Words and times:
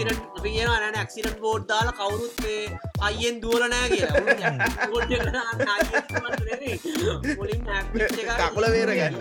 ඇක්සිරට 0.00 0.38
අපි 0.38 0.50
කියන 0.50 0.68
න 0.84 0.96
ඇක්සිරට 0.96 1.38
බෝඩ් 1.40 1.64
දාලා 1.68 1.92
කවුරුත් 1.92 2.36
මේ 2.42 2.62
අයියෙන් 3.00 3.36
දුවලනෑ 3.42 3.88
කියලා. 3.90 4.16
කකුල 8.40 8.66
වේර 8.66 8.90
ගන්න. 8.90 9.16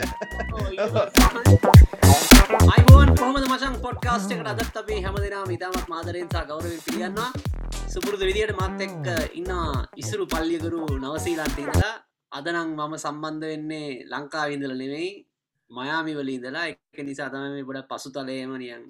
අයිබෝන් 2.65 3.09
කොහමද 3.15 3.45
මචන් 3.45 3.75
පොඩ්කාස්ට 3.81 4.31
එකට 4.31 4.51
අදත් 4.53 4.77
අපේ 4.77 4.99
හැමදෙනා 5.01 5.43
ඉතාමත් 5.49 5.87
මාදරෙන්සා 5.87 6.43
ගෞරව 6.45 6.71
පිළිගන්නවා. 6.85 7.31
සුපුරුදු 7.87 8.23
විදියට 8.23 8.55
මත් 8.57 8.79
එක්ක 8.81 9.05
ඉන්න 9.33 9.51
ඉස්සරු 9.95 10.23
පල්ලියකරු 10.27 10.79
නවසීලන්තීදලා 10.97 11.95
අදනං 12.31 12.69
මම 12.69 12.93
සම්බන්ධ 12.97 13.45
වෙන්නේ 13.45 13.89
ලංකාවිඳල 14.05 14.73
නෙවෙයි 14.75 15.11
මයාමි 15.71 16.11
වල 16.15 16.29
ඉඳලා. 16.29 16.65
එක 16.67 16.97
නිසා 17.01 17.29
තම 17.29 17.43
මේ 17.51 17.67
බොඩ 17.67 17.87
පසු 17.91 18.09
තලයම 18.11 18.55
නියන් 18.57 18.83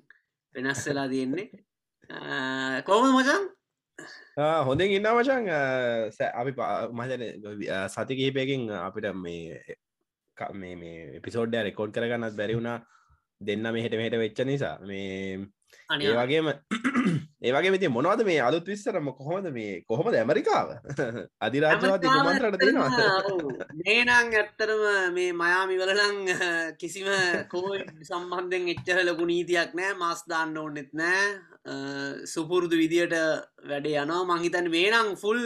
වෙනස් 0.56 0.86
වෙලා 0.86 1.08
තියෙන්නේ 1.08 1.48
කෝම 2.84 3.06
මචන් 3.12 3.44
හොඳින් 4.64 4.92
ඉන්න 4.92 5.10
වචන් 5.10 5.50
අපි 6.34 6.52
මතන 6.92 7.24
සති 7.88 8.14
කිහිපයකින් 8.14 8.70
අපිට 8.78 9.14
මේ 9.16 9.62
මේ 10.76 10.98
එපිසෝඩ්ඩ 11.18 11.62
රෙකෝඩ් 11.64 11.94
කරගන්නත් 11.94 12.36
බැරි 12.36 12.56
වුණා 12.56 12.80
දෙන්න 13.42 13.66
මෙහෙට 13.70 13.96
මෙහට 13.96 14.18
වෙච්ච 14.18 14.42
නිසා 14.44 14.76
මේ 14.82 15.40
ඒ 15.90 16.14
වගේම 16.16 16.48
ඒවගේ 17.42 17.72
විති 17.72 17.90
මොනවද 17.90 18.24
මේ 18.26 18.40
අලුත් 18.40 18.66
විස්සරම 18.66 19.12
කොහොමද 19.12 19.52
මේ 19.52 19.76
කොහොමද 19.84 20.16
ඇමරිකාව 20.16 20.74
අධිරාජවාති 21.42 22.16
මන්ත්‍රට 22.16 22.60
දෙනවා 22.62 22.90
මේනං 23.80 24.12
ඇත්තරම 24.16 24.84
මේ 25.14 25.30
මයාමි 25.34 25.80
වලලං 25.82 26.18
කිසිම 26.82 27.08
කෝ 27.48 27.70
සම්බන්ධෙන් 28.04 28.74
එච්චර 28.76 29.00
ලොකු 29.04 29.26
නීතියක් 29.26 29.72
නෑ 29.74 29.94
මස් 29.96 30.26
දාන්න 30.28 30.58
ඕන්නෙත් 30.58 30.92
නෑ 30.94 31.26
සුපුරුදු 32.34 32.76
විදියට 32.82 33.16
වැඩේ 33.70 34.00
යනවා. 34.04 34.24
මංහිතන් 34.32 34.72
මේනං 34.72 35.16
ෆුල් 35.18 35.42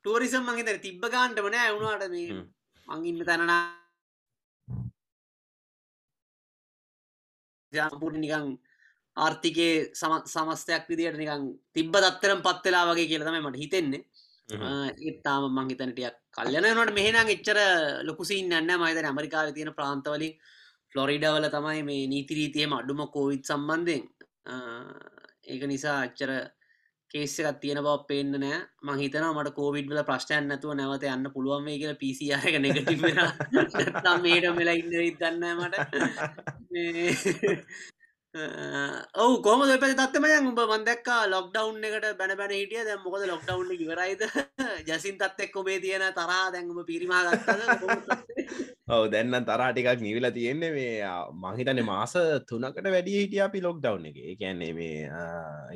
ටූරිසම් 0.00 0.44
මහිතර 0.48 0.78
තිබ්බ 0.80 1.02
ගාන්ටම 1.14 1.48
නෑ. 1.50 1.74
වුණාට 1.74 2.10
මේ 2.10 2.42
මංගින්න 2.88 3.24
තැනනා 3.24 3.62
ජාපුට 7.72 8.16
නිකං 8.16 8.48
ආර්ථිකේ 9.16 9.74
සමස්තයක් 9.94 10.84
විදියට 10.90 11.20
නිකං 11.20 11.44
තිබ්බ 11.74 11.94
දත්තරම් 11.96 12.40
පත්වෙලා 12.46 12.88
වගේ 12.88 13.10
කියලතම 13.10 13.38
මට 13.40 13.62
හිතෙන්නේ. 13.64 14.04
ඒතාම 15.08 15.44
මංහිතනටියක් 15.58 16.16
කල්යනනට 16.34 16.92
මෙහෙනම් 16.98 17.28
එච්චර 17.34 17.58
ලොකුසින් 18.08 18.50
න්න 18.50 18.80
මයිතන 18.82 19.08
ඇමරිකාව 19.10 19.54
තියෙන 19.54 19.72
ප්‍රාන්තවලින් 19.78 20.34
ෆ්ලොරිඩවල 20.92 21.46
තමයි 21.54 21.82
මේ 21.88 22.02
නීතිරීතියම 22.12 22.72
අඩුම 22.78 23.00
කෝවිත් 23.14 23.44
සම්බන්ධයෙන් 23.50 24.02
ඒක 24.46 25.62
නිසා 25.66 25.96
අච්චර 26.02 26.30
කේස්සකත් 27.10 27.60
තියෙන 27.60 27.80
බව 27.84 27.96
පේන්න 28.08 28.32
නෑ. 28.40 28.58
මහිතන 28.88 29.26
මට 29.28 29.54
කෝවිඩ්ල 29.58 30.02
ප්‍රශ්ටයන් 30.08 30.46
නැතුව 30.48 30.76
නැවත 30.78 31.04
යන්න 31.08 31.32
පුළුවන් 31.34 31.64
මේ 31.66 31.78
කියලා 31.78 32.02
පිසියාක 32.02 32.54
නෙගටි 32.64 32.96
මේට 33.02 34.48
මෙලා 34.58 34.76
ඉන්න 34.80 34.94
ඉදන්න 35.02 35.44
මට. 35.58 35.76
ඔවු 38.34 39.42
කොම 39.44 39.60
ප 39.60 39.84
තත්මයන් 39.92 40.46
උඹ 40.48 40.60
මන්දක්කා 40.64 41.28
ලොක්ඩවන්් 41.28 41.84
එකට 41.84 42.16
බැන 42.16 42.32
බැන 42.32 42.52
හිටිය. 42.52 42.80
දැ 42.80 42.96
මොකද 43.04 43.26
ලොක්ඩවන්් 43.28 43.72
ඉවරයිද? 43.76 44.22
ජසින් 44.88 45.18
තත් 45.20 45.44
එක්ක 45.46 45.56
මේ 45.60 45.80
තියෙන 45.80 46.04
තරා 46.16 46.48
දැන්ම 46.48 46.80
පිරිමා 46.82 47.20
ඔව 48.88 49.04
දෙන්න 49.12 49.36
තරාටිකක් 49.44 50.00
නිවිල 50.00 50.30
තියෙන්නේ 50.32 50.72
මේ 50.72 51.04
මහිතන 51.44 51.84
මාස 51.84 52.16
තුනකට 52.48 52.88
වැඩිය 52.88 53.20
හිටිය 53.20 53.44
අපි 53.44 53.60
ලොක්ඩව් 53.60 54.00
එක. 54.08 54.16
එකන්නේ 54.32 54.72
මේ 54.72 55.10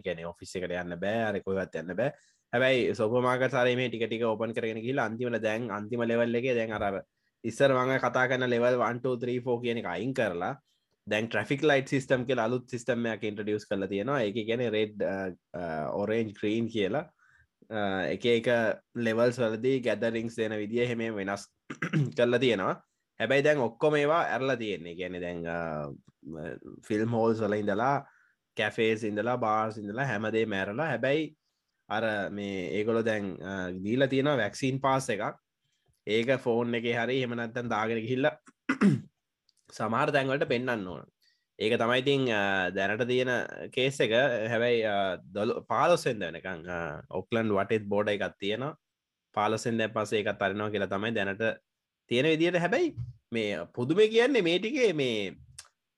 එකන 0.00 0.25
ඔෆිස් 0.25 0.56
එකට 0.56 0.72
යන්න 0.72 0.97
බෑ 0.97 1.25
අරකොවත් 1.28 1.76
යන්න 1.76 1.92
බෑ. 1.94 2.10
හැබයි 2.53 2.94
සොපමාක 2.94 3.50
සරේ 3.50 3.76
මේ 3.76 3.91
ටික 3.91 4.09
ටික 4.09 4.25
ඕපන් 4.25 4.56
කරගෙන 4.56 4.80
කියලා 4.80 5.10
අන්තිමට 5.10 5.42
දැන් 5.42 5.69
අන්තිම 5.70 6.09
ලෙවල් 6.09 6.41
එක 6.41 6.54
දැන් 6.56 6.72
අරර 6.72 7.03
ඉස්සර 7.44 7.76
මඟ 7.76 8.00
කතා 8.00 8.30
කන්න 8.30 8.48
ලෙවල් 8.48 8.80
123 8.80 9.60
කියන 9.60 9.82
එක 9.82 9.92
අයින් 9.92 10.16
කරලා 10.16 10.56
දැන් 11.06 11.28
ට්‍රෆික් 11.30 11.62
ලයිට් 11.62 11.92
සිස්ටම් 11.92 12.24
කියල 12.26 12.40
අලුත් 12.42 12.70
සිස්ටම්මයක් 12.70 13.22
ඉන්ට්‍රඩියස් 13.28 13.68
කල 13.70 13.86
තියෙනවා. 13.90 14.22
එක 14.26 14.40
ගැන 14.48 14.64
රෙඩ් 14.74 15.04
ඔරේන්ජ් 15.94 16.34
ක්‍රීන් 16.38 16.68
කියලා. 16.72 17.06
Uh, 17.66 18.06
එක 18.14 18.26
එක 18.30 18.48
ලෙවල්ස් 18.94 19.38
වලදී 19.42 19.80
ගැදරිංස් 19.82 20.36
දෙන 20.38 20.52
විදිිය 20.54 20.86
හෙම 20.86 21.00
වෙනස් 21.16 21.48
කරලා 22.18 22.38
තියෙනවා. 22.42 22.74
හැබැයි 23.20 23.44
දැන් 23.46 23.62
ඔක්කොම 23.64 23.96
ඒවා 23.98 24.20
ඇරලා 24.34 24.56
තියෙන්නේ. 24.56 24.94
ගැන 24.98 25.18
දැන් 25.22 25.40
uh, 25.46 26.76
ෆිල්ම් 26.86 27.10
හෝල්ස් 27.10 27.42
වල 27.42 27.58
ඉඳලා 27.58 27.96
කැෆේස් 28.56 29.02
ඉඳලා 29.04 29.38
බාර්ස් 29.38 29.78
ඉඳලා 29.82 30.06
හැමදේ 30.06 30.46
මැරලා 30.46 30.92
හැබැයි 30.92 31.26
අර 31.88 32.04
මේ 32.30 32.70
ඒගොලො 32.78 33.02
දැන් 33.04 33.34
uh, 33.38 33.68
දීලා 33.82 34.08
තියෙනවා 34.08 34.38
වැක්සිීන් 34.42 34.80
පාස් 34.80 35.10
එකක්. 35.10 35.34
ඒක 36.06 36.38
ෆෝන් 36.42 36.74
එක 36.74 36.86
හරි 36.86 37.20
හෙමනත්තන් 37.22 37.70
දාගෙන 37.70 38.02
හිල්ලා 38.06 38.36
සමහර 39.72 40.10
තැන්වලට 40.10 40.49
පෙන්න්න 40.49 40.87
ඕන. 40.87 41.04
ඒක 41.59 41.77
තමයිඉතින් 41.77 42.27
දැනට 42.75 43.06
තියෙන 43.09 43.31
කේස් 43.72 44.00
එක. 44.00 44.16
හැබැයි 44.49 44.82
දොල 45.32 45.54
පාලොස්සෙන්ද 45.69 46.27
වෙනකං 46.27 46.66
ඔක්ලන්් 47.10 47.54
වටෙත් 47.54 47.88
බෝඩ 47.88 48.09
එකත් 48.09 48.37
තියෙන 48.38 48.66
පාලොසෙන් 49.34 49.78
දැ 49.78 49.88
පසේ 49.91 50.22
එකත් 50.22 50.43
අරනවා 50.43 50.71
කියලා 50.71 50.93
තමයි 50.93 51.15
දැනට 51.15 51.44
තියෙන 52.10 52.28
විදියට 52.32 52.59
හැබැයි 52.59 52.94
මේ 53.32 53.66
පුදුම 53.75 54.00
කියන්නේ 54.06 54.47
මේටිකේ 54.49 54.91
මේ 54.93 55.21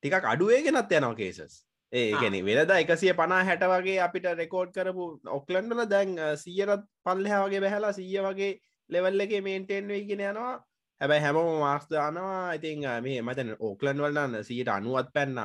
ටිකක් 0.03 0.29
අඩුවේගෙනත් 0.33 0.95
යනවා 0.99 1.15
කේසස් 1.15 1.59
ඒ 1.93 2.07
ගැන 2.15 2.39
වෙලද 2.45 2.73
එකසිය 2.77 3.13
පනා 3.15 3.43
හැට 3.45 3.65
වගේ 3.65 3.99
අපිට 4.07 4.27
රෙකෝඩ් 4.41 4.73
කරපු 4.77 5.07
ඔක්ලන්ඩල 5.39 5.85
දැන් 5.87 6.17
සීයරත් 6.37 6.85
පල්ලහ 7.05 7.37
වගේ 7.45 7.63
බැහලා 7.65 7.93
සීය 7.93 8.25
වගේ 8.27 8.53
ලෙවල් 8.91 9.27
එක 9.27 9.35
මේන්ටෙන් 9.49 9.93
වෙයිගෙන 9.93 10.25
යනවා 10.31 10.55
හැබැයි 11.01 11.23
හැමෝම 11.23 11.61
මාස් 11.61 11.87
දානවා. 11.91 12.55
ඉතින් 12.59 12.81
මේ 13.03 13.23
මතන 13.23 13.55
ඕකලන් 13.61 14.03
වලන්න 14.05 14.45
සීට 14.45 14.69
අනුවත් 14.69 15.13
පැන්න. 15.15 15.39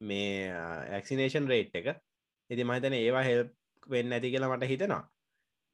මේ 0.00 0.52
ඇක්සිනේෂන් 0.96 1.48
රේට් 1.48 1.74
එක. 1.74 1.88
ඉති 2.50 2.64
මහිතන 2.64 2.94
ඒවා 2.94 3.22
හෙල් 3.22 3.42
වෙන්න 3.90 4.12
ඇති 4.12 4.30
කියලා 4.30 4.56
මට 4.56 4.70
හිතෙනවා. 4.72 5.02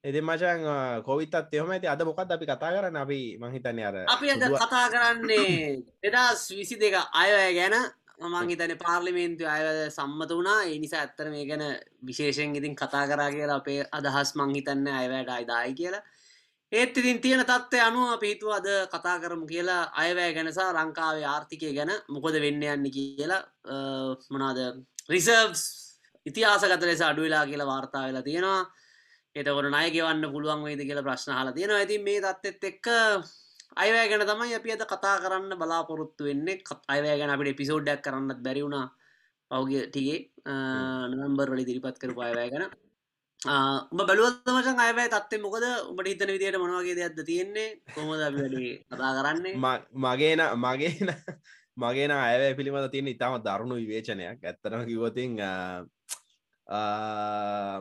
එති 0.05 0.21
මචන් 0.21 0.67
කොවිතත් 1.05 1.34
එහම 1.53 1.71
ඇති 1.71 1.88
අද 1.88 2.05
මොකක්ද 2.09 2.33
අපි 2.33 2.50
කතා 2.50 2.75
කරන්න? 2.75 2.97
අපි 2.97 3.21
මහිතන 3.44 3.81
අර 3.84 3.97
අපි 4.09 4.31
අද 4.31 4.44
කතා 4.56 4.87
කරන්නේ 4.91 5.78
එදස් 6.03 6.44
විසි 6.50 6.81
දෙක 6.81 7.00
අයය 7.12 7.55
ගැන. 7.55 7.77
මං 8.19 8.49
හිතන 8.50 8.72
පාර්ලිමේන්තු 8.78 9.44
අය 9.47 9.91
සම්මත 9.91 10.31
වුණා. 10.31 10.61
ඒ 10.65 10.78
නිසා 10.78 11.00
ඇත්තර 11.00 11.31
මේ 11.31 11.44
ගැන 11.47 11.65
විශේෂෙන් 12.06 12.56
ඉතින් 12.56 12.75
කතා 12.77 13.05
කරා 13.06 13.31
කියලා 13.31 13.61
අපේ 13.62 13.81
අදහස් 13.99 14.33
මං 14.37 14.55
හිතන්න 14.56 14.88
අයවැට 15.00 15.37
අයිදායි 15.37 15.75
කියලා 15.81 16.06
ඒත් 16.73 16.93
ඉතින් 16.93 17.21
තියෙන 17.21 17.41
තත්ත්වය 17.43 17.81
අනුව 17.81 18.21
පිහිතුව 18.21 18.51
අද 18.53 18.69
කතා 18.93 19.17
කරමු 19.19 19.47
කියලා 19.47 19.83
අයවැය 19.95 20.34
ගැනසා 20.34 20.69
ලංකාවේ 20.75 21.27
ආර්ථිකය 21.27 21.73
ගැන 21.73 21.93
මොකොද 22.09 22.37
වෙන්න 22.37 22.62
යන්න 22.65 22.91
කියලා 22.91 23.43
මනාද 24.31 24.59
රිසර්ස් 25.09 25.62
ඉතිහාසගත 26.27 26.83
ලෙස 26.83 27.01
අඩුවෙලා 27.03 27.47
කියලා 27.47 27.67
වාර්තා 27.67 28.03
වෙලා 28.09 28.23
තියෙනවා. 28.23 28.61
එතකොට 29.37 29.69
නය 29.75 29.84
ගෙවන්න 29.95 30.33
පුළුවන් 30.34 30.65
වේද 30.67 30.83
කියලා 30.84 31.06
ප්‍රශ්න 31.06 31.33
හලා 31.33 31.53
තියෙනවා. 31.53 31.79
ඇති 31.79 31.99
මේ 31.99 32.21
තත්ත්ෙත් 32.21 32.65
එක්ක 32.71 32.87
අයවැය 33.77 34.09
ගැන 34.11 34.25
තමයි 34.27 34.59
අපි 34.59 34.75
අද 34.75 34.85
කතා 34.85 35.17
කරන්න 35.23 35.56
බලාපොරොත්තු 35.56 36.29
වෙන්නේ. 36.29 36.61
අයවැය 36.89 37.17
ගැන 37.19 37.33
අපිට 37.33 37.53
එපිසෝඩ්ඩක් 37.55 38.05
කරන්නත් 38.05 38.45
බැරිවුණා 38.47 38.87
පෞග 39.50 39.73
ටිගේ 39.87 40.21
නම්බර් 41.11 41.55
වලි 41.55 41.65
දිරිපත් 41.65 41.97
කරපු 41.97 42.21
අයවැය 42.21 42.53
ගැන 42.53 42.69
උඹ 43.47 44.00
බලුවත්මචන් 44.03 44.81
අයවැයි 44.82 45.10
තත්වේ 45.15 45.38
මොකද? 45.38 45.64
උඹට 45.90 46.08
හිතන 46.11 46.32
විදියට 46.35 46.58
මොනවගේ 46.58 46.96
දෙයක්ද 46.99 47.20
තියෙන්නේ? 47.23 47.79
කොමද 47.94 48.11
වැඩි 48.11 48.82
කතා 48.90 49.12
කරන්නේ? 49.19 49.55
මගේන 49.94 50.43
මගේන 50.58 51.11
මගේන 51.79 52.11
අයවැය 52.11 52.55
පිළිබඳ 52.58 52.90
තියෙන 52.90 53.08
ඉතාම 53.14 53.38
දරුණු 53.38 53.79
විවේචනයක්. 53.79 54.43
ඇත්තරම 54.43 54.82
කිවතින් 54.90 55.38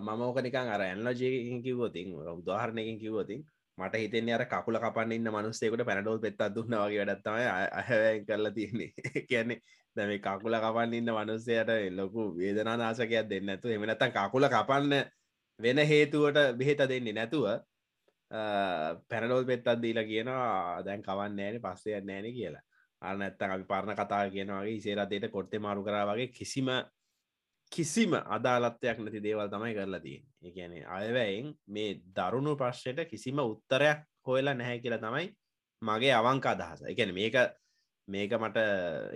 මම 0.06 0.21
ඕකනිකන් 0.27 0.69
අර 0.75 0.81
ඇන්ලජයකින් 0.81 1.63
කිවතින් 1.65 2.13
උදාහරණයකින් 2.13 3.01
කිවතින් 3.01 3.42
මට 3.77 3.95
හිතෙන්නේ 3.98 4.38
අර 4.38 4.45
කකුල 4.45 4.77
කපන්න 4.77 5.12
ඉන්න 5.18 5.33
මනුස්සේකට 5.33 5.86
පැනඩෝල් 5.89 6.21
පෙත් 6.21 6.38
දුන්න 6.53 6.77
වගේ 6.83 7.01
වැඩත්තමයි 7.01 7.50
අහැවැය 7.81 8.25
කරලා 8.30 8.53
තියන්නේ. 8.53 8.94
කියන්නේ 9.30 9.62
දැම 9.95 10.13
කකුල 10.21 10.53
කපන්න 10.63 10.94
ඉන්න 10.94 11.13
මනුස්සයට 11.18 11.69
ලොකු 11.98 12.21
වේදනා 12.38 12.77
නාසකයක් 12.77 13.25
දෙන්න 13.30 13.50
ඇතු 13.50 13.74
එමනත්තන් 13.74 14.13
කකුල 14.13 14.45
කපන්න 14.56 15.17
වෙන 15.59 15.77
හේතුවට 15.92 16.38
බෙහෙත 16.57 16.81
දෙන්නේ 16.89 17.13
නැතුව 17.13 17.45
පැනඩෝල් 19.09 19.45
පෙත්තත් 19.45 19.81
දීලා 19.81 20.09
කියනවා 20.12 20.83
දැන් 20.86 21.01
කවන්න 21.01 21.39
ෑන 21.39 21.62
පස්සේ 21.62 22.01
නෑන 22.01 22.33
කියලා. 22.33 22.63
අනත්තන් 23.01 23.51
අපි 23.51 23.65
පරණ 23.71 23.95
කතා 23.95 24.30
කියනවාගේ 24.30 24.75
ඉසේරදයට 24.75 25.31
කොට්ටේ 25.31 25.59
මාරු 25.59 25.83
කරා 25.83 26.06
වගේ 26.09 26.27
කිසිම 26.38 26.69
කිසිම 27.71 28.13
අදාලත්වයක් 28.38 29.00
නැති 29.00 29.24
දේවල් 29.24 29.50
තමයි 29.50 29.74
කරලා 29.75 30.00
තිය 30.00 30.19
එකන 30.44 30.74
අයවැයෙන් 30.98 31.54
මේ 31.68 31.89
දරුණු 32.18 32.56
ප්‍රශ්යට 32.56 33.00
කිසිම 33.12 33.39
උත්තරයක් 33.44 34.03
හොයලා 34.27 34.53
නැහැ 34.53 34.80
කියලා 34.80 35.03
තමයි 35.06 35.27
මගේ 35.81 36.13
අවංකා 36.13 36.53
අදහස. 36.56 36.81
එකන 36.92 37.13
මේක 37.13 37.36
මේක 38.07 38.31
මට 38.42 38.57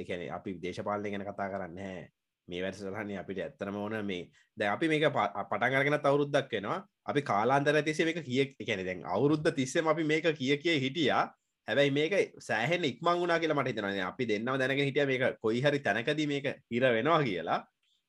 එකන 0.01 0.21
අපි 0.37 0.57
දේශපාලනය 0.63 1.11
ගැන 1.11 1.27
කතා 1.27 1.51
කරන්න 1.53 1.79
හැ 1.85 2.01
මේ 2.47 2.61
වැඩසටහනේ 2.63 3.19
අපිට 3.23 3.43
ඇත්තරම 3.43 3.75
ඕන 3.75 3.97
මේ 4.05 4.23
දැ 4.57 4.69
අපි 4.75 4.87
මේක 4.91 5.05
පටන්ගරගෙන 5.49 5.97
අවුරුද්දක් 5.99 6.55
වෙනවා. 6.55 6.79
අපි 7.05 7.21
කාලාන්තර 7.31 7.81
තිසේ 7.83 8.05
මේක 8.05 8.23
කිය 8.25 8.41
එකැන 8.59 8.85
දැන් 8.85 9.05
අවුරුද්ධ 9.15 9.53
තිස්සෙම 9.59 9.87
අපි 9.87 10.03
මේක 10.03 10.27
කිය 10.39 10.57
කිය 10.63 10.79
හිටියා. 10.85 11.23
හැබැයි 11.67 11.91
මේක 11.91 12.13
සෑහෙන් 12.47 12.83
ඉක්මං 12.83 13.19
වුණනා 13.19 13.39
කියලා 13.39 13.59
මට 13.59 13.71
හිතන 13.71 14.01
අපි 14.07 14.29
දෙන්නම 14.31 14.57
දැනක 14.61 14.81
හිටිය 14.87 15.05
මේක 15.11 15.23
කොයි 15.43 15.61
හරි 15.65 15.79
තැනකද 15.79 16.25
මේක 16.33 16.47
හිර 16.71 16.83
වෙනවා 16.97 17.21
කියලා. 17.23 17.59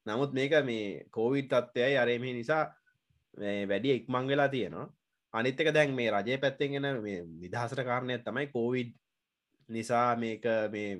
නමුත් 0.06 0.32
මේක 0.38 0.52
මේ 0.64 1.05
කෝවිඩ් 1.11 1.52
තත්ත්වයයි 1.52 1.99
අරේම 1.99 2.26
නිසා 2.40 2.64
වැඩිය 3.70 3.94
ඉක්මං 4.00 4.26
වෙලා 4.32 4.49
තියෙනවා. 4.49 4.88
අනිත්තක 5.35 5.73
දැන් 5.75 5.94
මේ 5.94 6.11
රජය 6.11 6.38
පැත්තෙන්ගෙන 6.38 6.87
නිදහසට 7.43 7.85
කාරණය 7.85 8.19
තමයි 8.19 8.46
කෝවිඩ් 8.56 8.90
නිසා 9.69 10.17
මේක 10.17 10.44
මේ 10.75 10.90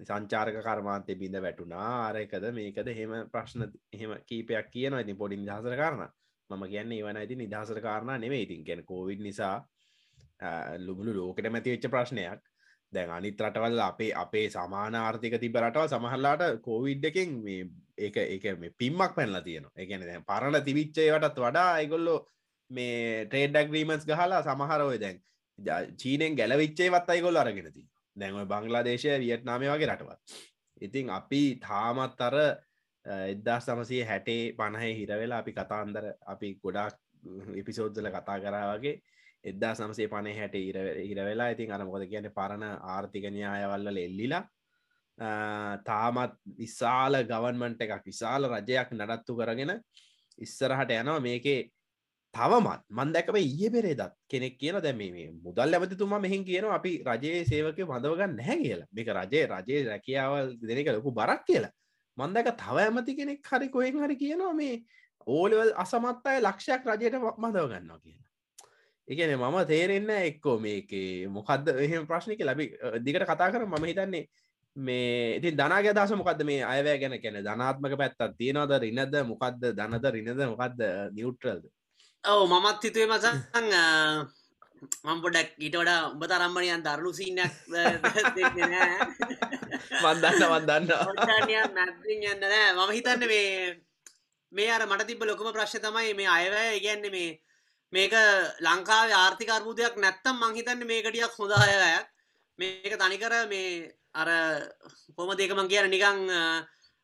සංචාරක 0.00 0.56
කර්මාන්තය 0.58 1.14
බිඳ 1.14 1.36
වැටුනා 1.38 1.88
ආරයකද 1.98 2.44
මේකද 2.52 2.88
හෙම 2.90 3.12
ප්‍රශ්න 3.28 3.66
එහෙම 3.92 4.12
කීපයක් 4.22 4.70
කියන 4.70 4.96
ඉතින් 4.96 5.16
පොඩි 5.16 5.36
නිදහසර 5.36 5.76
කාරණ. 5.76 6.08
මම 6.50 6.64
කියන්න 6.66 6.92
ඒවන 6.92 7.16
ඇති 7.16 7.36
නිදහසර 7.36 7.80
කාරණ 7.80 8.20
නෙවේ 8.20 8.42
ඉතින් 8.42 8.64
ගැන 8.64 8.84
කෝවිඩ් 8.84 9.20
නිසා 9.20 9.56
ලුබුණු 10.78 11.12
ලෝකට 11.14 11.50
මැති 11.50 11.74
වෙච්ච 11.74 11.86
ප්‍රශ්නයක්. 11.88 12.40
දැන් 12.92 13.10
අනිත් 13.10 13.40
රටවල් 13.40 13.80
අපේ 13.80 14.10
අපේ 14.14 14.46
සමාන 14.48 14.94
ආර්ථික 14.96 15.38
තිබ 15.38 15.56
රටවල් 15.56 15.88
සමහල්ලාට 15.88 16.44
කෝවිඩ් 16.62 17.04
එකෙන් 17.04 17.38
මේ 17.42 17.68
ඒක 17.98 18.16
ඒක 18.18 18.44
මේ 18.58 18.76
පිම්මක් 18.76 19.14
පැනලා 19.14 19.42
තියෙනවා. 19.42 19.76
එකන 19.76 20.02
දැන් 20.02 20.24
පරණ 20.24 20.64
තිවිච්චයටත් 20.64 21.38
වඩා 21.38 21.68
අයිගොල්ලෝ 21.74 22.18
මේ 22.70 23.26
ට්‍රේඩ් 23.26 23.54
ඩක්්‍රීමන්ස් 23.54 24.06
ගහලා 24.06 24.42
සමහරෝය 24.44 24.98
දැන් 24.98 25.22
චීනෙන් 25.96 26.36
ගැලවිච්චේවත් 26.36 27.10
අයිගොල්ල 27.10 27.36
අරගෙනති 27.36 27.86
දැන්ව 28.16 28.46
බංගලාදේශය 28.46 29.18
වියට්නාමය 29.18 29.68
වගේ 29.68 29.88
රටවත් 29.88 30.40
ඉතින් 30.80 31.10
අපි 31.10 31.42
තාමත් 31.60 32.20
අර 32.20 32.36
එදදා 33.06 33.60
සමසය 33.60 34.02
හැටේ 34.04 34.52
පණහ 34.54 34.84
හිරවෙලා 34.94 35.38
අපි 35.38 35.52
කතාන්දර 35.52 36.04
අපි 36.26 36.48
ගොඩක් 36.56 36.96
එපිසෝද්දල 37.56 38.10
කතා 38.10 38.38
කරා 38.38 38.66
වගේ 38.70 39.00
එදදා 39.44 39.74
සමසේ 39.74 40.08
පණය 40.08 40.32
හැට 40.34 40.54
ඉරවෙලා 41.04 41.50
ඉතින් 41.50 41.72
අරමොද 41.72 42.06
කියන 42.06 42.30
පරණ 42.30 42.64
ආර්ථික 42.86 43.26
න්‍යායවල්ල 43.30 43.96
එල්ලිලා 43.98 44.44
තාමත් 45.84 46.36
විශාල 46.56 47.14
ගවන්මන්ට 47.24 47.82
එකක් 47.82 48.06
විශාල 48.06 48.48
රජයක් 48.48 48.92
නඩත්තු 48.92 49.36
කරගෙන 49.36 49.72
ඉස්සරහට 50.38 50.90
යනවා. 50.92 51.20
මේකේ 51.20 51.70
තවමත් 52.34 52.82
මන් 52.88 53.12
දැකම 53.12 53.36
ඒ 53.36 53.70
පෙරේදත් 53.70 54.14
කෙනෙක් 54.28 54.54
කියන 54.58 54.80
දැම 54.80 54.98
මේ 54.98 55.30
මුදල් 55.36 55.74
ඇමතිතුමා 55.74 56.20
මෙහින් 56.20 56.44
කියන 56.44 56.64
අපි 56.70 56.92
රජයේ 57.02 57.44
සේවක 57.44 57.78
බඳවගන්න 57.82 58.36
නැහැ 58.36 58.58
කියලා. 58.58 58.88
මේක 58.92 59.08
රජයේ 59.10 59.46
රජයේ 59.48 59.84
රැකියාවල් 59.86 60.48
දෙනක 60.62 60.88
ලොකු 60.88 61.10
බරක් 61.12 61.44
කියලා. 61.46 61.72
මන්දක 62.18 62.48
තව 62.56 62.76
ඇමති 62.78 63.16
කෙනෙක් 63.16 63.42
හරි 63.44 63.68
කොහෙන් 63.68 63.98
හරි 63.98 64.16
කියනවා 64.16 64.54
මේ 64.54 64.82
ඕලවල් 65.26 65.72
අසමත් 65.76 66.26
අය 66.26 66.38
ලක්ෂයක් 66.40 66.86
රජයට 66.86 67.18
මදව 67.36 67.66
ගන්නවා 67.66 67.98
කියලා. 67.98 68.28
එකන 69.08 69.34
මම 69.36 69.58
තේරෙන්න 69.66 70.10
එක්කෝ 70.20 70.56
මේක 70.58 70.90
මොකක්ද 71.28 71.68
එහෙම 71.76 72.06
ප්‍රශ්නික 72.06 72.40
ලබි 72.40 72.70
දිගට 73.00 73.26
කතා 73.26 73.50
කර 73.50 73.66
මම 73.66 73.84
හිතන්නේ 73.84 74.24
මේ 74.76 75.36
ඉතින් 75.38 75.56
දනාගේ 75.56 75.92
දස 75.92 76.14
මොකක්ද 76.14 76.46
මේ 76.46 76.62
අයවැය 76.64 76.98
ගැන 76.98 77.18
කැන 77.18 77.42
ධනාත්මක 77.42 77.98
පැත්තත් 77.98 78.38
තියෙනවද 78.38 78.72
රිනද 78.78 79.20
මොකක්ද 79.26 79.62
දනද 79.72 80.14
රිනද 80.14 80.42
මොකක්ද 80.46 80.80
නිියුට්‍රල්ද 81.12 81.66
ඔව 82.24 82.48
මමත් 82.48 82.82
හිතුවේ 82.84 83.08
මසන් 83.08 83.36
මම් 85.04 85.18
පොඩක් 85.24 85.50
ඊට 85.58 85.76
වඩා 85.76 86.08
උඹ 86.12 86.24
තරම්මණයන් 86.24 86.82
දරුණු 86.84 87.12
සිීනයක් 87.12 87.52
වදන්න 90.04 90.86
නැත්තින් 91.76 92.26
යන්න 92.30 92.42
නෑ. 92.42 92.72
මම 92.76 92.90
හිතන්න 92.96 93.24
මේ 93.32 93.76
මේ 94.52 94.70
අර 94.70 94.84
මට 94.86 95.06
තිබ 95.08 95.22
ලොකම 95.24 95.48
ප්‍රශ්ය 95.52 95.80
තමයි 95.80 96.12
මේ 96.14 96.28
අයවැය 96.28 96.76
ඉගැන්න 96.80 97.04
මේ 97.16 97.30
මේක 97.92 98.14
ලංකාව 98.66 99.12
ආර්ථිකර්බූදයක් 99.12 99.96
නැත්තම් 99.96 100.36
මංහිතන්න 100.42 100.84
මේකටියක් 100.92 101.38
හොඳ 101.38 101.52
අයවැයක්. 101.56 102.06
මේක 102.58 102.92
තනිකර 103.00 103.34
මේ 103.48 103.88
අර 104.14 104.28
කොම 105.16 105.32
දෙකමං 105.36 105.70
කියන 105.72 105.88
නිකං 105.88 106.18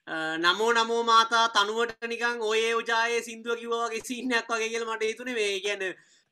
නමෝ 0.06 0.72
නමෝ 0.72 1.02
මාතා 1.02 1.48
තනුවට 1.48 2.06
නිකං 2.06 2.42
ඔය 2.42 2.74
උජායේ 2.74 3.22
සිින්දුව 3.22 3.58
කිවවාගේ 3.58 4.02
සින්නයක් 4.02 4.48
වගේ 4.48 4.68
කියල 4.68 4.84
මට 4.86 5.02
හිතුන. 5.02 5.30
මේ 5.32 5.60
ගැන 5.60 5.82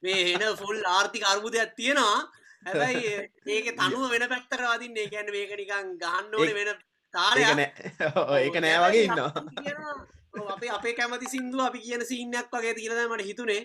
මේ 0.03 0.25
හෙන 0.25 0.57
ෆුල් 0.57 0.83
ආර්ථික 0.87 1.25
අර්බුදයක් 1.25 1.75
තියෙනවා. 1.77 2.31
හැබැයි 2.67 3.31
ඒක 3.49 3.71
තනුව 3.75 4.11
වෙන 4.15 4.29
පැත්තර 4.29 4.63
වදින්නේ. 4.65 5.09
ගැන 5.09 5.27
මේක 5.29 5.51
නිකං 5.53 5.97
ගහන්න 5.99 6.35
ඕන 6.35 6.55
වෙන 6.55 6.71
තාරය 7.15 7.43
ඒක 7.43 8.61
නෑ. 8.61 8.79
වගේ 8.85 9.05
ඉන්න 9.05 9.19
අපේ 10.49 10.71
අපේ 10.71 10.95
කැමති 10.95 11.27
සිින්දුව 11.29 11.67
අපි 11.67 11.81
කියන 11.81 12.07
සින්නයක් 12.07 12.49
වගේ 12.51 12.75
තිරද 12.75 13.05
මට 13.05 13.27
හිතුනේ. 13.27 13.63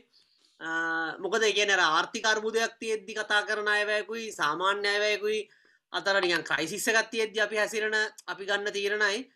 මොකද 1.19 1.43
කියන 1.53 1.71
ආර්ථිකර්බුදයක් 1.71 2.79
තියෙද්දි 2.79 3.13
කතා 3.15 3.45
කරන 3.45 3.67
අයවැයකුයි 3.69 4.31
සාමාන්‍ය 4.33 4.87
අයවැයකුයි 4.89 5.49
අතර 5.93 6.21
නිකන් 6.21 6.43
ක්‍රයිසිස්සගත් 6.43 7.11
තියෙද්දි 7.11 7.41
අපි 7.41 7.57
හැසිරෙන 7.57 7.95
අපි 8.27 8.45
ගන්න 8.45 8.73
තීරණයි 8.73 9.27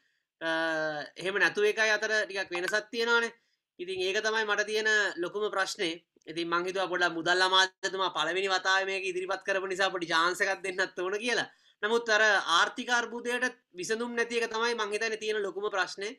එහෙම 0.42 1.36
නැතුව 1.40 1.66
එකයි 1.66 1.92
අතර 1.98 2.12
ටිකක් 2.24 2.50
වෙනසත් 2.52 2.90
තියෙනවානේ. 2.92 3.34
ඉතින් 3.80 4.00
ඒක 4.02 4.18
තමයි 4.22 4.46
මට 4.46 4.66
තියෙන 4.66 4.90
ලොකුම 5.18 5.46
ප්‍රශ්නය 5.52 5.92
ඉතින් 6.28 6.48
මංහිතුව 6.48 6.90
පොඩ 6.90 7.04
මුදල් 7.12 7.42
අමාතතුමා 7.42 8.14
පළවෙනි 8.16 8.50
වතාව 8.50 8.86
මේක 8.86 9.04
ඉදිරිපත් 9.04 9.44
කරපු 9.44 9.68
නිසා 9.68 9.92
පොඩි 9.92 10.08
ජාන්සකත් 10.08 10.62
දෙන්නත් 10.64 11.00
ඕන 11.00 11.16
කියලා. 11.20 11.50
නමුත් 11.84 12.10
අර 12.10 12.24
ආර්ථිකාර්බුදයට 12.58 13.58
විසඳුම් 13.74 14.16
නැති 14.16 14.40
එක 14.40 14.48
තමයි 14.50 14.76
මංහිතන 14.76 15.16
තියෙන 15.20 15.42
ලොකුම 15.44 15.66
ප්‍රශ්නය 15.70 16.10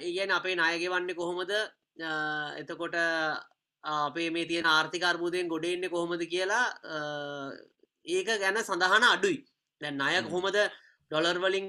ඒගැන 0.00 0.30
අපේ 0.30 0.54
නායගෙවන්නේ 0.54 1.18
කොහොමද? 1.20 1.50
එතකොට 2.60 2.94
අපේ 3.84 4.30
මේ 4.30 4.46
තියෙන 4.46 4.66
ආර්ථිකාර්බුදයෙන් 4.66 5.48
ගොඩෙන්නේ 5.48 5.94
කොහොමද 5.94 6.22
කියලා 6.34 6.66
ඒක 8.06 8.28
ගැන 8.38 8.58
සඳහන 8.60 9.10
අඩුයි. 9.10 9.38
දැන් 9.80 10.00
අය 10.00 10.22
කොහොමද 10.22 10.56
ඩොලර්වලින් 11.10 11.66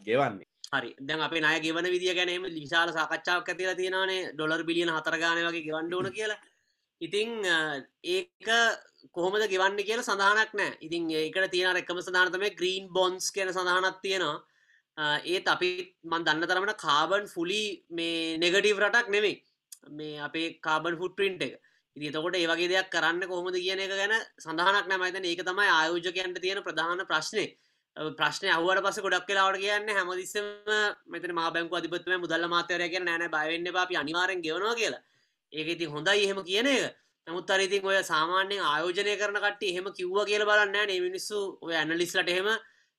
ගෙවන්නේ 0.00 0.51
හරි. 0.72 0.94
දැන් 1.00 1.20
අප 1.20 1.32
නය 1.34 1.58
ගෙවන 1.60 1.86
විදිිය 1.86 2.14
ගැනීම 2.14 2.44
විශාල 2.54 2.88
සාකච්ඡාවක් 2.90 3.48
ඇතිල 3.48 3.74
තියෙනනේ 3.74 4.32
ඩොලර් 4.32 4.62
බිලියන 4.64 4.90
හතරගාන 4.90 5.40
වගේ 5.40 5.66
ගෙවන්ඩෝන 5.66 6.08
කියලා. 6.10 6.38
ඉතින් 7.00 7.30
ඒක 8.06 8.48
කොහොමද 9.10 9.44
ගෙවන්න 9.46 9.76
කියලා 9.80 10.06
සඳහනක් 10.06 10.54
නෑ 10.54 10.78
ඉතින් 10.80 11.10
ඒකට 11.14 11.50
තියෙන 11.50 11.76
එක්කම 11.76 12.00
සඳහනතම 12.00 12.46
ග්‍රීන් 12.58 12.88
බොන්ස් 12.90 13.30
කියන 13.30 13.50
සඳහනත් 13.50 14.00
තියෙනවා. 14.02 14.38
ඒත් 15.24 15.46
අපි 15.46 15.70
මන් 16.04 16.24
දන්න 16.24 16.46
තරමට 16.46 16.78
කාබන් 16.78 17.28
ෆුලි 17.28 17.62
මේ 17.90 18.38
නෙගටීව 18.38 18.80
රටක් 18.80 19.08
නෙමේ 19.08 19.36
මේ 19.90 20.16
අපේ 20.20 20.48
කාබන් 20.60 20.96
ෆුට 20.96 21.16
පින්ට් 21.16 21.42
එක 21.42 21.60
ඉතිතකොට 21.96 22.36
ඒවගේ 22.36 22.68
දෙයක් 22.68 22.88
කරන්න 22.90 23.28
කොහොමද 23.28 23.56
කියන 23.56 23.80
එක 23.80 23.92
ගැන 23.92 24.16
සඳහනක් 24.38 24.88
නෑමයිතන 24.88 25.24
ඒක 25.24 25.44
තමයි 25.44 25.68
ආයෝජකයන්ට 25.70 26.40
තියෙන 26.40 26.62
ප්‍රධාන 26.62 27.04
ප්‍රශ්නය 27.06 27.46
ප්‍රශ්න 27.96 28.48
අවට 28.48 28.82
පස 28.84 28.98
ගොඩක් 29.04 29.26
කලාවට 29.28 29.60
කියන්න 29.60 29.88
හැමදිස්සම 29.88 30.46
මෙතන 31.06 31.34
මා 31.34 31.50
බැංකු 31.50 31.76
අධිපත්ම 31.76 32.16
මුදල්ල 32.20 32.48
මාතවරය 32.48 32.88
කිය 32.88 33.04
නෑන 33.04 33.28
බයවෙන්න 33.28 33.76
අපි 33.76 33.96
අනිවාරෙන් 33.96 34.42
ගෙවනවා 34.42 34.74
කියලා. 34.74 35.02
ඒක 35.52 35.68
ඉතින් 35.74 35.90
හොඳයි 35.90 36.24
එහෙම 36.24 36.40
කියන 36.42 36.66
එක. 36.66 36.96
නමුත් 37.26 37.50
අරිතින් 37.50 37.84
ඔය 37.84 38.02
සාමාන්‍යයෙන් 38.02 38.64
ආයෝජනය 38.64 39.16
කරන 39.20 39.38
කට 39.44 39.62
එහෙම 39.62 39.86
කිව්ව 39.92 40.24
කියල 40.24 40.44
බලන්න 40.44 40.88
නේ. 40.88 41.00
මිනිස්සු 41.00 41.58
ඔය 41.60 41.74
ඇනලිස්ලට 41.74 42.28
එහෙම 42.28 42.48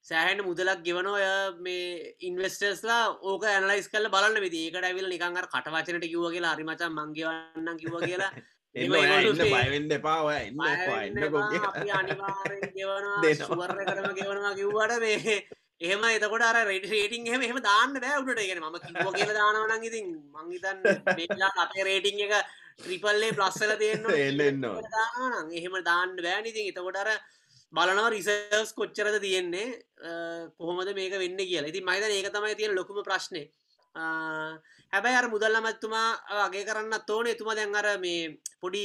සෑහන 0.06 0.46
මුදලක් 0.46 0.84
ගෙවන 0.86 1.08
ඔය 1.08 1.26
මේ 1.66 2.16
ඉන්වස්ටර්ස්ලා 2.22 3.18
ඕක 3.30 3.44
ඇනලයිස් 3.50 3.90
කල 3.90 4.08
බලන්න. 4.14 4.42
විදි 4.46 4.66
ඒකට 4.68 4.86
ඇවිල් 4.86 5.10
නිකංගර 5.10 5.50
කටවචනට 5.50 6.06
කිව්ව 6.06 6.30
කියලා 6.36 6.54
හරිමචන් 6.56 6.94
මංගවන්න 7.00 7.82
කිව්ව 7.82 7.98
කියලා. 8.06 8.32
බයවෙන්න 8.76 9.92
එපා 9.92 10.20
ඔය 10.24 10.38
ඉන්න 10.44 10.58
සුවර 13.42 13.74
කරම 13.82 14.08
ගෙවනවා 14.14 14.54
කිව්වට 14.56 14.96
මේ 15.00 15.36
එහෙම 15.80 16.04
එතකොට 16.08 16.44
අර 16.44 16.58
රෙඩ 16.64 16.88
රේටිං 16.88 17.28
එහෙම 17.28 17.42
එහෙම 17.42 17.60
දාන්න 17.62 17.94
බෑ 17.98 18.18
උට 18.22 18.42
ගෙන 18.42 18.62
ම 18.62 18.78
කිව 18.80 19.14
කියල 19.14 19.34
දානවනන් 19.34 19.86
ඉතින් 19.86 20.10
මංහිතන් 20.34 20.78
මේලා 21.12 21.54
අපේ 21.64 21.86
රේටිං 21.86 22.26
එක 22.26 22.34
ත්‍රිපල්ලේ 22.80 23.32
ප්ලස්සල 23.34 23.74
තියෙන්න්න 23.78 24.10
එල්ලන්න 24.20 24.66
එහෙම 25.54 25.80
දාන්න 25.84 26.18
බෑන 26.20 26.46
ඉතින් 26.46 26.72
එතකොටර 26.72 27.10
බලනවා 27.74 28.10
රිසර්ස් 28.10 28.72
කොච්චරද 28.74 29.18
තියෙන්නේ 29.22 29.68
කොහොමද 30.58 30.90
මේක 30.96 31.14
වෙන්න 31.18 31.44
කියලා 31.44 31.70
ඉතින් 31.70 31.86
මයිද 31.86 32.10
ඒක 32.10 32.32
තමයි 32.32 32.56
තියෙන 32.56 32.76
ලොකුම 32.76 33.04
ප්‍රශ්නය 33.04 33.44
හැබැයි 33.96 35.18
අර 35.18 35.28
මුදල් 35.30 35.56
අමත්තුමා 35.56 36.10
වගේ 36.42 36.66
කරන්න 36.66 37.06
තෝන 37.08 37.28
එතුමා 37.28 37.56
දැන් 37.56 37.76
අර 37.76 37.88
මේ 38.00 38.38
පොඩි 38.62 38.84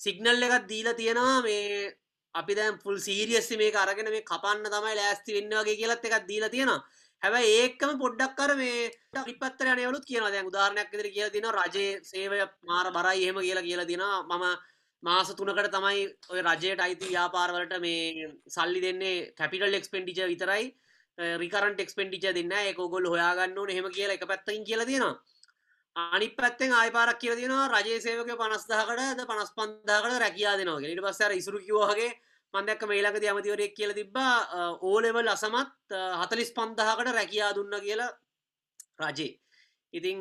සිගනල් 0.00 0.42
එකත් 0.42 0.68
දීලා 0.68 0.94
තියෙනවා. 0.94 1.42
මේ 1.42 1.94
අපි 2.34 2.54
දැන් 2.54 2.78
පුල් 2.78 2.96
සීරියස්සි 2.98 3.56
මේ 3.56 3.72
අරගෙන 3.74 4.10
මේ 4.10 4.28
කපන්න 4.30 4.72
තමයි 4.74 4.94
ලෑස්ති 5.00 5.36
වෙන්න 5.36 5.58
වගේ 5.60 5.76
කියලත් 5.80 6.04
එකක් 6.04 6.26
දීලා 6.30 6.54
තියෙනවා. 6.54 6.80
හැබැයි 7.22 7.54
ඒකම 7.60 7.92
පොඩ්ඩක් 8.02 8.34
කර 8.38 8.52
මේ 8.56 8.90
රිපත්තර 9.28 9.70
යනවලුත් 9.74 10.08
කියනවා. 10.10 10.32
දැන් 10.34 10.50
උදාහරණයක් 10.50 10.90
විදිහට 10.92 11.14
කියලා 11.14 11.34
තියෙනවා 11.34 11.68
රජයේ 11.68 12.00
සේවය 12.10 12.38
මාර 12.68 12.90
බරයි 12.96 13.24
එහෙම 13.24 13.40
කියලා 13.46 13.68
කියලා 13.68 13.88
තියෙනවා. 13.90 14.26
මම 14.30 14.44
මාස 15.02 15.28
තුනකට 15.38 15.70
තමයි 15.76 16.00
ඔය 16.32 16.40
රජයට 16.42 16.80
අයිති 16.80 17.14
ව්‍යාපාරවලට 17.14 17.74
මේ 17.86 18.28
සල්ලි 18.56 18.80
දෙන්නේ 18.86 19.16
කැපිටල් 19.38 19.78
එක්ස්පෙන්ඩිචර් 19.80 20.30
විතරයි. 20.32 20.64
රිකරන්ට 21.18 21.80
එක්ස්පෙන්ටිච 21.80 22.30
දෙන්න. 22.34 22.52
එකගොල් 22.52 23.10
හොයාගන්න 23.14 23.58
ඕන. 23.58 23.70
හෙම 23.70 23.90
කියලා 23.90 24.14
එක 24.14 24.26
පැත්තකින් 24.26 24.64
කියල 24.64 24.84
තියෙනවා. 24.84 25.16
අනි 25.96 26.28
පැත්තෙන් 26.30 26.72
ආය 26.72 26.90
පාරක් 26.90 27.18
කියල 27.18 27.34
දෙනවා 27.36 27.68
රජේ 27.74 28.00
සේවක 28.00 28.30
පනස්දාකට 28.40 29.26
පනස් 29.28 29.50
පන්දාකට 29.58 30.18
රැකයා 30.24 30.54
දෙනවා 30.58 30.80
ඊට 30.82 31.02
පස්සර 31.02 31.32
ඉසුරු 31.32 31.58
කිවහගේ 31.66 32.10
මන්දක්ක 32.54 32.82
මේලක 32.88 33.16
ඇමතිවරෙක් 33.20 33.74
කියල 33.74 33.92
තිබ්බා 33.98 34.34
ඕලෙවල් 34.82 35.28
අසමත් 35.28 35.96
හතලිස් 36.20 36.52
පන්දහකට 36.58 37.12
රැකයා 37.18 37.50
දුන්න 37.56 37.74
කියලා 37.86 38.10
රජේ. 39.02 39.32
ඉතිං 39.92 40.18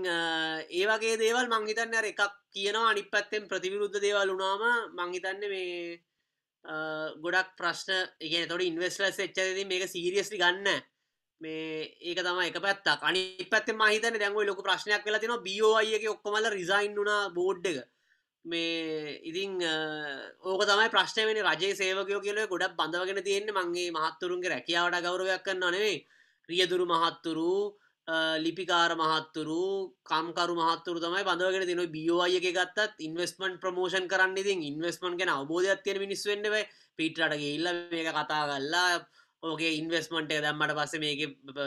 ඒවගේ 0.80 1.16
දේවල් 1.24 1.48
මංහිතන්න 1.54 1.96
එකක් 2.12 2.22
කියනවා. 2.56 2.90
අනි 2.92 3.04
පැත්තෙන් 3.14 3.48
ප්‍රතිවිරුද්ධ 3.52 4.02
දේවල් 4.02 4.34
වුනාම 4.34 4.64
මංහිතන්න 5.00 5.42
මේ 5.54 6.02
ගොඩක් 6.66 7.56
ප්‍රශ්න 7.58 7.92
ඒ 8.22 8.46
තොට 8.46 8.62
ඉන්වස්ලස් 8.62 9.20
එච්චද 9.20 9.66
මේක 9.66 9.88
සීරියස්ලි 9.88 10.38
ගන්න 10.38 10.82
මේ 11.42 11.92
ඒක 12.02 12.20
තම 12.20 12.40
එක 12.42 12.60
පැත්තක්. 12.60 13.04
අනි 13.04 13.46
පැත්ත 13.46 13.70
මහිතන 13.74 14.18
දැන්ව 14.18 14.42
ලොක 14.44 14.64
ප්‍රශ්නයක් 14.64 15.06
වෙලා 15.06 15.20
තින 15.20 15.38
බියෝයක 15.44 16.04
ඔක්කොමල 16.10 16.50
රිසයින් 16.50 16.96
වුණ 16.96 17.34
බෝඩ් 17.34 17.66
එක. 17.66 17.86
මේ 18.46 19.20
ඉතිං 19.24 19.62
ඕක 20.42 20.62
තමයි 20.64 20.90
ප්‍රශ්න 20.90 21.28
වෙන 21.28 21.42
රජේ 21.46 21.76
සේවකයෝ 21.76 22.22
කියල 22.22 22.40
ගොඩක් 22.48 22.76
බඳවගෙන 22.76 23.24
තියෙන්නේ. 23.24 23.54
මගේ 23.54 23.92
මහත්තුරුන්ගේ 23.92 24.50
රැකියාවට 24.50 25.04
ගෞරවයක් 25.04 25.44
කන්න 25.44 25.72
නෙවේ 25.72 26.06
රියදුරු 26.50 26.86
මහත්තුරු 26.86 27.78
ලිපිකාර 28.08 28.92
මහත්තුරු 28.96 29.92
කම්කරු 30.06 30.54
මහත්තුරු 30.56 31.00
තමයි 31.00 31.24
බඳවගෙන 31.24 31.68
තින 31.68 31.84
බියෝය 31.92 32.38
එක 32.40 32.48
ගත්තත් 32.50 33.02
ඉන්වස්මන්් 33.02 33.60
ප්‍රමෝෂන් 33.60 34.08
කරන්න 34.08 34.38
ඉතින් 34.38 34.64
ඉන්වස්මන්් 34.64 35.18
ගැන 35.20 35.32
අවබෝධයක් 35.32 35.84
තියෙන 35.84 36.00
මිනිස් 36.00 36.24
වෙන්නව 36.26 36.56
පිටරටගේ 37.00 37.54
ඉල්ල 37.56 37.68
මේක 37.92 38.10
කතා 38.10 38.44
කල්ලා 38.50 38.90
ඕගේ 39.44 39.74
ඉන්වස්මන්ට 39.80 40.32
දැම්මට 40.38 40.74
පස්ස 40.74 41.00
මේක 41.00 41.20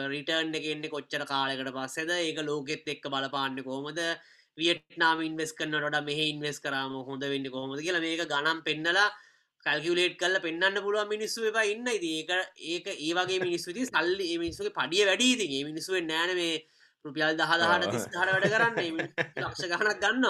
රිටර්න් 0.09 0.54
එකෙන්නේ 0.54 0.90
කොච්චර 0.90 1.25
කාලකට 1.26 1.73
පස්සෙද? 1.76 2.11
ඒක 2.11 2.40
ලෝකෙත් 2.42 2.88
එක්ක 2.88 3.04
බලපාන්න 3.06 3.61
කොහොමද? 3.62 4.00
වියට්නාම 4.59 5.20
ඉන්වස් 5.23 5.52
කන්නට 5.52 6.04
මෙහ 6.06 6.20
ඉන්වස් 6.25 6.59
කරම 6.61 6.97
හොඳ 7.09 7.23
වෙන්න 7.25 7.50
කොහොමද 7.50 7.85
කියලා 7.85 8.00
මේක 8.00 8.25
ගනම් 8.26 8.64
පෙන්නලා 8.64 9.09
කල්කියලේට් 9.67 10.17
කල්ල 10.17 10.37
පෙන්න්න 10.40 10.79
පුළුව 10.81 11.09
මිනිස්සු 11.09 11.47
එපා 11.47 11.64
ඉන්න. 11.64 11.88
ඒක 11.88 12.31
ඒක 12.67 12.87
ඒවගේ 12.99 13.40
මිනිස්සුති 13.40 13.87
සල්ලි 13.87 14.38
මිනිස්සුගේ 14.38 14.73
පඩිය 14.73 15.05
වැඩීති 15.07 15.49
ඒ 15.50 15.64
මිනිස්සුවෙන් 15.64 16.07
නෑන 16.07 16.33
මේ 16.35 16.55
රුපියල් 17.05 17.35
දහදාහට 17.35 17.90
තිස්හට 17.90 18.17
වැඩ 18.17 18.47
කරන්න. 18.47 18.97
ලක්ෂ 19.43 19.69
ගහනක් 19.73 19.99
ගන්න 19.99 20.26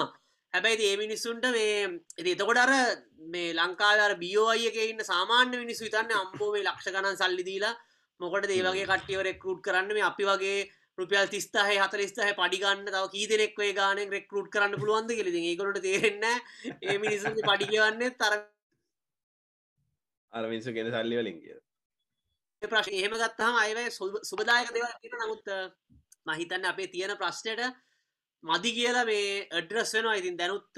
හැබැයි 0.55 0.87
ඒ 0.87 0.97
මිනිස්සුන්ට 0.97 1.47
මේ 1.51 2.33
එතකොට 2.33 2.59
අර 2.59 2.75
මේ 3.29 3.55
ලංකාවර 3.55 4.17
බියෝයක 4.17 4.77
ඉන්න 4.85 5.05
සාමාන්‍ය 5.05 5.57
මිනිස්සු 5.57 5.87
විතන්න 5.87 6.13
අම්බෝ 6.17 6.53
මේ 6.53 6.65
ලක්ෂ 6.65 6.91
ගණන් 6.91 7.19
සල්ලි 7.19 7.47
දීලා 7.47 7.75
මොකට 8.21 8.51
ඒවගේ 8.51 8.87
කට්ටියව 8.87 9.23
රෙක්රුට් 9.23 9.63
කරන්න? 9.63 9.91
මේ 9.91 10.09
අපි 10.11 10.25
වගේ 10.27 10.61
රුපියල් 10.99 11.29
තිස්ථහ 11.29 11.69
හතරිස්ථහ 11.77 12.33
පඩිගන්න 12.37 12.87
තව 12.87 13.05
කීදෙනෙක්වේ 13.13 13.73
ගානෙක් 13.75 14.11
රෙක්රුට් 14.11 14.51
කරන්න 14.51 14.81
පුළුවන්ද 14.81 15.13
කෙලෙ 15.13 15.31
ඒකට 15.43 15.85
තේරෙන්න 15.85 16.27
ඒ 16.85 16.99
මිනිසු 16.99 17.37
පඩිගවන්න 17.43 18.17
තර 18.17 18.35
අර 20.33 20.45
මිනිස්සු 20.47 20.73
ගෙන 20.73 20.91
සල්ලි 20.95 21.21
වලින් 21.21 21.39
කිය 21.43 21.59
ප්‍රශ් 22.63 22.91
එහෙම 22.93 23.15
ගත්තහම 23.21 23.57
අයවැ 23.65 23.87
සුබදායක 24.31 24.75
දෙව 24.75 25.15
නමුත් 25.23 25.47
මහිතන්න 26.27 26.69
අපේ 26.73 26.93
තියෙන 26.95 27.17
ප්‍රශ්නයට 27.21 27.63
මදි 28.45 28.71
කියලා 28.73 29.05
මේ 29.05 29.49
අඩ්‍රස් 29.59 29.95
වෙනවා. 29.95 30.19
ඉතින් 30.21 30.37
දැනුත් 30.37 30.69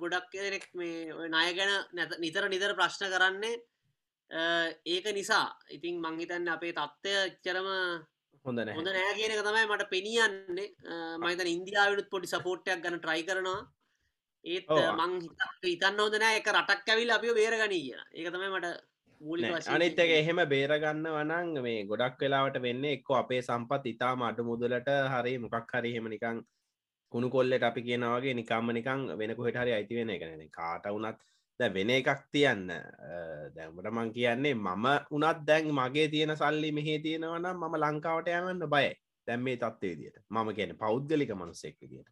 ගොඩක් 0.00 0.30
කෙනෙක් 0.32 0.64
මේ 0.74 1.10
ණය 1.28 1.50
ගැන 1.58 1.72
නැත 1.94 2.16
නිතර 2.18 2.48
නිතර 2.48 2.74
ප්‍රශ්න 2.78 3.12
කරන්නේ 3.14 3.60
ඒක 4.86 5.06
නිසා. 5.18 5.46
ඉතින් 5.70 6.00
මංහිතන්න 6.00 6.48
අපේ 6.48 6.72
තත්ත්වය 6.72 7.14
චරම 7.44 7.68
හොඳ 8.44 8.58
හොඳ 8.76 8.88
නෑ 8.88 9.14
කියනක 9.18 9.44
තමයි 9.48 9.68
මට 9.68 9.90
පෙනියන්නේ. 9.94 10.68
මහිතන 11.18 11.52
ඉන්දියාවනුත් 11.56 12.10
පොඩි 12.10 12.32
සපෝට්ටයක් 12.32 12.82
ගන්න 12.82 13.02
ට්‍රයි 13.02 13.26
කරනවා. 13.28 13.60
ඒත් 14.44 14.66
මං 15.00 15.12
හිතන්න 15.66 16.02
හොඳ 16.04 16.18
නෑ 16.18 16.40
එක 16.40 16.50
රටක් 16.54 16.88
ඇවිල් 16.90 17.14
අපිෝ 17.16 17.38
බේරගනී 17.38 17.82
කිය 17.86 18.00
ඒක 18.18 18.32
තමයි 18.34 18.50
මට 18.54 18.74
අනිත් 19.22 19.98
එක 19.98 20.12
එහෙම 20.12 20.40
බේරගන්න 20.48 21.04
වනං 21.08 21.50
මේ 21.62 21.84
ගොඩක් 21.84 22.18
වෙලාවට 22.20 22.56
වෙන්න 22.60 22.84
එක්ක 22.86 23.10
අපේ 23.14 23.40
සම්පත් 23.40 23.84
ඉතාම 23.86 24.22
අඩු 24.22 24.44
මුදලට 24.44 24.88
හරි 25.08 25.34
මොකක් 25.38 25.70
හරි 25.72 25.92
එහෙම 25.92 26.08
නිකං 26.08 26.40
කුණු 27.12 27.28
කොල්ලට 27.30 27.62
අපි 27.62 27.82
කියනවාගේ 27.82 28.34
නිකම්ම 28.34 28.72
නිකං 28.72 29.04
වෙනකොහෙට 29.18 29.56
හරි 29.56 29.72
අයිති 29.72 29.98
වෙන 29.98 30.10
එකන 30.10 30.42
කාට 30.50 30.88
වනත් 30.88 31.18
ද 31.60 31.70
වෙන 31.70 31.90
එකක් 31.90 32.10
තියන්න. 32.32 32.66
දැම්මට 33.54 33.90
මං 33.90 34.12
කියන්නේ 34.12 34.54
මම 34.56 34.86
උනත් 35.10 35.46
දැන් 35.46 35.70
මගේ 35.72 36.08
තියෙන 36.08 36.36
සල්ලි 36.36 36.72
මෙහේ 36.72 36.98
තියෙනවනම් 36.98 37.46
මම 37.56 37.76
ලංකාවට 37.76 38.30
යමන්න 38.30 38.66
බය 38.68 38.88
දැම් 39.26 39.44
මේ 39.44 39.56
තත්වේ 39.56 39.94
දිට 39.96 40.16
මම 40.30 40.54
කියන 40.56 40.74
පෞද්ගලික 40.76 41.30
මනුස්සෙක් 41.32 41.76
විදිට 41.80 42.10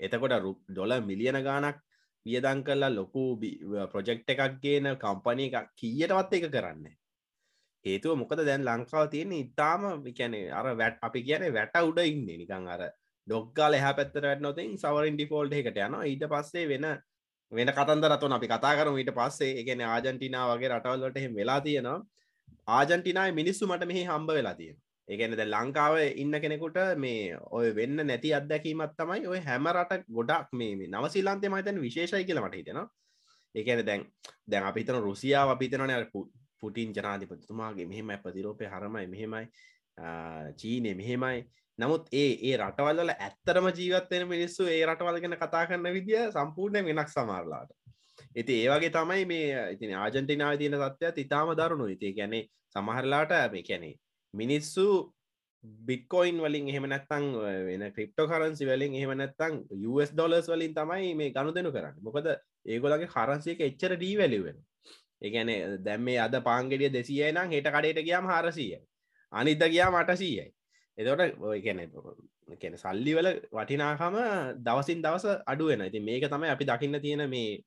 එතකොට 0.00 0.36
ඩොල 0.68 0.94
මිලියන 1.02 1.42
ගානක් 1.42 1.82
වියදං 2.26 2.64
කරලා 2.66 2.92
ලොකු 2.92 3.24
ප්‍රොජෙක්් 3.92 4.26
එකක් 4.26 4.58
ගේන 4.64 4.90
කම්පනය 4.96 5.46
එකක් 5.48 5.70
කීයටවත් 5.76 6.36
එක 6.38 6.50
කරන්න 6.50 6.84
හේතුව 7.84 8.18
මොකද 8.18 8.40
දැන් 8.48 8.62
ලංකාව 8.62 9.06
තියෙන 9.12 9.32
ඉතාම 9.34 9.82
විකැන 10.04 10.34
අර 10.58 10.66
වැට් 10.80 10.98
අපි 11.02 11.20
කියන 11.26 11.44
වැට 11.56 11.76
උඩ 11.80 11.98
ඉන්න. 12.02 12.26
නිකං 12.32 12.68
අර 12.74 12.82
ඩොක්ගාල 13.26 13.74
එහ 13.74 13.84
පැත්තර 13.98 14.24
වැට 14.28 14.44
නොතින් 14.46 14.76
සවරින් 14.76 15.16
ඩිෆෝල්ඩ් 15.16 15.56
එකට 15.60 15.80
යන 15.86 15.96
ඊට 16.02 16.24
පස්සේ 16.32 16.68
වෙන 16.72 16.86
වෙන 17.52 17.72
කතන්දරතුන 17.78 18.36
අපි 18.38 18.48
කතා 18.52 18.74
කරම. 18.78 18.96
ඊට 18.96 19.12
පස්සේ 19.18 19.58
එකන 19.60 19.82
ආජන්ටිනා 19.88 20.44
වගේ 20.50 20.72
රටවල්ලට 20.72 21.20
එහෙම 21.20 21.34
වෙලා 21.34 21.60
තියෙනවා. 21.60 21.98
ආජන්ටිනායි 22.68 23.38
මිනිස්සු 23.40 23.66
මට 23.66 23.90
මෙහි 23.90 24.02
හම්බ 24.04 24.30
වෙලා 24.38 24.54
තියෙන 24.54 24.78
ඒගැනද 25.12 25.42
ලංකාව 25.44 25.96
ඉන්න 26.16 26.34
කෙනෙකුට 26.42 26.78
මේ 27.04 27.38
ඔය 27.50 27.72
වෙන්න 27.76 28.04
නැති 28.06 28.32
අත්දැකීමත් 28.34 28.94
තමයි 28.98 29.26
ඔය 29.26 29.40
හැම 29.46 29.68
රට 29.68 30.06
ගොඩක් 30.10 30.52
මේ 30.54 30.88
නවසිල්ලාන්තය 30.88 31.50
මතන 31.50 31.80
විශේෂයි 31.80 32.24
කියලමට 32.24 32.56
හිතෙනවා. 32.58 32.88
ඒකන 33.54 33.84
දැන් 33.86 34.06
දැන් 34.46 34.64
අපිතන 34.64 35.00
රුසියාව 35.00 35.54
අපිතනන 35.54 35.94
පුටින් 36.60 36.94
ජනාධිපතිතුමාගේ 36.94 37.86
මෙහෙමයි 37.86 38.22
ප්‍රතිරෝපය 38.24 38.64
හරමයි 38.66 39.06
මෙහෙමයි. 39.08 39.44
චීනය 40.56 40.94
මෙහෙමයි. 40.94 41.44
නමුත් 41.78 42.08
ඒ 42.12 42.30
ඒ 42.42 42.56
රටවල්ල 42.58 43.10
ඇත්තරම 43.10 43.66
ජීවත්වෙන 43.72 44.28
මිනිස්සු 44.28 44.66
ඒ 44.68 44.82
රටවල් 44.86 45.20
ගැන 45.20 45.36
කතා 45.36 45.66
කරන්න 45.66 45.94
විදිිය 45.94 46.24
සම්පූර්ණය 46.30 46.84
වෙනක් 46.84 47.08
සමාරලාට 47.08 47.70
ඉති 48.36 48.58
ඒවගේ 48.64 48.90
තමයි 48.90 49.24
මේ 49.26 49.62
ඉතින් 49.72 49.94
ආජන්ටිනාව 49.96 50.58
තියෙන 50.58 50.78
සත්‍යය 50.82 51.24
ඉතාම 51.24 51.52
දරුණු 51.54 51.86
ඉති 51.94 52.12
ගැනේ 52.14 52.44
සමහරලාට 52.74 53.32
මේ 53.52 53.62
කැනේ 53.62 53.94
මිනිස්සු 54.34 54.86
බික්කොයින් 55.82 56.38
වලින් 56.38 56.68
එහෙම 56.68 56.86
නැත්තං 56.86 57.24
වෙන 57.66 57.84
ක්‍රිප්ටෝ 57.92 58.26
කරන්සි 58.26 58.64
වලින් 58.64 58.94
එහෙම 58.94 59.12
නැත්තං 59.14 59.54
US 59.86 60.10
ඩොලර්ස් 60.10 60.48
වලින් 60.48 60.74
තමයි 60.74 61.14
මේ 61.14 61.30
ගණු 61.30 61.52
දෙනු 61.52 61.70
කරන්න. 61.70 61.96
මොකද 62.00 62.26
ඒගොලගේ 62.66 63.08
කරන්සියක 63.08 63.60
එච්චර 63.60 63.94
ඩී 63.94 64.16
වැලිවෙන 64.18 64.58
ඒගැන 65.22 65.50
දැම් 65.80 66.02
මේ 66.02 66.18
අද 66.18 66.34
පාංගෙඩිය 66.42 66.90
දෙසිය 66.90 67.22
නම් 67.26 67.48
හෙට 67.50 67.68
කඩට 67.68 68.06
ගියාම 68.08 68.26
හරසීය 68.28 68.80
අනිත 69.32 69.62
ගියා 69.66 69.90
මටසීයයි 69.92 70.46
එතොට 70.98 71.42
ඔයගැන 71.42 71.80
කැන 72.56 72.76
සල්ලිවල 72.76 73.28
වටිනාකම 73.50 74.16
දවසින් 74.60 75.02
දවස 75.02 75.26
අඩුවෙන 75.46 75.82
ඉති 75.82 76.00
මේක 76.00 76.26
තමයි 76.26 76.50
අපි 76.50 76.64
දකින්න 76.64 77.00
තියෙන 77.00 77.24
මේ 77.30 77.62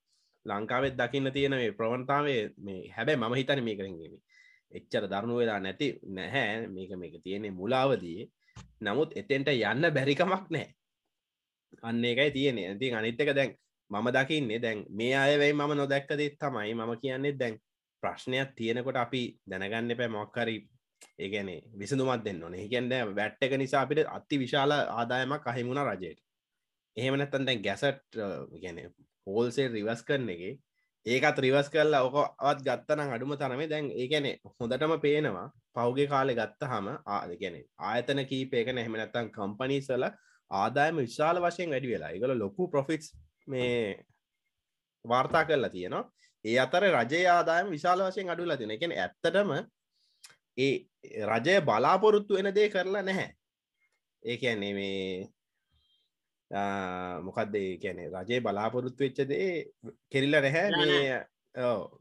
ලංකාවෙත් 0.46 0.96
දකින්න 0.96 1.32
තියෙන 1.32 1.54
මේ 1.54 1.72
ප්‍රවන්තාවේ 1.74 2.42
මේ 2.60 2.82
හැබැයි 2.90 3.20
මම 3.20 3.36
හිතන 3.36 3.64
මේ 3.64 3.78
කරගීම 3.78 4.20
එච්චර 4.72 5.04
දරුණු 5.08 5.36
වෙලා 5.38 5.60
නැති 5.60 5.88
නැහැ. 6.08 6.68
මේක 6.68 6.92
මේක 6.96 7.16
තියෙනෙ 7.24 7.52
මුලාවදී. 7.52 8.22
නමුත් 8.82 9.10
එතෙන්ට 9.16 9.50
යන්න 9.52 9.94
බැරිකමක් 9.94 10.50
නෑ 10.50 10.68
අන්න 11.82 12.04
එකයි 12.04 12.32
තියෙන 12.32 12.58
ඇති 12.60 12.92
අනිත්තක 12.94 13.32
දැන් 13.34 13.52
මම 13.92 14.08
දකින්නේ 14.10 14.60
දැන් 14.60 14.86
මේ 14.90 15.16
අයවයි 15.16 15.54
මම 15.54 15.72
නොදැක්කදෙත් 15.74 16.38
තමයි. 16.40 16.74
මම 16.74 16.94
කියන්නේ 17.02 17.34
දැන් 17.34 17.56
ප්‍රශ්නයක් 18.04 18.50
තියෙනකොට 18.56 18.98
අපි 18.98 19.24
දැනගන්න 19.48 19.92
එපෑ 19.92 20.10
මොක්කරි 20.10 20.56
ඒගැනේ 21.20 21.62
විසඳුමත් 21.80 22.24
දෙන්න 22.26 22.44
ඕන. 22.44 22.56
ඒකැන්ද 22.56 22.94
වැට්ටක 23.16 23.58
නිසා 23.58 23.82
අපිට 23.82 24.08
අති 24.08 24.40
විශාල 24.40 24.72
ආදායමක් 24.72 25.48
අහිමුණ 25.48 25.84
රජයට. 25.88 26.20
එහෙම 26.98 27.18
නැත්තන් 27.18 27.46
දැන් 27.48 27.62
ගැසට් 27.62 28.20
ගැන 28.64 28.78
හෝල්සේ 29.28 29.68
රිවස් 29.68 30.02
කරන 30.04 30.30
එක 30.30 30.44
ඒකත් 31.06 31.40
රිවස් 31.40 31.68
කරලා 31.70 32.02
ඕකවත් 32.04 32.62
ගත්තනම් 32.66 33.12
අඩුම 33.16 33.34
තරමේ 33.36 33.70
දැන් 33.70 33.92
ඒකැනෙ 33.94 34.32
හොඳටම 34.54 34.94
පේනවා. 35.00 35.48
පෞගේ 35.74 36.08
කාලෙ 36.08 36.34
ගත්ත 36.34 36.70
හම 36.72 36.88
ආදගැනෙ 37.08 37.62
ආයතන 37.82 38.22
කීපයක 38.26 38.72
නැහමනත්තන් 38.72 39.30
කම්පනීසල 39.32 40.06
ආදායම 40.52 40.98
විශාල 40.98 41.38
වශයෙන් 41.40 41.70
වැඩි 41.70 41.94
වෙලා. 41.94 42.12
එකල 42.12 42.34
ලොකු 42.36 42.68
ප්‍රොෆික්ස් 42.68 43.08
මේ 43.48 44.06
වාර්තා 45.06 45.46
කරලා 45.46 45.70
තියෙනවා. 45.70 46.04
ඒ 46.46 46.58
අතර 46.60 46.84
රජය 46.92 47.22
ආදායම 47.28 47.70
විශාල 47.70 48.02
වශයෙන් 48.02 48.30
අඩුලා 48.30 48.58
තියෙන 48.58 48.72
එකෙන 48.72 48.92
ඇත්තටම 48.96 49.52
ඒ 50.58 50.74
රජය 51.26 51.56
බලාපොරොත්තු 51.62 52.34
වෙන 52.34 52.54
දේ 52.56 52.70
කරලා 52.70 53.04
නැහැ. 53.04 53.30
ඒ 54.24 54.38
කියන්නේ 54.38 54.74
මේ 54.74 55.28
මොකක්ද 56.52 57.56
කියන 57.82 58.04
රජයේ 58.12 58.42
බලාපොරොත්තු 58.42 59.04
වෙච්චදේ 59.04 59.50
කෙරිල්ල 60.12 60.38
නැහැ. 60.42 60.70
මේ 60.80 61.24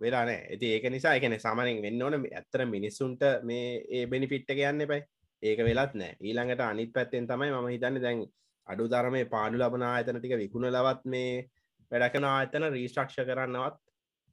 වෙලානෑ 0.01 0.39
ඇති 0.51 0.73
ඒක 0.75 0.87
නිසා 0.91 1.15
එකන 1.19 1.39
සාමනෙන් 1.39 1.83
වෙන්න 1.83 2.03
ඕන 2.03 2.15
ඇත්තර 2.21 2.67
මිනිස්සුන්ට 2.67 3.23
මේ 3.51 3.83
ඒ 3.97 4.07
බෙනිපිට්ට 4.07 4.55
කියන්න 4.61 4.85
එපයි. 4.87 5.03
ඒක 5.43 5.59
වෙලත් 5.69 5.95
නෑ 6.01 6.17
ඊළඟට 6.21 6.61
අනිත් 6.61 6.93
පැත්තෙන් 6.93 7.29
තමයි 7.31 7.51
මම 7.53 7.69
හිතන්න 7.75 8.01
දැන් 8.05 8.25
අඩු 8.67 8.89
තරමේ 8.89 9.25
පාඩු 9.35 9.59
ලබන 9.59 9.83
ආයතන 9.91 10.19
ටික 10.19 10.37
විකුණ 10.43 10.71
ලවත් 10.71 11.05
මේ 11.15 11.49
වැඩකන 11.91 12.27
ආයතන 12.29 12.69
රීස්ට්‍රක්ෂ 12.77 13.27
කරන්නවත් 13.29 13.77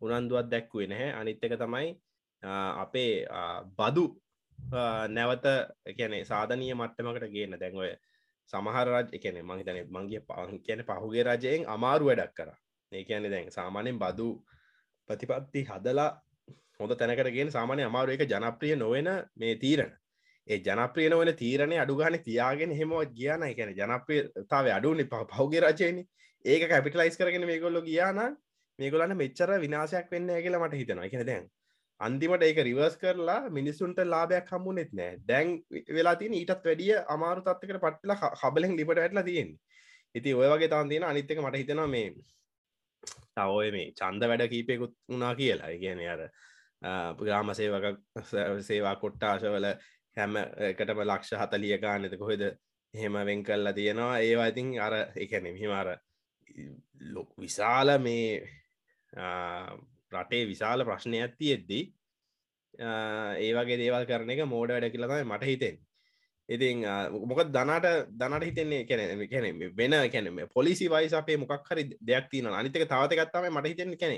උනන්දුවත් 0.02 0.48
දැක්වේ 0.54 0.88
නැහැ. 0.92 1.12
අනිත් 1.20 1.44
එක 1.46 1.56
තමයි 1.64 1.90
අපේ 2.84 3.12
බදු 3.80 4.06
නැවත 5.18 5.46
එකනේ 5.92 6.24
සාධනීය 6.32 6.74
මට්ටමකට 6.80 7.34
ගේන්න. 7.36 7.60
දැන්ඔය 7.62 7.92
සමහර 8.54 8.88
රජ 8.90 9.08
එකන 9.18 9.38
මහිතන 9.44 9.80
මගේ 9.90 10.22
පහන් 10.28 10.58
කියන 10.66 10.82
පහුගේ 10.84 11.24
රජයෙන් 11.26 11.70
අමාරු 11.76 12.10
වැඩක් 12.10 12.34
කර. 12.38 12.50
ඒ 12.92 13.04
කියන 13.04 13.30
දැන් 13.34 13.50
සාමානයෙන් 13.52 13.98
බදු 14.00 14.28
ප්‍රතිපත්ති 15.10 15.62
හදලා 15.70 16.12
හොඳ 16.80 16.94
තැනකරගෙන 16.96 17.52
සාමානය 17.52 17.84
අමාරු 17.84 18.16
එක 18.16 18.24
ජනප්‍රිය 18.26 18.76
නොවෙන 18.76 19.10
මේ 19.36 19.56
තීරණ. 19.56 19.92
ඒ 20.48 20.60
ජනප්‍රිය 20.60 21.10
නොවන 21.10 21.32
තීරණය 21.36 21.78
අඩුගාන 21.78 22.18
තියාගෙන 22.20 22.72
හෙමවත් 22.74 23.12
ගියාන 23.14 23.44
එකන 23.46 23.74
ජනප්‍රියතාව 23.74 24.70
අඩුනි 24.78 25.06
ප 25.06 25.24
පහුගේ 25.32 25.62
රජයනි. 25.62 26.04
ඒක 26.46 26.64
කැපිටලයිස් 26.70 27.18
කරගෙන 27.18 27.46
මේගොල්ලො 27.46 27.82
ගියාන 27.82 28.22
මේගොලන්න 28.80 29.16
මෙච්චර 29.18 29.50
විනාශයක් 29.66 30.08
වෙන්න 30.14 30.32
කියලා 30.38 30.64
මට 30.64 30.82
හිතනවා. 30.82 31.08
එකන 31.10 31.26
දැන් 31.26 31.46
අන්තිමට 32.08 32.44
ඒක 32.48 32.60
රිවර්ස් 32.68 32.96
කරලා 33.02 33.40
මිනිස්සුන්ට 33.58 34.00
ලාභයක් 34.14 34.52
හම්මුණෙත් 34.54 34.92
නෑ. 35.00 35.20
දැන් 35.30 35.48
වෙලා 35.98 36.16
තින 36.22 36.34
ඊටත් 36.40 36.66
වැඩිය 36.68 36.94
අමාරු 37.16 37.42
තත්වකට 37.48 37.82
පට්ල 37.86 38.14
හබලෙන් 38.42 38.78
ලිපට 38.80 39.02
ඇටලා 39.04 39.28
තියෙන්නේ. 39.30 39.60
ඉති 40.16 40.34
ඔය 40.34 40.48
වගේ 40.54 40.72
තාන් 40.74 40.90
තියෙන 40.90 41.10
අනිත්තක 41.10 41.42
මට 41.44 41.62
හිතනවා 41.62 41.90
මේ 41.96 42.08
තවය 43.36 43.68
මේ 43.76 43.92
චන්ද 44.00 44.30
වැඩ 44.32 44.48
කීපයකුත් 44.54 44.96
වුණා 45.10 45.34
කියලා. 45.36 45.72
කියන 45.84 46.02
අර 46.16 46.22
ග්‍රාම 47.20 47.54
සේවක 47.60 47.86
සේවා 48.70 48.96
කොට්ටාශවල 49.04 49.68
හැම 50.18 50.38
එකටම 50.70 51.04
ලක්ෂ 51.06 51.40
හතලිය 51.42 51.78
ගානත 51.86 52.18
කොහෙද 52.24 52.44
එහෙම 52.94 53.14
වෙන් 53.30 53.44
කල්ලා 53.44 53.74
තියෙනවා? 53.74 54.20
ඒවා 54.20 54.50
ඉතින් 54.52 54.74
අර 54.88 54.94
එකන 55.16 55.46
හිමර 55.62 55.94
ලොක් 57.14 57.30
විශාල 57.40 57.98
මේ 58.00 58.26
රටේ 60.12 60.44
විශාල 60.48 60.86
ප්‍රශ්නයක් 60.86 61.38
තියෙද්දී 61.38 61.84
ඒවගේ 63.42 63.78
දේවල් 63.78 64.06
කරන 64.06 64.30
එක 64.30 64.46
මෝඩ 64.48 64.72
වැඩ 64.72 64.92
කියලතයි 64.92 65.24
මට 65.26 65.44
හිතෙන් 65.46 65.82
ඉතින් 66.50 66.84
මොක 67.24 67.44
දනට 67.48 67.88
දනට 68.12 68.46
හිතන්නේ 68.46 68.86
කැන 68.86 69.28
කැන 69.28 69.46
වෙන 69.74 69.94
කැන 70.10 70.48
පොලිසි 70.50 70.88
වයිස 70.88 71.14
අපේ 71.14 71.38
මොකක් 71.38 71.68
හරි 71.68 71.84
දෙයක් 72.02 72.26
තින 72.30 72.48
අනිතක 72.52 72.84
තවතකත්තම 72.84 73.46
මට 73.50 73.68
හිතෙන 73.68 73.96
කැනෙ 73.96 74.18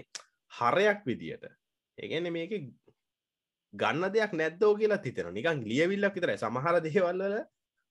හරයක් 0.52 1.00
විදියට. 1.06 1.46
ඒගැන 1.98 2.32
මේක 2.32 2.54
ගන්න 3.74 4.06
දෙයක් 4.10 4.34
නැද්දෝ 4.34 4.72
කියලා 4.76 4.98
තිතෙන 5.00 5.30
නිකන් 5.32 5.62
ලියවිල්ලක් 5.64 6.16
විතර 6.16 6.34
සමහර 6.36 6.80
දේවල්වල 6.82 7.36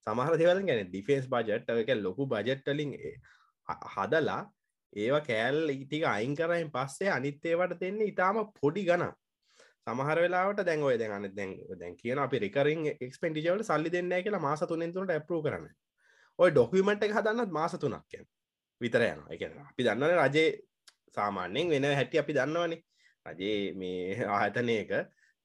සමහර 0.07 0.35
දෙවල් 0.35 0.59
ගැන 0.61 0.83
ඩිෆේස් 0.87 1.25
බජට් 1.27 1.69
එක 1.75 1.93
ලොකු 1.97 2.27
බජට්ටලින් 2.27 2.91
හදලා 3.87 4.41
ඒවා 4.95 5.21
කෑල් 5.21 5.59
ඉටික 5.69 6.03
අයින් 6.05 6.35
කරයින් 6.35 6.71
පස්සේ 6.71 7.09
අනිත්තේවට 7.09 7.79
දෙන්නේ 7.79 8.09
ඉතාම 8.13 8.41
පොඩි 8.53 8.83
ගන 8.83 9.05
සමහර 9.87 10.19
වෙලාට 10.19 10.65
දැන් 10.65 10.83
ඔය 10.83 10.97
දැන් 10.97 11.29
දැන් 11.31 11.55
දැන් 11.79 11.95
කියන 11.95 12.19
අපි 12.19 12.39
රිකරින් 12.39 12.85
එක්ස්පෙන්ටිජවල 12.97 13.63
සල්ලි 13.63 13.89
දෙන්න 13.91 14.13
කියලා 14.19 14.41
මාස 14.41 14.65
තුනෙන් 14.65 14.93
තුනට 14.93 15.11
ඇප්රූ 15.11 15.41
කරන්න 15.41 15.71
ඔය 16.39 16.51
ඩොක්විමට 16.51 17.03
එක 17.03 17.17
හදන්නත් 17.17 17.51
මාස 17.51 17.75
තුනක් 17.77 18.21
විතර 18.81 19.03
යන 19.03 19.25
එක 19.29 19.49
අපි 19.63 19.83
දන්නන 19.83 20.15
රජේ 20.21 20.47
සාමාන්‍යයෙන් 21.15 21.69
වෙන 21.69 21.85
හැටි 21.91 22.19
අපි 22.19 22.33
දන්නවනේ. 22.33 22.81
රජේ 23.25 23.73
මේ 23.73 24.25
ආයතනයක 24.27 24.91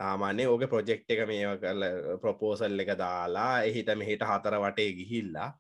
සාමාන්‍ය 0.00 0.46
ඕක 0.46 0.64
ප්‍රොජෙක්් 0.66 1.04
එක 1.06 1.20
මේ 1.26 1.56
කරල 1.58 1.82
ප්‍රපෝසල් 2.22 2.80
එක 2.80 2.92
දාලා 2.96 3.52
එහිට 3.62 3.90
මෙහිට 3.96 4.22
හතර 4.22 4.56
වටේ 4.58 4.90
ගිහිල්ලා 4.98 5.50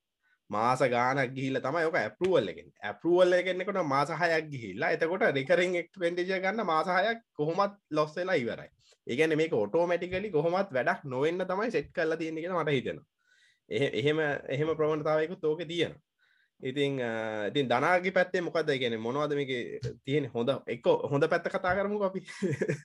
මාස 0.50 0.80
ගානක් 0.86 1.34
ගිහිල්ල 1.36 1.60
තමයි 1.60 1.84
ඕක 1.84 1.96
ඇපරුවල්ලගෙන් 1.96 2.68
ඇපරුවල්ල 2.82 3.36
කෙන්නෙකොට 3.42 3.80
මාසහයක් 3.86 4.48
ගිහිල්ලා 4.48 4.90
එතකොට 4.90 5.24
රිකරින් 5.32 5.76
එක්පෙන්ටිජ 5.76 6.34
ගන්න 6.36 6.64
මාසහයක් 6.64 7.22
කොහොමත් 7.34 7.78
ලොස් 7.90 8.16
වෙලා 8.16 8.36
ඉවරයි. 8.36 8.70
ඒගැන 9.06 9.36
මේක 9.36 9.54
ඔටෝමටිකලි 9.54 10.30
කොහොමත් 10.30 10.72
වැඩක් 10.72 11.06
නොවෙන්න 11.06 11.44
තමයි 11.44 11.70
සෙට් 11.70 11.92
කල්ල 11.92 12.16
තියෙනෙ 12.16 12.48
මට 12.54 12.70
හිතෙන 12.70 13.00
එහෙම 13.70 14.20
එහෙම 14.48 14.70
ප්‍රවණතාවයකුත් 14.74 15.44
ඕක 15.44 15.64
තියෙන 15.66 15.94
ඉතින් 16.60 16.98
ඉතින් 17.48 17.68
දනාගේ 17.68 18.12
පැත්තේ 18.12 18.40
මොකක්ද 18.40 18.70
ගැන 18.74 18.98
මොනවද 18.98 19.34
මේක 19.34 19.52
තියෙන 20.04 20.26
හොඳ 20.30 20.50
එක 20.66 20.86
හොඳ 21.04 21.24
පැත්ත 21.24 21.46
කතා 21.46 21.74
කරමු 21.74 22.02
අපි. 22.02 22.20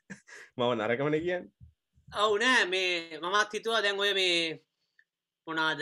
මව 0.57 0.69
නරකමන 0.75 1.17
කියන්න. 1.19 1.49
ඔවු 2.07 2.37
නෑ 2.37 2.65
මේ 2.65 3.17
මමත් 3.17 3.53
හිතුවා 3.53 3.81
දැන් 3.81 3.99
ඔය 3.99 4.13
මේ 4.13 4.59
මොනාද 5.47 5.81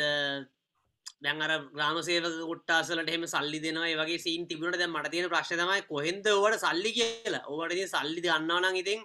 දැන් 1.21 1.41
අර 1.45 1.51
ග්‍රාමසේවක 1.75 2.37
කුට්ටාසලට 2.49 3.09
එහෙම 3.11 3.25
සල්ලි 3.33 3.59
දෙනවා 3.65 3.95
වගේ 4.01 4.21
සීන් 4.25 4.45
තිබුණට 4.49 4.79
දැන් 4.81 4.93
මට 4.93 5.11
තියෙන 5.13 5.31
ප්‍රශ්නේ 5.33 5.59
තමයි 5.61 5.81
කොහෙන්ද 5.89 6.27
ඕවට 6.27 6.63
සල්ලි 6.65 6.91
කියලා. 6.97 7.43
ඕවට 7.47 7.75
ඉතින් 7.75 7.91
සල්ලි 7.95 8.21
ගන්නවා 8.25 8.61
නම් 8.61 8.77
ඉතින් 8.83 9.01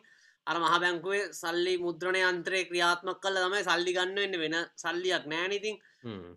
අර 0.47 0.57
මහ 0.59 0.75
බැංකුවේ 0.83 1.25
සල්ලි 1.33 1.73
මුද්‍රණ 1.87 2.21
යන්ත්‍රය 2.23 2.61
ක්‍රියාත්මක 2.69 3.19
කළා 3.25 3.47
තමයි 3.47 3.65
සල්ලි 3.69 3.97
ගන්න 3.97 4.21
වෙන්නේ 4.23 4.43
වෙන 4.45 4.57
සල්ලියක් 4.77 5.27
නැහැ 5.33 5.59
ඉතින්. 5.59 5.77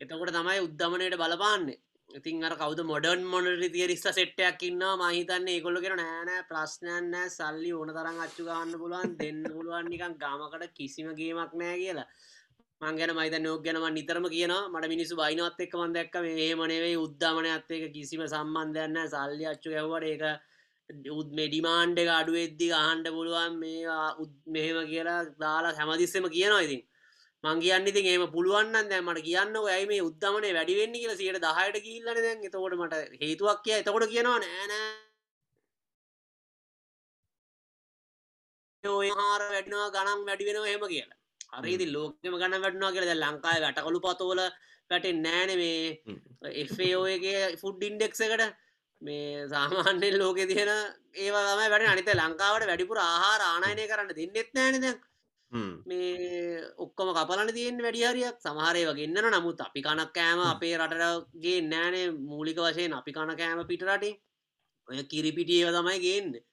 එතකොට 0.01 0.33
තමයි 0.37 0.65
උද්දමනයට 0.65 1.21
බලපාන්නේ. 1.21 1.79
ඉතින් 2.09 2.43
අර 2.43 2.55
කවුද 2.57 2.79
මොඩර්න් 2.91 3.23
මොනටරි 3.33 3.69
තියරිස්ස 3.69 4.05
සෙට්ටයක් 4.09 4.63
ඉන්නවා 4.69 4.95
මම 4.97 5.15
හිතන්නේ 5.17 5.55
ඒගොල්ලෝ 5.55 5.83
කියන 5.83 5.95
නෑ 6.01 6.25
නෑ 6.29 6.47
ප්‍රශ්නයක් 6.49 7.07
නෑ 7.13 7.29
සල්ලි 7.29 7.71
ඕන 7.71 7.93
තරම් 7.97 8.19
අච්චු 8.25 8.47
ගන්න 8.47 8.79
පුළුවන් 8.81 9.13
දෙන්න 9.19 9.43
පුළුවන් 9.47 9.89
නිකන් 9.93 10.15
ගමකට 10.23 10.73
කිසිම 10.77 11.13
ගේමක් 11.19 11.53
නෑ 11.61 11.77
කියලා. 11.81 12.07
මංගැන 12.81 13.11
මයිත 13.15 13.35
නෝක් 13.43 13.63
ගැනම 13.63 13.85
නිතරම 13.93 14.25
කියනවා. 14.33 14.69
මට 14.73 14.89
මිනිස්සු 14.93 15.15
බයිනවත් 15.21 15.59
එක්ක 15.65 15.73
මන් 15.79 15.95
දැක්ක 15.95 16.15
මේ 16.25 16.51
මනවේ 16.55 16.93
උද්ධමනයත් 17.05 17.71
එක 17.77 17.83
කිසිම 17.95 18.21
සම්බන්ධයන්න 18.27 18.99
සල්ලි 19.13 19.45
අච්චු 19.51 19.73
ඇව්වට 19.73 20.05
ඒක 20.11 20.23
උත් 21.19 21.29
මෙඩිමාන්්ඩ 21.39 21.99
එක 22.03 22.09
අඩුවෙද්දි 22.19 22.69
අහන්ඩ 22.83 23.11
පුළුවන් 23.17 23.59
මේවා 23.63 24.07
උත් 24.23 24.33
මෙහෙම 24.55 24.79
කියලා 24.91 25.19
දාලා 25.43 25.75
හැමදිස්සම 25.79 26.29
කියනවා 26.37 26.63
ඉතින්. 26.67 26.81
මං 27.43 27.61
කියන්න 27.65 27.91
ඉතින් 27.91 28.09
ඒම 28.13 28.25
පුළුවන්න 28.35 28.89
දැ 28.93 29.01
මට 29.01 29.27
කියන්න 29.27 29.59
ඇයි 29.65 29.91
මේ 29.91 30.01
උද්දමනේ 30.07 30.55
වැඩිවෙන්න 30.57 30.97
කියලා 31.01 31.19
සියට 31.21 31.43
දහයට 31.45 31.83
කියල්ලන 31.87 32.23
දැන්. 32.25 32.39
එතකොට 32.47 32.79
මට 32.81 32.95
හේතුවක් 33.21 33.59
කිය 33.65 33.77
එතකොට 33.81 34.09
කියනවා 34.15 34.39
නෑනෑ 34.45 35.09
ඔය 38.83 39.09
හාර 39.19 39.41
වැඩිනවා 39.53 39.93
ගනම් 39.95 40.27
වැඩි 40.27 40.47
වෙනවා 40.49 40.69
හෙම 40.73 40.91
කියලා. 40.95 41.18
හරිදි? 41.53 41.91
ලෝකම 41.91 42.33
ගන්න 42.33 42.63
වැටනවා 42.63 42.91
කියලද 42.91 43.13
ලංකායි 43.17 43.65
වැටකළු 43.65 43.99
පතෝල 44.01 44.41
වැටෙන් 44.91 45.21
නෑන 45.21 45.51
මේ 45.57 45.83
එෆෝගේ 46.63 47.43
ෆුඩ් 47.57 47.83
ඉන්ඩෙක්ස 47.83 48.21
එකට. 48.21 48.49
මේ 49.01 49.47
සාමාන්‍යෙන් 49.47 50.17
ලෝකෙ 50.17 50.45
තියෙන 50.45 50.71
ඒවා 51.15 51.43
තමයි 51.47 51.69
වැඩ 51.73 51.87
අනිත 51.87 52.09
ලංකාවට 52.13 52.67
වැඩිපුර 52.67 52.99
ආහාර 53.01 53.41
ආනයනය 53.43 53.85
කරන්න 53.87 54.11
දෙන්නෙත් 54.11 54.49
නෑනද 54.53 54.87
මේ 55.85 56.63
ඔක්කොම 56.77 57.11
කපලන 57.11 57.51
තියෙන් 57.51 57.79
වැඩිහරියක් 57.79 58.37
සමහරය 58.39 58.81
වගේන්න 58.85 59.21
නමුත් 59.29 59.61
අපි 59.61 59.81
කනක් 59.81 60.11
කෑම 60.13 60.41
අපේ 60.45 60.75
රටරගේ 60.77 61.61
නෑනේ 61.63 62.05
මූලික 62.23 62.59
වශයෙන් 62.59 62.93
අපි 62.93 63.11
කන 63.11 63.33
කෑම 63.35 63.63
පිටරටින් 63.65 64.19
ඔය 64.87 65.03
කිරිපිටියව 65.05 65.71
තමයි 65.71 65.97
ගේන්නේ 65.99 66.43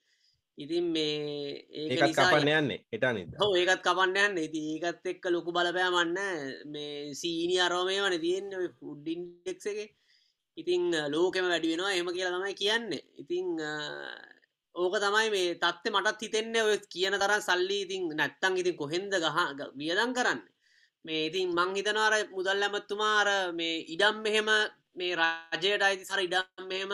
ඉතින් 0.57 0.87
මේ 0.89 1.67
ඒකත් 1.69 2.17
කපන්න 2.17 2.51
යන්නේ 2.59 2.81
එටන 2.97 3.19
හෝ 3.41 3.53
ඒකත් 3.61 3.83
කපන්න 3.85 4.17
යන්න. 4.23 4.39
ඉති 4.47 4.61
ඒකත් 4.75 5.11
එක්ක 5.13 5.29
ලොකු 5.35 5.53
බලපෑමන්න 5.57 6.17
මේ 6.73 7.15
සීනි 7.21 7.61
අරෝමය 7.61 7.99
වන 8.01 8.17
තියෙන් 8.25 8.49
ෆුඩ්ඩින්ඩෙක් 8.79 9.67
එක. 9.73 9.93
ඉතිං 10.57 10.89
ලෝකෙම 11.13 11.49
වැඩි 11.53 11.75
වෙනවා. 11.75 11.93
එම 12.01 12.09
කියලා 12.17 12.39
තමයි 12.39 12.55
කියන්නේ. 12.63 13.03
ඉතිං 13.23 13.47
ඕක 14.75 14.97
තමයි 15.05 15.29
මේ 15.35 15.55
තත්ත 15.61 15.93
මටත් 15.93 16.25
හිතෙන්නේ 16.25 16.65
ඔය 16.69 16.79
කියන 16.95 17.19
තරම් 17.21 17.43
සල්ලි 17.49 17.79
ඉතින් 17.85 18.09
නැත්තං 18.17 18.57
ඉතින් 18.63 18.77
කොහෙන්ද 18.81 19.13
ගහ 19.13 19.39
වියදම් 19.77 20.17
කරන්න? 20.17 20.41
මේ 21.05 21.29
ඉතින් 21.29 21.53
මං 21.53 21.77
හිතනවාර 21.77 22.17
මුදල් 22.33 22.65
ඇමත්තුමාර 22.65 23.29
මේ 23.61 23.85
ඉඩම් 23.95 24.25
මෙහෙම 24.25 24.49
මේ 24.97 25.13
රජයට 25.21 25.87
අයිති 25.87 26.09
සර 26.09 26.25
ඉඩම් 26.25 26.69
මෙහෙම 26.73 26.93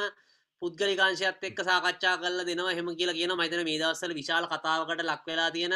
පුද්ගලිකාංශයත් 0.62 1.44
එක්ක 1.48 1.58
සාකච්ඡා 1.68 2.14
කල්ල 2.22 2.44
දෙනවා. 2.48 2.76
හෙම 2.78 2.88
කියලා 2.98 3.18
කියන 3.18 3.34
මයිතන 3.40 3.64
මේ 3.68 3.80
දවස්සල 3.80 4.14
විශාල 4.20 4.46
කතාවකට 4.52 5.02
ලක් 5.02 5.22
වෙලා 5.28 5.50
තියෙන 5.50 5.74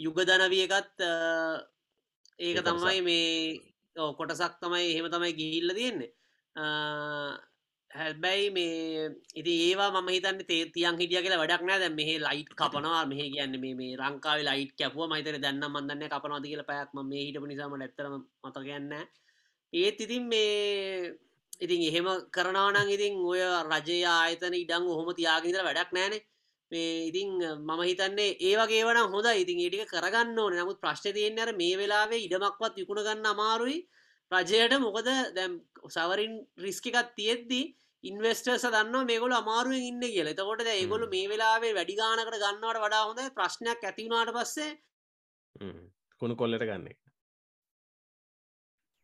යුගදනවියකත් 0.00 1.04
ඒක 2.38 2.58
තමයි 2.66 3.00
මේ 3.02 3.28
කොටසක් 4.18 4.54
තමයි 4.62 4.86
එහෙම 4.92 5.10
තමයි 5.14 5.32
ගිහිල්ල 5.40 5.74
තියෙන්නේ. 5.74 6.10
හැබැයි 7.90 8.50
මේ 8.50 9.10
ඉති 9.34 9.52
ඒවා 9.66 9.90
ම 9.92 10.08
හිතන්න 10.14 10.42
තේ 10.48 10.62
තියන් 10.74 10.98
හිටිය 11.00 11.22
කියලා 11.24 11.40
වැඩක් 11.42 11.64
නෑ. 11.66 11.80
දැ 11.82 11.92
මෙහ 11.98 12.10
ලයිට් 12.26 12.52
කපනවා. 12.54 13.04
මෙහ 13.10 13.20
කියන්න 13.34 13.60
මේ 13.60 13.94
රංකාව 14.00 14.44
ලයිට් 14.48 14.74
කැපුව. 14.78 15.08
මයිතර 15.12 15.38
දන්න 15.44 15.72
මන්දන්න 15.74 16.12
කපනවාද 16.12 16.46
කියල 16.50 16.62
පැත්ම 16.70 17.06
මේ 17.12 17.24
හිටපු 17.26 17.50
නිසාම 17.50 17.74
ඇත්තරම 17.78 18.14
මත 18.44 18.56
කියන්න 18.68 18.92
ඒත් 19.72 19.98
ඉතින් 20.00 20.24
මේ 20.28 21.18
ඉතින් 21.60 21.80
එහෙම 21.88 22.08
කරනවනං 22.34 22.90
ඉතින් 22.96 23.14
ඔය 23.24 23.40
රජය 23.66 24.00
ආයතන 24.06 24.54
ඉඩං 24.54 24.90
ඔහොම 24.92 25.08
තියාගෙනදර 25.14 25.64
වැඩක් 25.68 25.92
නෑනේ 25.92 26.22
මේ 26.70 27.08
ඉතින් 27.08 27.28
මම 27.58 27.80
හිතන්නේ 27.82 28.36
ඒවගේ 28.40 28.84
වන 28.84 28.98
හොඳ 29.12 29.28
ඉතින් 29.34 29.60
ඒටික 29.60 29.90
කරගන්න 29.92 30.38
ඕන. 30.38 30.54
නමුත් 30.54 30.80
ප්‍රශ්්‍ය 30.80 31.12
තියන්නේ 31.12 31.44
අර 31.44 31.52
මේ 31.56 31.78
වෙලාවේ 31.80 32.24
ඉඩමක්වත් 32.26 32.74
විකුණ 32.76 33.02
ගන්න 33.06 33.26
අමාරුයි. 33.26 33.78
රජයට 34.32 34.74
මොකද 34.80 35.08
දැම් 35.36 35.52
සවරින් 35.88 36.34
රිස්කිකත් 36.58 37.14
තියෙද්දී 37.16 37.64
ඉන්වස්ටර්ස 38.04 38.64
දන්න 38.66 39.08
මේගොල 39.10 39.32
අමාරුවෙන් 39.32 39.88
ඉන්න 39.90 40.04
කියල. 40.04 40.30
තකොට 40.34 40.68
ඒගොලු 40.68 41.10
මේ 41.14 41.26
වෙලාවේ 41.32 41.76
වැඩිගානකට 41.78 42.36
ගන්නවට 42.36 42.84
වඩා 42.84 43.04
හොඳ 43.08 43.20
ප්‍රශ්නයක් 43.36 43.82
ඇතිවුණට 43.82 44.34
පස්සේ 44.36 44.70
කුණු 46.20 46.36
කොල්ලට 46.36 46.68
ගන්න 46.70 47.07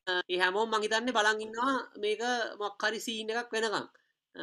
ඒ 0.07 0.39
හැමෝම් 0.39 0.69
මහිතන්න 0.71 1.11
බලඟන්නවා 1.11 1.75
මේක 1.97 2.23
මොක්හරි 2.59 3.01
සීන 3.01 3.31
එකක් 3.33 3.53
වෙනකම්. 3.55 3.87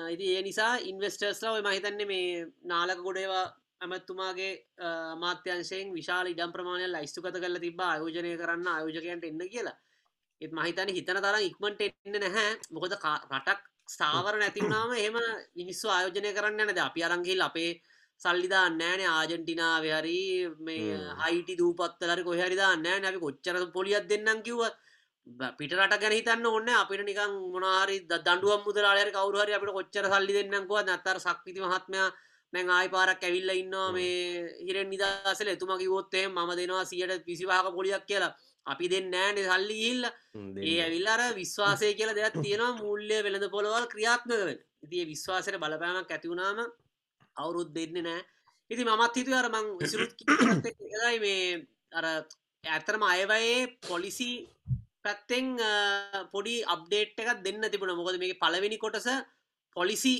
ඉති 0.09 0.25
ඒ 0.35 0.41
නිසා 0.41 0.73
ඉන්වස්ටර්ස්ලා 0.81 1.53
ඔය 1.53 1.61
මහිතන්නේ 1.61 2.07
මේ 2.07 2.45
නාලක 2.63 2.99
ගොඩේවා 2.99 3.45
ඇමත්තුමාගේ 3.81 4.51
මාත්‍යංශයෙන් 5.17 5.93
විශාල 5.93 6.27
ඉඩම් 6.27 6.51
ප්‍රමාණය 6.51 6.87
ලයිස්තුකත 6.87 7.37
කල 7.37 7.59
තිබ 7.59 7.79
ආයෝජනය 7.81 8.33
කරන්න 8.37 8.67
ආයෝජකයන්ට 8.67 9.29
එන්න 9.29 9.43
කියලා. 9.47 9.77
එත් 10.41 10.51
මහිතන 10.51 10.93
හිතන 10.97 11.19
තරම් 11.19 11.47
ඉක්මට 11.49 11.81
එන්න 11.81 12.17
නැහැ. 12.17 12.49
මොකද 12.71 12.93
රටක් 12.97 13.59
ස්ථාවර 13.87 14.35
නැතිවුණාම 14.37 14.91
එහෙම 14.95 15.17
මිනිස්සු 15.55 15.87
ආයෝජනය 15.89 16.29
කරන්න 16.33 16.61
නැද 16.61 16.79
අපි 16.79 17.01
අරංගිල් 17.03 17.41
අපේ 17.41 17.71
සල්ලිදා 18.21 18.67
නෑන 18.71 19.01
ආජෙන්ටිනාව 19.09 19.85
හරි 19.93 20.21
මේ 20.59 21.01
හයිටි 21.21 21.59
දූපත්තලර 21.59 22.19
කොහරිදා 22.23 22.73
නෑ 22.77 22.99
නැි 23.01 23.19
කොච්චර 23.19 23.55
පොලියත් 23.75 24.07
දෙන්නම් 24.09 24.41
කිව්ව 24.47 24.63
පිටරට 25.27 25.95
ගැන 25.95 26.13
හිතන්න 26.13 26.45
ඔන්න 26.47 26.69
අපිට 26.71 27.03
නිකන් 27.03 27.33
මොනාරි 27.49 27.97
දඩුවම් 28.03 28.61
මුදලාලර 28.63 29.09
කවරුහරි 29.11 29.53
අපිට 29.53 29.71
කොච්චර 29.71 30.05
සල්ලි 30.07 30.33
දෙන්නකව 30.33 30.73
නැතර 30.81 31.17
සක්විති 31.19 31.61
මහත්මයා 31.61 32.09
නැං 32.53 32.69
ආයි 32.69 32.89
පාරක් 32.89 33.21
ඇවිල්ල 33.21 33.51
ඉන්නවා 33.53 33.91
මේ 33.91 34.15
හිරෙන් 34.61 34.89
නිදසල 34.89 35.47
එතුමගේ 35.49 35.89
වොත්තේ 35.89 36.25
ම 36.27 36.39
දෙනවා 36.51 36.85
සියට 36.85 37.25
පිසිවාහක 37.25 37.69
පොලියක් 37.71 38.05
කියලා. 38.05 38.33
අපි 38.65 38.85
දෙන්න 38.87 39.07
නෑනෙ 39.09 39.41
සල්ලි 39.45 39.77
ඉල්ල 39.83 40.03
ඒ 40.61 40.77
ඇවිල්ලාර 40.79 41.21
විශ්වාසය 41.33 41.93
කියලා 41.93 42.15
දෙයක් 42.15 42.35
තියෙනවා. 42.37 42.79
මුල්ලය 42.79 43.17
වෙළඳ 43.19 43.47
පොළවල් 43.49 43.85
ක්‍රියාත්මකවෙන් 43.87 44.59
ඉතිය 44.83 45.03
විශ්වාසයට 45.05 45.57
බලපෑමක් 45.57 46.11
ඇතිවුණාම 46.11 46.59
අවුරුත් 47.35 47.69
දෙන්න 47.73 47.97
නෑ 48.01 48.21
ඉති 48.71 48.83
මමත් 48.83 49.15
හිතු 49.15 49.31
අර 49.33 49.47
මං 49.49 49.67
විසුරුත් 49.79 50.11
යි 51.05 51.17
මේ 51.19 51.45
අර 51.93 52.05
ඇතරම 52.63 53.03
අයවයේ 53.05 53.59
පොලිසි 53.81 54.31
පැත්තෙන් 55.05 55.47
පොඩි 56.33 56.55
අප්ඩේට් 56.75 57.19
එකක් 57.23 57.41
දෙන්න 57.47 57.71
තිබුණ. 57.71 57.95
මොකද 57.99 58.19
මේ 58.19 58.39
පලවෙනි 58.43 58.77
කොටස 58.77 59.09
පොලිසි 59.75 60.15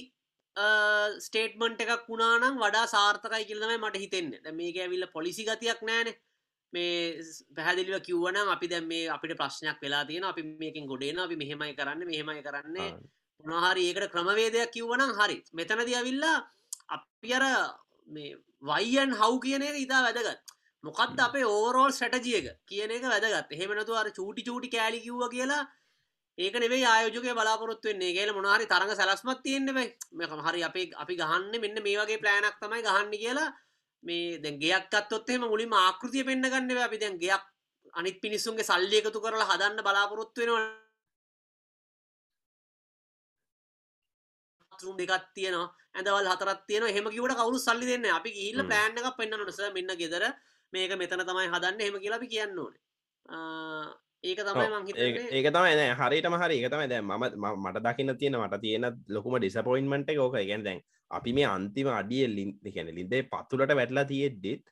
ස්ටේට්මන්ට් 1.26 1.82
එකක් 1.86 2.10
වුණනම් 2.10 2.60
වඩා 2.64 2.86
සාර්ථකයි 2.96 3.48
කියලම 3.50 3.72
මට 3.78 4.04
හිතෙන්න. 4.04 4.30
මේක 4.60 4.78
ඇවිල්ල 4.78 5.08
පොලිසි 5.16 5.48
ගතියක් 5.50 5.82
නෑනේ 5.90 6.18
මේ 6.74 7.20
පැහදිලිව 7.56 8.00
කිව්වනම් 8.08 8.48
අපි 8.56 8.68
දැම් 8.74 8.86
මේ 8.88 9.10
අපිට 9.16 9.38
ප්‍රශ්නයක් 9.40 9.80
වෙලා 9.84 10.06
තියෙන 10.06 10.24
අපි 10.32 10.44
මේකින් 10.62 10.88
ගොඩේන 10.92 11.20
අපි 11.20 11.36
මෙහෙමයි 11.42 11.76
කරන්න 11.80 12.08
මෙහෙමයි 12.12 12.44
කරන්නේ. 12.48 12.92
මොනහරි 13.44 13.84
ඒකට 13.90 14.12
ක්‍රමවේදයක් 14.14 14.72
කිව්වනම් 14.76 15.12
හරි. 15.20 15.38
මෙතනද 15.54 15.82
ඇවිල්ලා 16.00 16.38
අපි 16.96 17.34
අර 17.38 17.46
මේ 18.08 18.38
වයියන් 18.70 19.12
හව් 19.20 19.34
කියන 19.44 19.64
එක 19.70 19.78
ඉතා 19.86 20.02
වැදගත් 20.08 20.51
මොකක්ද 20.84 21.20
අපේ 21.20 21.46
ඕරෝල් 21.46 21.92
සැටජියක 21.92 22.48
කියන 22.70 22.92
එක 22.92 23.04
වැදගත්. 23.04 23.52
එහෙමනතු 23.52 23.94
අර 23.96 24.08
චූටි 24.12 24.46
චූටි 24.48 24.74
කෑලි 24.74 25.00
කිව්ව 25.06 25.24
කියලා 25.36 25.64
ඒක 26.38 26.56
නෙවේ 26.56 26.86
ආයෝජක 26.86 27.28
බලාපොරොත්තු 27.40 27.88
වෙන්නේ. 27.90 28.14
කියල 28.14 28.34
මොනාරි 28.34 28.66
තරඟ 28.66 28.96
සැලස්මත් 28.96 29.44
තියෙන්න්න 29.46 29.76
බයි 29.78 29.88
මෙකම 30.14 30.42
හරි 30.48 30.64
අපි 30.64 30.82
අපි 31.04 31.14
ගහන්න 31.22 31.62
මෙන්න 31.64 31.84
මේ 31.86 31.98
වගේ 32.00 32.22
ප්ලෑනක් 32.24 32.58
තමයි 32.62 32.82
ගහන්න 32.88 33.12
කියලා 33.24 33.50
මේ 34.04 34.38
දැන් 34.44 34.60
ගෙයක් 34.60 34.94
අත්තොත්තෙම 34.94 35.42
මුලින්ම 35.46 35.74
ආකෘතිය 35.78 36.24
පෙන්න්න 36.28 36.52
ගන්න 36.54 36.86
අපි 36.88 37.02
දැන් 37.04 37.18
ගෙයක් 37.24 37.44
අනිත් 37.94 38.18
පිනිස්සුන්ගේ 38.24 38.70
සල්ලි 38.70 39.02
එකතු 39.02 39.20
කරලා 39.24 39.50
හදන්න 39.52 39.86
බලාපොරොත්තු 39.88 40.42
වෙනවා. 40.42 40.64
රුම් 44.72 44.96
දෙකක් 44.98 45.26
තියෙනවා. 45.36 45.70
ඇඳවල් 45.96 46.28
හතරත් 46.32 46.62
තියෙන 46.68 46.84
හෙම 46.96 47.06
කිවට 47.16 47.38
කවරු 47.40 47.58
සල්ලි 47.60 47.86
දෙන්න 47.92 48.06
අපි 48.18 48.30
ගිල්ල 48.38 48.64
ප්ලෑන් 48.70 48.98
එකක් 49.00 49.18
පෙන්න්න 49.20 49.38
නොස 49.40 49.62
මෙන්න 49.78 49.94
ගෙදර 50.02 50.26
මේක 50.74 50.96
මෙතන 51.02 51.26
තමයි 51.30 51.50
හදන්න 51.54 51.84
හෙම 51.86 52.00
කියලා 52.04 52.20
අපි 52.22 52.30
කියන්න 52.34 52.60
ඕනේ. 52.60 52.82
ඒක 54.24 54.40
තමයි 54.48 54.96
ඒක 55.38 55.48
තමයි 55.56 55.74
නෑ 55.80 55.96
හරිටම 56.02 56.36
හරි. 56.42 56.58
එක 56.60 56.72
තමයි 56.74 56.88
දැ 56.92 57.02
ම 57.02 57.14
මට 57.64 57.84
දකින්න 57.88 58.18
තියෙන 58.20 58.38
මට 58.42 58.62
තියෙන 58.66 58.86
ලොකුම 59.10 59.38
ඩිසපොයින්මට 59.38 60.12
ඕක. 60.18 60.38
ගැන් 60.50 60.68
දැන් 60.68 60.84
අපි 61.12 61.34
මේ 61.34 61.48
අන්තිම 61.56 61.88
අඩිය 61.94 62.28
ලින් 62.36 62.52
ගැන 62.68 62.94
ලින්දේ 63.00 63.24
පත්තුලට 63.32 63.76
වැටලා 63.80 64.06
තියෙද්දෙත් 64.12 64.64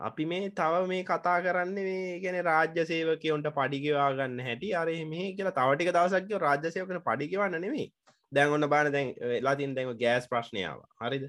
අපි 0.00 0.24
මේ 0.26 0.50
තව 0.58 0.82
මේ 0.88 1.04
කතා 1.10 1.36
කරන්න 1.44 1.78
මේ 1.88 2.18
ගැන 2.24 2.40
රාජ්‍ය 2.50 2.82
සේවකයොන්ට 2.90 3.48
පඩිගවා 3.58 4.10
ගන්න 4.18 4.40
හැටි. 4.48 4.74
අර 4.80 4.88
මේ 5.12 5.28
කියලා 5.36 5.56
තවටික 5.60 5.92
දවසක්ක 5.96 6.42
රාජ්‍ය 6.46 6.74
සයකන 6.74 7.00
පඩිගවන්න 7.08 7.60
නෙමේ 7.64 7.88
දැන් 8.32 8.52
ඔන්න 8.52 8.68
බාන 8.68 8.92
දැන් 8.92 9.14
වෙලාතින් 9.32 9.74
දැන් 9.74 9.92
ගෑස් 10.02 10.28
ප්‍රශ්නයාව 10.32 10.80
හරිද 11.00 11.24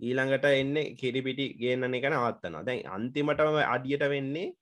ඊළඟට 0.00 0.46
එන්න 0.52 0.76
කිරිපිටි 1.00 1.46
ගේන්න 1.60 1.94
එක 1.94 2.08
නවත්තනවා. 2.10 2.64
දැන් 2.64 2.86
අන්තිමටම 2.86 3.58
අඩියට 3.66 4.04
වෙන්නේ 4.08 4.52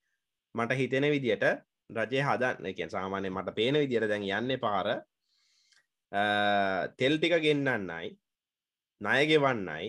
මට 0.54 0.78
හිතෙන 0.80 1.06
විදියට 1.10 1.44
රජය 1.90 2.20
හදන්න. 2.22 2.66
එක 2.66 2.90
සාමානය 2.90 3.30
මට 3.30 3.54
පේන 3.54 3.80
විදියට 3.82 4.08
දැන් 4.08 4.28
යන්න 4.30 4.60
පාර 4.60 4.88
තෙල් 6.98 7.18
ටික 7.18 7.36
ගෙන්න්නන්නයි 7.42 8.14
ණයගෙවන්නයි 9.00 9.88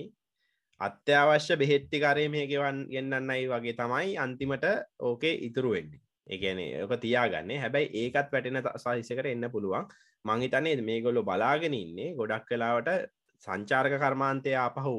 අත්‍යවශ්‍ය 0.82 1.56
බෙහෙත්තිකරය 1.56 2.26
මේ 2.30 2.48
ගෙවන් 2.48 2.80
ගෙන්න්නන්නයි 2.90 3.46
වගේ 3.48 3.76
තමයි 3.76 4.18
අන්තිමට 4.18 4.66
ඕකේ 5.00 5.38
ඉතුරු 5.48 5.76
වෙන්නේ. 5.76 6.02
එකන 6.28 6.60
ඕක 6.82 6.94
තියාගන්න. 7.00 7.52
හැබැයි 7.56 7.94
ඒකත් 8.02 8.34
වැටෙන 8.34 8.62
සහිසකට 8.76 9.26
එන්න 9.26 9.52
පුළුවන්. 9.52 9.86
මංහිතනේ 10.26 10.82
මේ 10.82 11.02
ගොල්ලො 11.02 11.22
බලාගෙන 11.24 11.74
ඉන්නේ 11.76 12.16
ගොඩක් 12.16 12.48
කලාවට 12.50 12.90
සංචාර්ක 13.48 13.94
කර්මාන්තය 14.02 14.58
ආපහු 14.58 14.96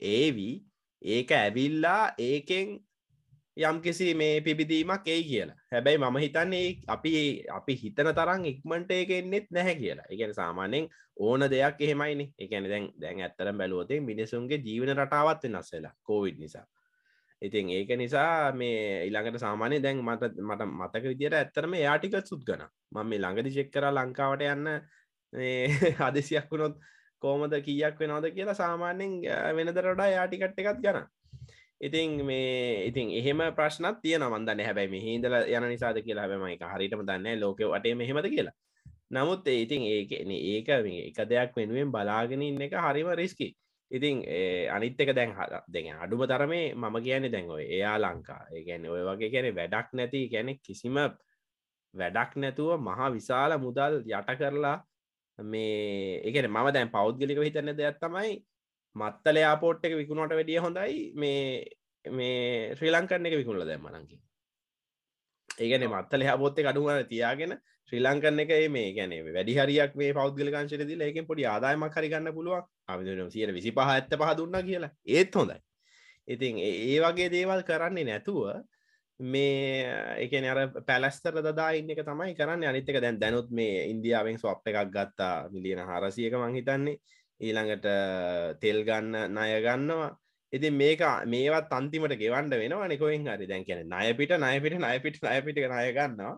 ඒවී. 0.00 0.54
ඒක 1.02 1.30
ඇවිල්ලා 1.32 2.14
ඒකෙන් 2.18 2.78
යම් 3.56 3.80
කිසි 3.80 4.14
මේ 4.14 4.40
පිබිදීමක් 4.40 5.06
ඒ 5.06 5.22
කියලා. 5.22 5.56
හැබැයි 5.72 5.98
මම 5.98 6.16
හිතන්නේ 6.18 6.66
අපි 6.86 7.12
අපි 7.48 7.74
හිතන 7.74 8.12
තරම් 8.12 8.44
ඉක්මට 8.44 8.90
එක 8.92 9.10
එන්නෙත් 9.10 9.46
නැහැ 9.50 9.74
කියලා. 9.74 10.08
එකන 10.10 10.34
සාමානෙන් 10.34 10.88
ඕන 11.18 11.40
දෙයක් 11.50 11.80
එහෙමයිනි. 11.80 12.26
එකන 12.38 12.68
දැන් 12.68 12.88
දැන් 13.00 13.20
ඇත්තරම් 13.20 13.58
බැලුවතේ 13.58 14.00
මිනිසුන්ගේ 14.00 14.60
ජීවන 14.60 14.92
රටාවත් 14.94 15.46
වෙනස් 15.46 15.72
වෙලා 15.72 15.94
කෝවිඩ් 16.02 16.38
නිසා. 16.38 16.66
ඉතින් 17.42 17.70
ඒක 17.70 17.90
නිසා 17.96 18.52
මේ 18.52 19.06
ඉළඟට 19.06 19.40
සාමානය 19.40 19.80
දැන් 19.82 19.98
මට 20.00 20.36
මට 20.40 20.68
මතක 20.72 21.04
විදියට 21.04 21.34
ඇත්තරම 21.34 21.74
යාටික 21.76 22.16
සුත් 22.24 22.44
ගන 22.44 22.62
මම 22.92 23.08
මේ 23.08 23.18
ළඟදි 23.18 23.56
චෙක් 23.56 23.72
කර 23.72 23.88
ලංකාවට 23.90 24.44
යන්න 24.46 24.68
හදිසියක් 26.00 26.48
වුණොත් 26.50 26.76
කෝමද 27.22 27.54
කියක් 27.60 28.00
වෙනවද 28.00 28.32
කියලා 28.32 28.54
සාමාන්‍යෙන් 28.54 29.12
වෙනදරඩා 29.56 30.08
යාටිකට් 30.08 30.58
එකත් 30.58 30.80
ගන 30.80 31.04
ඉතින් 31.80 32.24
මේ 32.24 32.86
ඉතින් 32.86 33.10
එහෙම 33.12 33.40
ප්‍රශ්නත් 33.52 34.00
තිය 34.02 34.16
නමන්දන්න 34.16 34.60
හැබැයි 34.60 34.90
මෙහිදල 34.90 35.34
යන 35.48 35.68
නිසාද 35.68 36.00
කියලා 36.00 36.24
හැබම 36.24 36.46
එක 36.48 36.64
හරිටම 36.64 37.04
දන්න 37.04 37.40
ලෝක 37.40 37.60
වටේ 37.64 37.94
මෙහෙමද 37.94 38.28
කියලා. 38.28 38.56
නමුත් 39.10 39.46
ඉතින් 39.46 39.82
ඒක 39.84 40.12
ඒක 40.12 40.68
එක 40.68 41.28
දෙයක් 41.28 41.52
වෙනුවෙන් 41.56 41.92
බලාගෙන 41.92 42.42
ඉන්න 42.42 42.62
එක 42.62 42.72
හරිම 42.78 43.12
රිස්කි 43.14 43.48
ඉතින් 43.90 44.24
අනිත් 44.68 44.98
එක 44.98 45.12
දැන් 45.14 45.30
හ 45.30 45.40
දැන් 45.68 46.00
අඩුම 46.00 46.24
තරමේ 46.26 46.74
මම 46.74 46.96
කියන්නේ 47.02 47.30
දැන් 47.30 47.50
ඔය 47.50 47.64
එයා 47.66 47.98
ලංකා. 47.98 48.42
ඒගැන 48.50 48.88
ඔය 48.88 49.02
වගේ 49.04 49.30
ගැන 49.30 49.54
වැඩක් 49.54 49.92
නැති 49.92 50.28
ගැන 50.28 50.58
කිසිම 50.58 50.96
වැඩක් 51.94 52.32
නැතුව 52.36 52.80
මහා 52.80 53.12
විශාල 53.12 53.52
මුදල් 53.58 54.00
යට 54.02 54.30
කරලා 54.38 54.76
මේ 55.38 56.20
එකන 56.24 56.48
මම 56.48 56.68
දැන් 56.72 56.90
පෞද්ගලික 56.90 57.40
හිතන්න 57.40 57.72
දෙයක් 57.74 57.98
තමයි 58.00 58.36
මත්තල 58.96 59.36
යාපෝට් 59.36 59.84
එක 59.84 59.96
විකුණට 59.96 60.32
වැඩිය 60.32 60.58
හොඳයි 60.58 60.94
මේ 61.14 61.40
මේ 62.04 62.74
ශ්‍රී 62.76 62.92
ලංකන්න 62.92 63.26
එක 63.26 63.38
විකුණල 63.38 63.66
දැම් 63.66 63.86
මනකි 63.86 64.18
ඒගන 65.58 65.88
මත්තල 65.88 66.24
හබොත්ත 66.26 66.60
කඩුවන 66.60 67.08
තියාගෙන 67.08 67.52
ශ්‍රී 67.92 68.02
ලංකන්න 68.02 68.40
එක 68.42 68.52
මේ 68.68 68.88
ගැන 68.94 69.12
වැඩි 69.28 69.54
හරියක් 69.56 69.92
මේ 69.94 70.14
පෞද්ගලකාංශයට 70.14 70.86
දිල 70.88 71.02
එකෙන් 71.02 71.26
පොඩි 71.26 71.44
ආදායමක් 71.46 71.94
හරිගන්න 71.94 72.32
පුළුවන්. 72.34 72.64
අවිදන 72.86 73.30
සියට 73.30 73.52
විසි 73.54 73.72
පහ 73.72 73.90
ඇත්ත 73.90 74.10
පහ 74.12 74.32
දුන්න 74.36 74.58
කියලා. 74.62 74.90
ඒත් 75.08 75.34
හොඳයි. 75.34 75.58
ඉතින් 76.28 76.58
ඒ 76.60 76.98
වගේ 77.00 77.28
දේවල් 77.30 77.62
කරන්නේ 77.62 78.04
නැතුව 78.04 78.40
මේ 79.20 79.84
එක 80.20 80.32
අර 80.44 80.58
පැලස්තර 80.84 81.40
දදා 81.40 81.72
ඉන්න 81.72 81.90
එක 81.90 82.04
තමයි 82.04 82.34
කරන්න. 82.36 82.64
අනිතක 82.64 83.00
දැන් 83.00 83.18
දැනුත් 83.18 83.50
මේ 83.50 83.88
ඉන්දියාවෙන් 83.90 84.38
ස්වප් 84.38 84.66
එකක් 84.66 84.90
ගත්තා 84.92 85.48
මිලියන 85.50 85.80
හරසියක 85.80 86.34
මංහිතන්නේ 86.34 87.00
ඊළඟට 87.40 87.86
තෙල් 88.60 88.84
ගන්න 88.84 89.32
ණය 89.32 89.60
ගන්නවා. 89.64 90.10
ඉතින් 90.52 90.74
මේක 90.74 91.00
මේවත් 91.26 91.72
අන්තිමට 91.72 92.16
ගෙවන්ඩ 92.22 92.54
වෙනවා 92.54 92.88
නිකොයින් 92.88 93.24
හරි. 93.26 93.46
දැන් 93.46 93.64
කියන 93.64 93.86
ණයපිට 93.86 94.36
ණයපිට 94.36 94.76
ණයපිට 94.76 95.22
ණයපිට 95.22 95.58
ණය 95.64 95.92
ගන්නවා. 95.92 96.36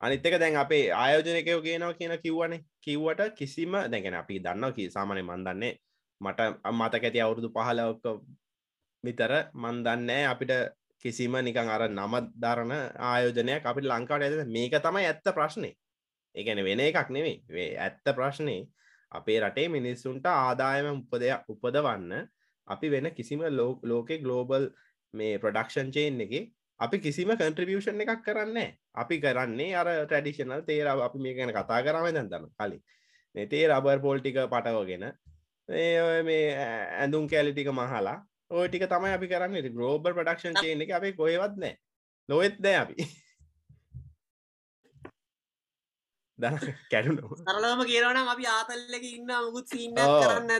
අනිත් 0.00 0.26
එක 0.26 0.38
දැන් 0.40 0.56
අපේ 0.56 0.92
ආයෝජනකයෝ 0.92 1.60
කියනවා 1.66 1.98
කියන 1.98 2.16
කිව්වනේ. 2.24 2.64
කිව්වට 2.80 3.36
කිසිම 3.36 3.72
දැගෙන 3.92 4.14
අපි 4.14 4.40
දන්නවා 4.40 4.72
කි 4.72 4.88
සාමානය 4.90 5.22
මන්දන්නේ 5.22 5.74
මට 6.20 6.40
මතක 6.72 7.04
ඇති 7.04 7.20
අවුරුදු 7.20 7.52
පහලක්ක 7.52 8.06
විතර 9.04 9.32
මන් 9.52 9.84
දන්නෑ 9.84 10.24
අපිට 10.32 10.52
කිසිම 11.04 11.36
නිකං 11.38 11.68
අර 11.68 11.82
නම 11.88 12.14
දරණ 12.36 12.72
ආයෝජනයක් 13.02 13.64
අපිට 13.64 13.86
ලංකාවට 13.86 14.26
ඇද 14.26 14.48
මේක 14.48 14.76
තමයි 14.78 15.04
ඇත්ත 15.04 15.28
ප්‍රශ්නය 15.30 15.70
ඒගැන 16.34 16.64
වෙන 16.64 16.80
එකක් 16.82 17.10
නෙවෙයි 17.10 17.68
ඇත්ත 17.78 18.08
ප්‍රශ්නය 18.12 18.56
අපේ 19.12 19.38
රටේ 19.40 19.68
මිනිස්සුන්ට 19.68 20.26
ආදායම 20.28 20.88
උපදයක් 20.94 21.52
උපදවන්න 21.52 22.12
අපි 22.68 22.86
වෙන 22.90 23.10
කිසිම 23.12 23.42
ලෝකෙ 23.84 24.16
ගලෝබල් 24.18 24.66
මේ 25.14 25.38
ප්‍රඩක්ෂන් 25.38 25.92
චේන් 25.92 26.20
එක 26.20 26.34
අපි 26.80 26.96
කිසිම 26.98 27.30
කන්ට්‍රිබියෂන් 27.32 28.02
එකක් 28.02 28.24
කරන්න 28.24 28.58
අපි 28.94 29.20
කරන්නේ 29.20 29.74
අර 29.74 29.88
ට්‍රඩිෂනල් 29.90 30.64
තේර 30.64 30.88
අපි 30.88 31.18
මේ 31.18 31.34
ගැන 31.34 31.52
කතා 31.52 31.80
කරම 31.82 32.06
දැන්තම 32.08 32.46
කලින්. 32.50 32.82
තේ 33.34 33.64
රබර් 33.68 33.98
පෝල්ටික 34.00 34.38
පටවගෙන 34.46 35.04
මේ 35.68 36.46
ඇඳුම් 36.96 37.26
කෑලිටික 37.26 37.70
මහලා 37.72 38.18
ඔය 38.50 38.68
ටික 38.68 38.86
තමයි 38.86 39.12
අපි 39.16 39.26
කරන්න. 39.28 39.74
ග්‍රෝබර් 39.74 40.12
ප්‍රඩක්ෂන් 40.12 40.60
චේන 40.60 40.82
එක 40.82 40.90
අපි 40.92 41.12
කොහෙවත් 41.14 41.54
නෑ 41.56 41.76
ලොවෙත් 42.28 42.58
නෑ 42.60 42.76
අපි. 42.76 43.06
කැඩුන 46.38 47.18
සරලම 47.40 47.80
කියරනම් 47.86 48.28
අපි 48.28 48.44
ආතල්ලක 48.46 49.04
ඉන්න 49.08 49.26
මුකුත් 49.26 49.68
සින්න 49.68 49.94
කරන්න 49.94 50.50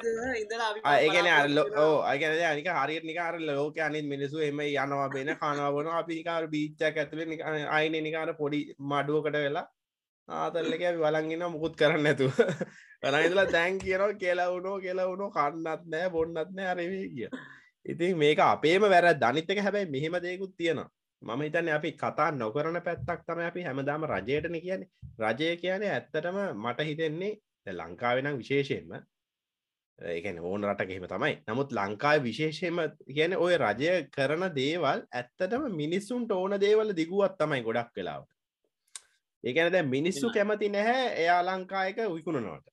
ඒගන 0.86 1.28
අරල 1.28 1.58
ඕ 1.76 1.96
අගන 2.04 2.36
අනික 2.46 2.68
හරියට 2.72 3.04
නිකාර 3.04 3.38
ලෝක 3.40 3.78
අනිත් 3.80 4.06
මිනිසු 4.06 4.38
එම 4.40 4.60
යනවා 4.62 5.08
බෙන 5.10 5.32
කනවන 5.34 5.90
අපිකාර 5.94 6.46
බීච්චක් 6.48 7.00
ඇතුල 7.02 7.22
අයින 7.70 7.98
නිකාර 8.00 8.30
පොඩි 8.34 8.60
මඩුවකට 8.84 9.38
වෙලා 9.38 9.66
ආතල්ලක 10.28 10.84
වලන්ගෙන 11.02 11.44
මුකුත් 11.50 11.74
කරන්න 11.76 12.06
ඇතු 12.06 12.30
රයිදලා 13.08 13.46
තැන් 13.48 13.78
කියනව 13.78 14.14
කියලවුණෝ 14.22 14.76
කියලවුණු 14.78 15.26
කන්නත් 15.30 15.82
නෑ 15.92 16.08
බොන්නත් 16.10 16.50
නෑ 16.52 16.70
අරවේ 16.72 17.06
කිය 17.10 17.30
ඉතින් 17.86 18.16
මේක 18.16 18.38
අපේම 18.40 18.82
වැර 18.84 19.06
ධනිතක 19.14 19.58
හැබැයි 19.58 19.90
මෙහෙම 19.90 20.14
දෙයකුත් 20.22 20.52
තියෙනවා. 20.56 20.90
මම 21.22 21.42
හිතන්න 21.42 21.68
අපි 21.70 21.90
කතා 21.94 22.30
නොකරන 22.32 22.78
පැත්තක් 22.82 23.24
තම 23.26 23.40
අපි 23.40 23.62
හැමදාම 23.62 24.04
රජයටන 24.04 24.60
කියන්නේ. 24.60 24.88
රජය 25.20 25.56
කියන්නේ 25.56 25.90
ඇත්තටම 25.90 26.38
මට 26.56 26.78
හිතෙන්නේ 26.82 27.32
ලංකාවෙනම් 27.72 28.38
විශේෂයෙන්ම 28.38 28.92
ඒකන 29.98 30.38
ඕන 30.40 30.64
රට 30.64 30.90
එහෙම 30.90 31.06
තමයි. 31.06 31.34
නමුත් 31.48 31.72
ලංකායි 31.72 32.22
විශේෂයම 32.22 32.78
කියන 33.08 33.36
ඔය 33.36 33.54
රජය 33.56 33.92
කරන 34.10 34.44
දේවල් 34.54 35.00
ඇත්තටම 35.12 35.68
මිනිස්සුන්ට 35.72 36.30
ඕන 36.32 36.60
දේවල් 36.60 36.96
දිගුවත් 36.96 37.36
තමයි 37.38 37.62
ගොඩක් 37.62 37.96
වෙලාවට. 37.96 38.30
ඒකැන 39.44 39.72
දැ 39.72 39.82
මිනිස්සු 39.86 40.30
කැමති 40.30 40.68
නැහැ 40.68 41.08
එයා 41.22 41.40
ලංකායක 41.42 41.98
විකුණනවට 42.10 42.68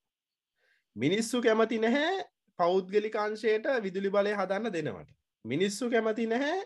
මිනිස්සු 0.96 1.42
කැමති 1.42 1.80
නැහැ 1.80 2.24
පෞද්ගලිකාංශයට 2.62 3.72
විදුලි 3.84 4.10
බලය 4.10 4.34
හදන්න 4.34 4.74
දෙනවට 4.74 5.10
මිනිස්සු 5.46 5.90
කැමති 5.90 6.28
නැහැ 6.28 6.60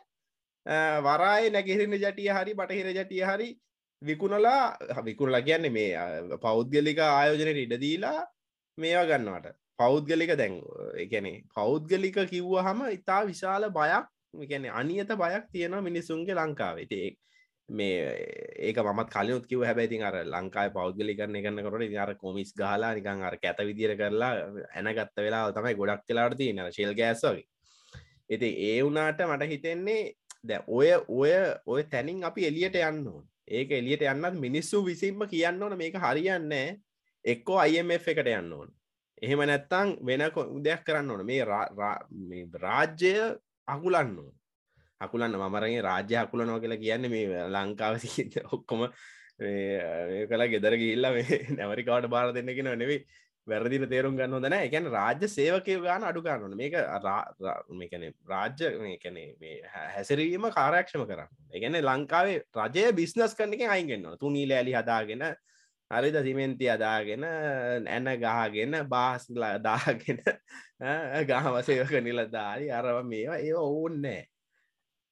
වරාය 1.01 1.49
නැගෙහිරෙන 1.49 1.97
ජටිය 1.97 2.29
හරි 2.29 2.53
බටහිර 2.55 2.89
ජටිය 2.93 3.23
හරි 3.23 3.49
විකුණලා 4.01 4.77
විකුණලා 5.03 5.41
කියන්නේ 5.41 5.69
මේ 5.71 5.91
පෞද්ගලික 6.41 6.99
ආයෝජනයට 7.01 7.61
ඉඩදීලා 7.65 8.19
මේවා 8.77 9.05
ගන්නවට. 9.07 9.55
පෞද්ගලික 9.77 10.31
දැන් 10.37 10.55
එකනේ 10.95 11.43
පෞද්ගලික 11.55 12.17
කිව්ව 12.29 12.53
හම 12.59 12.81
ඉතා 12.89 13.21
විශාල 13.25 13.69
බයක් 13.71 14.05
ගැන 14.43 14.65
අනියත 14.71 15.11
බයක් 15.15 15.45
තියෙනවා 15.51 15.81
මිනිසුන්ගේ 15.81 16.35
ලංකාවේ. 16.35 17.15
මේ 17.69 17.97
ඒක 18.59 18.77
මත් 18.77 19.09
කලයුත් 19.09 19.47
කිව 19.47 19.63
හැබැයිති 19.63 20.03
අර 20.03 20.21
ලංකායි 20.25 20.73
පෞද්ගලිකරන්න 20.73 21.41
කරන්න 21.41 21.63
කොට 21.63 21.97
අර 21.97 22.15
කොමිස් 22.15 22.53
ගහලා 22.53 22.93
නිකං 22.93 23.23
අර 23.23 23.37
කැත 23.37 23.59
විදිර 23.61 23.97
කරලා 23.97 24.33
ඇනගත්ත 24.75 25.17
වෙලා 25.17 25.51
තමයි 25.51 25.75
ගොඩක් 25.75 26.05
කලාට 26.07 26.37
තියෙන 26.37 26.61
ශෙල් 26.71 26.93
ගෑස්වගේ 26.93 27.45
ඉති 28.29 28.49
ඒ 28.67 28.83
වුනාට 28.83 29.19
මට 29.21 29.49
හිතෙන්නේ 29.49 30.13
දැ 30.43 30.61
ඔය 30.67 30.89
ඔය 31.07 31.31
ඔය 31.65 31.83
තැනින් 31.83 32.23
අපි 32.23 32.47
එලියට 32.47 32.77
යන්න 32.77 33.07
ඕන. 33.07 33.25
ඒක 33.47 33.71
එලියට 33.71 34.01
යන්නත් 34.03 34.39
මිනිස්සු 34.39 34.83
විසින්ම 34.85 35.27
කියන්න 35.29 35.61
ඕන 35.63 35.77
මේක 35.77 35.97
හරියන්න 35.97 36.53
එක්කෝ 37.25 37.59
IMF 37.63 38.07
එකට 38.07 38.29
යන්න 38.29 38.53
ඕන. 38.53 38.69
එහෙම 39.21 39.45
නැත්තං 39.45 39.95
වෙන 40.05 40.25
දෙයක් 40.65 40.83
කරන්න 40.85 41.11
ඕන. 41.11 41.25
මේ 41.25 42.45
රාජ්‍යය 42.65 43.21
අකුලන්න 43.67 44.17
ඕන. 44.19 44.33
අකුලන්න 45.01 45.37
මමරගේ 45.37 45.81
රාජ්‍ය 45.81 46.15
අකුලනෝ 46.17 46.59
කියලා 46.59 46.77
කියන්න 46.77 47.09
මේ 47.09 47.43
ලංකාව 47.49 47.95
ඔක්කොම 48.55 48.87
කලා 50.29 50.47
ගෙදර 50.47 50.77
ගිල්ල 50.77 51.07
මේ 51.11 51.39
නැවරිකාවට 51.57 52.09
බාර 52.09 52.33
දෙන්නගෙන 52.33 52.71
නෙවෙයි. 52.75 53.05
වැරදින 53.47 53.85
තේරුම් 53.87 54.15
ගන්න 54.17 54.35
හොදන 54.35 54.53
එකැන 54.55 54.87
රාජ්‍ය 54.89 55.27
සේවකය 55.29 55.75
ගාන 55.79 56.03
අඩු 56.03 56.21
ගන්නන 56.21 56.55
මේක 56.55 56.77
මේකන 57.71 58.05
රාජ්‍ය 58.25 58.69
මේකන 58.79 59.17
හැසිරීම 59.73 60.47
කාරක්ෂම 60.51 61.03
කරන්න 61.05 61.29
එකන 61.53 61.77
ලංකාවේ 61.81 62.39
රජය 62.59 62.85
බිස්නස් 62.93 63.35
කරන 63.35 63.53
එක 63.53 63.65
අයිගෙන්න්න 63.69 64.17
තුනීල 64.17 64.51
ඇලි 64.51 64.73
හදාගෙන 64.73 65.25
හරිද? 65.91 66.15
සිමෙන්ති 66.23 66.69
අදාගෙන 66.69 67.23
ඇන 67.25 68.07
ගහගෙන 68.17 68.79
බාස්ලා 68.87 69.57
දාගෙන 69.59 70.23
ගහවසයක 71.29 71.93
නිලධාරි 72.01 72.71
අරව 72.71 73.03
මේවා 73.05 73.37
ඒ 73.39 73.53
ඔවුන්නෑ 73.59 74.23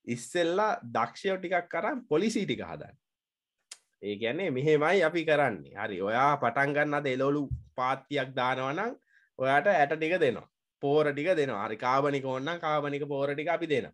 ඉස්සෙල්ලා 0.07 0.71
දක්ෂයෝ 0.95 1.37
ටිකක් 1.37 1.69
කරම් 1.69 2.05
පොලිසි 2.09 2.45
ටික 2.45 2.61
හදන්න. 2.61 2.95
ඒ 4.01 4.15
ගැන්නේ 4.15 4.51
මෙහෙමයි 4.51 5.03
අපි 5.03 5.25
කරන්නේ. 5.25 5.75
හරි 5.75 6.01
ඔයා 6.01 6.37
පටන්ගන්න 6.37 6.93
අද 6.93 7.07
එලොලු 7.07 7.43
පාත්තියක් 7.75 8.35
දානවනම් 8.35 8.95
ඔයාට 9.39 9.67
ඇට 9.69 9.95
ටික 9.95 10.15
දෙනවා. 10.19 10.47
පෝර 10.83 11.05
ටික 11.11 11.35
දෙනවා. 11.35 11.65
හරි 11.67 11.77
කාබනික 11.77 12.25
ඔන්න 12.27 12.49
කාබනික 12.59 13.07
පෝර 13.07 13.29
ටික 13.33 13.47
අපි 13.47 13.67
දෙන 13.67 13.91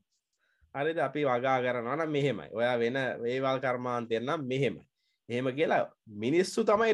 හරිද? 0.75 0.97
අපි 0.99 1.25
වගා 1.25 1.57
කරනවනම් 1.61 2.09
මෙහෙමයි. 2.09 2.49
ඔයා 2.51 2.77
වෙන 2.79 2.97
වේවල් 3.23 3.59
කර්මාන්තයනම් 3.59 4.47
මෙහෙමයි. 4.51 4.85
එහෙම 5.29 5.47
කියලා 5.55 5.85
මිනිස්සු 6.07 6.63
තමයි 6.63 6.93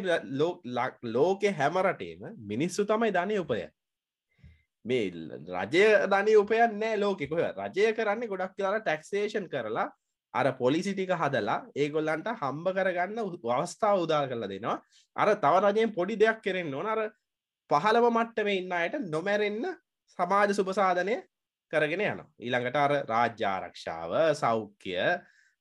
ලෝකෙ 1.16 1.50
හැමරටේම 1.52 2.24
මිනිස්සු 2.52 2.86
තමයි 2.86 3.12
ධනය 3.12 3.40
උපය 3.40 3.60
මේ 4.86 5.06
රජය 5.12 5.86
ධනය 6.08 6.34
උපයන් 6.38 6.80
නෑ 6.80 6.98
ලෝකෙකොහ 6.98 7.44
රජය 7.60 7.94
කරන්නේ 7.94 8.32
ගොඩක් 8.32 8.56
කියලා 8.56 8.80
ටැක්සේෂන් 8.80 9.48
කරලා 9.48 9.88
අර 10.34 10.48
පොලිසි 10.54 10.94
ටික 10.94 11.14
හදලා 11.14 11.60
ඒගොල්ලන්ට 11.76 12.28
හම්බ 12.34 12.68
කරගන්න 12.78 13.20
අවස්ථාව 13.52 14.04
උදා 14.06 14.24
කරලා 14.28 14.50
දෙනවා. 14.50 14.78
අර 15.16 15.30
තව 15.36 15.54
රජයෙන් 15.66 15.96
පොඩි 15.98 16.16
දෙයක් 16.16 16.42
කෙරෙන්න 16.42 16.74
ඕන. 16.74 16.88
අර 16.88 17.02
පහළව 17.70 18.06
මට්ටම 18.10 18.50
ඉන්න 18.50 18.74
අයට 18.74 19.00
නොමැරෙන්න 19.08 19.64
සමාජ 20.20 20.54
සුපසාධනය 20.54 21.16
කරගෙන 21.72 22.04
යන 22.04 22.22
ඊළඟට 22.40 22.78
අර 22.78 22.94
රාජ්‍යාරක්ෂාව 23.06 24.12
සෞඛ්‍ය 24.36 24.98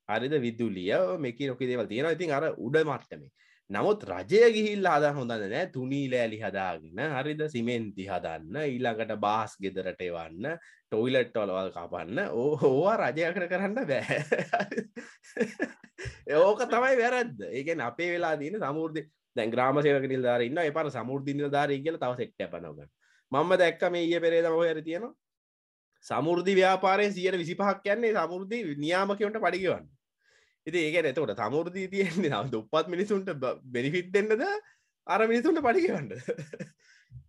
හරිද? 0.09 0.35
විදුලිය 0.39 0.93
මේක 1.19 1.39
නොකි 1.43 1.71
දේවල් 1.71 1.89
තියෙන 1.89 2.11
ඉතින් 2.11 2.33
අර 2.33 2.51
උඩ 2.59 2.77
මට්ටමේ. 2.83 3.33
නමුත් 3.75 4.05
රජය 4.07 4.43
ගිහිල් 4.55 4.87
හද 4.87 5.11
හොඳන්න 5.17 5.45
නෑ. 5.45 5.67
තුනී 5.75 6.07
ලෑලි 6.13 6.39
හදාගෙන 6.41 7.01
හරිද? 7.17 7.43
සිමෙන්ති 7.55 8.07
හදන්න 8.09 8.61
ඊළඟට 8.63 9.15
බාස් 9.21 9.57
ගෙදරට 9.63 10.05
එවන්න 10.09 10.51
ටොයිලට් 10.89 11.41
ඔලවල් 11.43 11.73
කපන්න. 11.75 12.21
ඕවා 12.35 12.97
රජයකට 13.03 13.49
කරන්න 13.51 13.75
බෑ. 13.91 14.19
ඕක 16.45 16.65
තමයි 16.71 16.97
වැරද්ද. 17.03 17.45
ඒකෙන් 17.51 17.85
අපේ 17.89 18.11
වෙලා 18.15 18.35
දීන 18.39 18.61
සමුෘධ 18.63 19.05
දැන් 19.37 19.51
ග්‍රාම 19.51 19.83
සේවක 19.83 20.07
නිල්ධාර 20.11 20.47
ඉන්න 20.47 20.63
එපර 20.63 20.91
සමුෘද්ධ 20.95 21.35
නිලධාරී 21.35 21.83
කියල 21.83 21.99
තව 21.99 22.13
සෙක්ට 22.21 22.47
පනවග 22.53 22.89
මම 23.33 23.53
දැක්ක 23.59 23.83
මේ 23.91 24.07
ඊය 24.07 24.21
පෙරේ 24.21 24.43
දම 24.43 24.61
හර 24.61 24.83
තියෙනවා? 24.83 25.15
සමුෘධි 26.05 26.55
ව්‍යාපාරයෙන් 26.55 27.13
සියට 27.13 27.41
විසිපහක් 27.43 27.83
කියන්නේ 27.83 28.15
සමුෘද්ධි 28.15 28.63
නියාමකවට 28.79 29.43
පඩිගවන්න 29.45 29.87
ඉති 30.66 30.79
ඒක 30.81 30.96
එතකොට 31.03 31.37
සමුෘදී 31.37 31.88
තියෙන්නේ 31.88 32.33
නම් 32.33 32.50
දුප්පත් 32.50 32.88
මිනිසුන්ට 32.88 33.31
බෙනිෆිට් 33.68 34.11
දෙන්නද? 34.14 34.44
අර 35.07 35.20
මිනිසුන්ට 35.27 35.61
පඩිගවන්න 35.61 36.11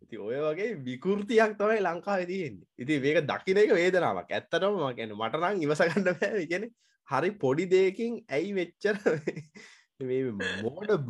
ඉති 0.06 0.18
ඔය 0.20 0.38
වගේ 0.40 0.72
විකෘතියක් 0.80 1.56
තමයි 1.60 1.80
ලංකා 1.82 2.18
තියෙන්නේ. 2.24 2.68
ඉති 2.78 3.00
මේක 3.00 3.22
දකින 3.26 3.58
එක 3.58 3.74
වේදනාවක්. 3.74 4.30
ඇත්තටම 4.32 4.78
ගැන 4.98 5.14
මටනං 5.14 5.64
ඉවසගන්න 5.66 6.06
බෑ. 6.12 6.46
ගැන 6.52 6.70
හරි 7.08 7.32
පොඩි 7.38 7.66
දෙයකින් 7.68 8.14
ඇයි 8.30 8.54
වෙච්චර 8.54 8.96
මෝඩ 10.64 11.10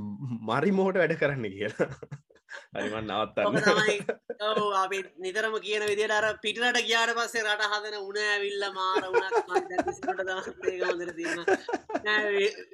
මරි 0.49 0.71
මෝට 0.71 1.01
වැඩ 1.01 1.17
කරන්න 1.19 1.45
කියලා. 1.55 1.89
හරිමන් 2.75 3.07
නවත්තන්න. 3.07 3.45
අපි 4.75 4.97
නිතරම 5.17 5.55
කියන 5.65 5.85
විදිට 5.89 6.15
අර 6.17 6.27
පිටලට 6.43 6.79
කියාට 6.87 7.13
පස්සේ 7.17 7.43
රට 7.43 7.69
හදන 7.73 7.95
උන 8.01 8.17
ඇවිල්ල 8.23 8.65
මාර 8.79 9.03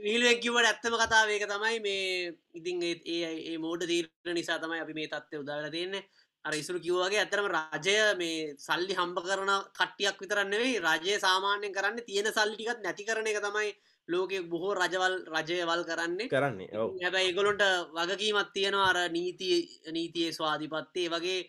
වීලුවෙක් 0.06 0.42
කිවට 0.42 0.72
ඇත්තම 0.72 0.98
කතාවේක 1.04 1.46
තමයි. 1.54 1.78
මේ 1.80 2.34
ඉතින් 2.54 2.84
ඒ 2.88 3.58
මෝඩ 3.58 3.88
තීරණ 3.88 4.36
නිසා 4.36 4.60
තමයි 4.60 4.82
අපි 4.82 4.94
මේ 4.94 5.08
තත්ත්ය 5.08 5.44
උදාල 5.44 5.70
තියන්නේ. 5.70 6.04
අර 6.46 6.54
ඉසුරු 6.58 6.80
කිව්වාගේ 6.82 7.22
ඇතරම 7.22 7.48
රජය 7.48 7.98
මේ 8.18 8.54
සල්ලි 8.58 8.94
හම්බ 9.00 9.18
කරන 9.26 9.52
කට්ටියක් 9.78 10.22
විතරන්නෙවෙයි 10.24 10.80
රජය 10.86 11.20
සාමාන්‍යයෙන් 11.26 11.76
කරන්න 11.76 12.06
තියෙන 12.08 12.30
සල්ලිටිකත් 12.32 12.82
නැති 12.82 13.06
කරන 13.06 13.30
එක 13.32 13.42
තමයි 13.46 13.70
ලෝක 14.08 14.32
බොහෝ 14.50 14.74
රජවල් 14.74 15.16
රජයවල් 15.30 15.84
කරන්නේ. 15.86 16.28
කරන්නේ. 16.28 16.70
හැබැයි 17.02 17.28
ඒගොලොන්ට 17.28 17.64
වගකීමත් 17.94 18.54
තියෙනවා. 18.54 18.90
අර 18.90 19.10
නීති 19.10 19.50
නීතියේ 19.92 20.32
ස්වාධිපත්තේ 20.32 21.10
වගේ 21.10 21.40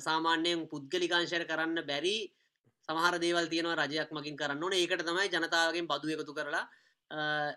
සාමාන්‍යයෙන් 0.00 0.66
පුද්ගලිකාංශයට 0.68 1.48
කරන්න 1.48 1.86
බැරි 1.86 2.16
සමහර 2.88 3.14
දේවල් 3.18 3.46
තියෙනවා 3.46 3.78
රජයක් 3.82 4.10
මකින් 4.12 4.36
කරන්න 4.36 4.62
ඕන. 4.62 4.72
ඒකට 4.74 5.02
තමයි 5.02 5.28
ජනතාවගෙන් 5.28 5.86
බදු 5.86 6.12
එකතු 6.14 6.34
කරලා 6.34 6.66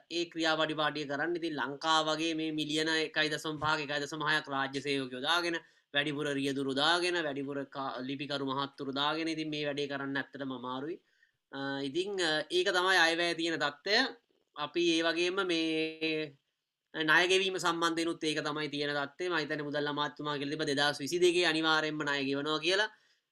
ඒ 0.09 0.25
ක්‍රියාපටි 0.25 0.75
පාටිය 0.75 1.05
කරන්න. 1.05 1.35
ඉතින් 1.35 1.55
ලංකා 1.55 1.99
වගේ 2.05 2.33
මේ 2.35 2.51
මිලියන 2.51 2.89
එකයි 2.95 3.29
දසම් 3.29 3.59
පාක 3.59 3.79
එකයි 3.79 3.99
දසමහයක් 3.99 4.47
රාජ්‍ය 4.47 4.79
සයෝකයෝදාගෙන 4.79 5.59
වැඩිපුර 5.93 6.27
රියදුරුදාගෙන 6.31 7.15
වැඩිපුර 7.19 7.57
ලිපිකරු 8.01 8.45
මහත්තුරුදාගෙන 8.47 9.27
ඉතින් 9.27 9.49
මේ 9.49 9.65
වැඩේ 9.65 9.87
කරන්න 9.87 10.17
ඇත්තට 10.17 10.43
මමාරුයි 10.45 10.97
ඉතිං 11.81 12.19
ඒක 12.51 12.67
තමයි 12.69 12.97
අයවැය 12.99 13.35
තියෙන 13.35 13.57
තත්ත්වය 13.57 13.97
අපි 14.55 14.83
ඒ 14.91 15.01
වගේම 15.03 15.37
මේ 15.45 16.35
නයගෙවීම 16.93 17.57
සම්බන්ධයනුත් 17.57 18.23
ඒක 18.23 18.39
තමයි 18.41 18.69
තියෙන 18.69 18.95
තත්ේ 19.09 19.29
මහිතන 19.29 19.61
මුදල්ල 19.63 19.91
මාත්තුමා 19.93 20.37
කෙලිබ 20.37 20.63
දෙදස් 20.69 20.99
විසි 20.99 21.19
දෙගේ 21.19 21.45
අනිවාරෙන්ම 21.45 22.01
නයගෙවනවා 22.01 22.59
කියලා. 22.59 22.89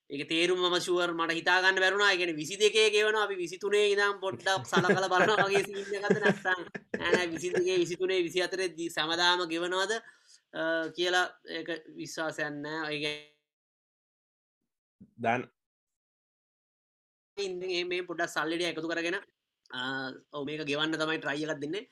එක 0.10 0.22
තේරුම් 0.26 0.60
ම 0.62 0.76
ශුවර් 0.80 1.12
මට 1.12 1.34
හිතාගන්න 1.34 1.78
බැරුණා 1.78 2.16
ගෙන 2.16 2.32
විසි 2.34 2.56
දෙකේ 2.56 2.92
ගෙවන 2.92 3.16
අපි 3.18 3.36
විසිතුනේ 3.36 3.92
ඉදම් 3.92 4.20
පොඩ්ඩක් 4.22 4.64
සල 4.66 4.88
කල 4.88 5.08
බලන 5.10 5.32
වගේ 5.42 5.62
ඇ 7.12 7.28
විසි 7.28 7.50
දෙගේ 7.50 7.78
විසිතුනේ 7.78 8.24
විසි 8.24 8.40
අතරෙදී 8.42 8.90
සමදාම 8.90 9.44
ගෙවනවාද 9.52 9.92
කියලා 10.96 11.26
ඒක 11.52 11.70
විශ්වාසයන්න 11.96 12.64
ඔයගේ 12.84 13.16
දන් 15.20 15.44
මේ 17.90 18.04
පොඩක් 18.04 18.30
සල්ලඩ 18.30 18.64
එකතු 18.64 18.88
කරගෙන 18.88 19.20
ඔ 19.72 20.46
මේක 20.46 20.66
ගෙවන්න 20.66 20.94
තමයි 20.94 21.20
ට්‍රයියකක් 21.20 21.62
දෙන්නේ. 21.62 21.88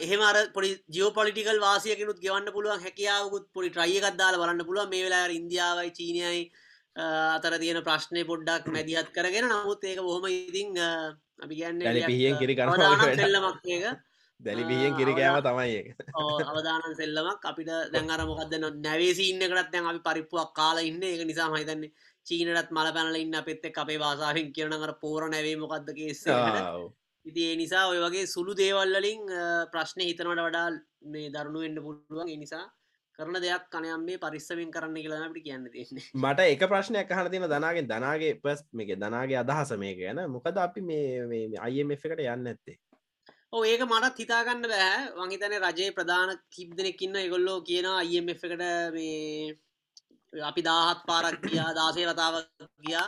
එහෙම 0.00 0.20
අර 0.20 0.36
පොඩි 0.52 0.70
ජියෝපොලිටිකල් 0.88 1.60
වාසියකනුත් 1.60 2.20
ගෙවන්න 2.20 2.52
පුළුවන් 2.52 2.80
හැකියාවකුත් 2.80 3.50
පොඩි 3.52 3.70
ට්‍රයියකක් 3.70 4.16
දාලා 4.16 4.38
බලන්න 4.38 4.66
පුළුවන්. 4.66 4.90
මේ 4.90 5.04
වෙලා 5.04 5.26
ඉන්දියාවයි 5.30 5.90
චීනයයි 5.90 6.50
අතර 6.96 7.58
තියෙන 7.58 7.82
ප්‍රශ්නය 7.82 8.24
පොඩ්ඩක් 8.24 8.66
මැදිහත් 8.68 9.10
කරගෙන. 9.10 9.48
නමුත් 9.48 9.84
ඒක 9.84 10.00
බොහොම 10.00 10.26
ඉතිං 10.26 10.78
අපි 11.42 11.54
කියන්න 11.54 11.80
පිහියෙන් 12.06 12.38
කිරි 12.38 12.54
සෙල්ලමක් 12.54 13.66
ඒක. 13.66 13.98
දැලි 14.40 14.64
පිහියෙන් 14.64 14.94
කිරිකෑම 14.96 15.42
තමයි 15.42 15.94
අවදානන් 16.50 16.94
සෙල්ලමක්. 16.94 17.42
අපිට 17.42 17.70
දැන් 17.92 18.10
අර 18.10 18.26
මොකක්ද 18.26 18.54
නැවේසින්න 18.78 19.42
කරත් 19.42 19.72
දැන් 19.72 19.86
අපි 19.86 20.00
පරිප්පුවක් 20.00 20.54
කාලා 20.54 20.82
ඉන්න. 20.82 21.02
එක 21.02 21.26
නිසා 21.26 21.50
මහිතන්නේ 21.50 21.90
චීනටත් 22.26 22.70
මල 22.70 22.92
පැනල 22.96 23.16
ඉන්න 23.16 23.40
අපෙත් 23.40 23.64
එක් 23.70 23.78
අපේ 23.78 23.98
වාසාාවෙන් 23.98 24.52
කියනකර 24.52 24.92
පෝර 25.00 25.28
නැවේ 25.28 25.56
මොකක්ද 25.56 25.90
කේස 25.98 26.22
ඉති 27.24 27.42
ඒ 27.50 27.56
නිසා 27.56 27.88
ඔය 27.88 28.00
වගේ 28.00 28.24
සුළු 28.26 28.54
දේවල්වලින් 28.54 29.28
ප්‍රශ්නය 29.72 30.08
හිතනට 30.08 30.30
වඩා 30.38 30.64
මේ 31.12 31.28
දරුණු 31.30 31.62
එන්න 31.62 31.78
පුළුවන්. 31.84 32.32
නිසා 32.36 32.64
කරන 33.18 33.38
දෙයක් 33.44 33.68
කනයම් 33.70 34.04
මේ 34.04 34.18
පරිස්සමෙන් 34.18 34.72
කරන්න 34.72 34.98
කියලා 34.98 35.20
අපිට 35.26 35.46
කියන්න 35.46 35.68
තියන්නේ. 35.70 36.04
මට 36.14 36.48
එක 36.54 36.64
ප්‍රශ්නයක් 36.72 37.12
අහන 37.12 37.30
තින 37.30 37.46
දනාගෙන් 37.46 37.88
දනාගේ 37.88 38.34
පස් 38.42 38.64
මේක 38.72 38.96
දනාගේ 38.98 39.38
අදහස 39.42 39.72
මේක 39.78 39.98
ගැන. 39.98 40.20
මොකද 40.30 40.58
අපි 40.58 40.80
මේ 40.82 41.44
අයම 41.60 41.94
එකට 41.96 42.24
යන්න 42.26 42.50
ඇත්තේ 42.52 42.78
ඒක 43.64 43.82
මටත් 43.86 44.18
හිතාගන්න 44.18 44.66
බෑ. 44.66 44.96
වංහිතන 45.16 45.56
රජයේ 45.60 45.92
ප්‍රධාන 45.92 46.36
කිප් 46.50 46.76
දෙනෙක්කින්න 46.78 47.16
එගොල්ලෝ 47.16 47.58
කියන 47.62 47.86
අයම 47.92 48.28
එකට 48.28 48.52
මේ 48.96 49.54
අපි 50.50 50.62
දාහත් 50.70 51.00
පාරක් 51.08 51.38
ගියා 51.50 51.70
දාසේ 51.80 52.06
වතාවක් 52.10 52.46
ගියා. 52.86 53.06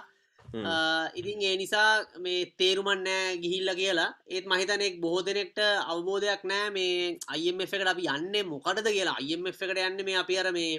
ඉතින් 1.18 1.42
ඒ 1.42 1.56
නිසා 1.62 1.90
මේ 2.24 2.40
තේරුමන් 2.58 3.02
නෑ 3.06 3.38
ගිහිල්ල 3.42 3.70
කියලා. 3.80 4.10
ඒත් 4.34 4.46
මහිතනෙක් 4.52 5.00
බොහෝ 5.04 5.26
දෙනෙක්ට 5.28 5.58
අවබෝධයක් 5.92 6.42
නෑ 6.50 6.70
මේ 6.76 7.18
අයිම් 7.34 7.60
එකට 7.60 7.92
අපි 7.92 8.08
යන්නේ 8.16 8.48
මොකටද 8.52 8.86
කියලා. 8.96 9.16
අයිම් 9.20 9.46
එකට 9.46 9.62
යන්න 9.62 10.04
මේ 10.08 10.20
අපි 10.22 10.38
අර 10.42 10.52
මේ 10.58 10.74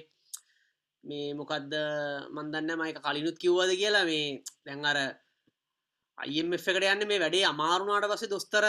මේ 1.03 1.33
මොකක්ද 1.39 1.71
මන්දන්න 2.35 2.79
මයික 2.79 2.99
කලිනුත් 3.05 3.37
කිව්වද 3.43 3.71
කියලා 3.81 4.05
මේ 4.09 4.41
දැන් 4.65 4.85
අර 4.91 4.97
අයිම් 6.17 6.53
එකට 6.53 6.67
යන්න 6.83 7.03
මේ 7.07 7.19
වැඩේ 7.19 7.45
අමාරුණට 7.45 8.07
පස 8.11 8.23
දොස්තර 8.29 8.65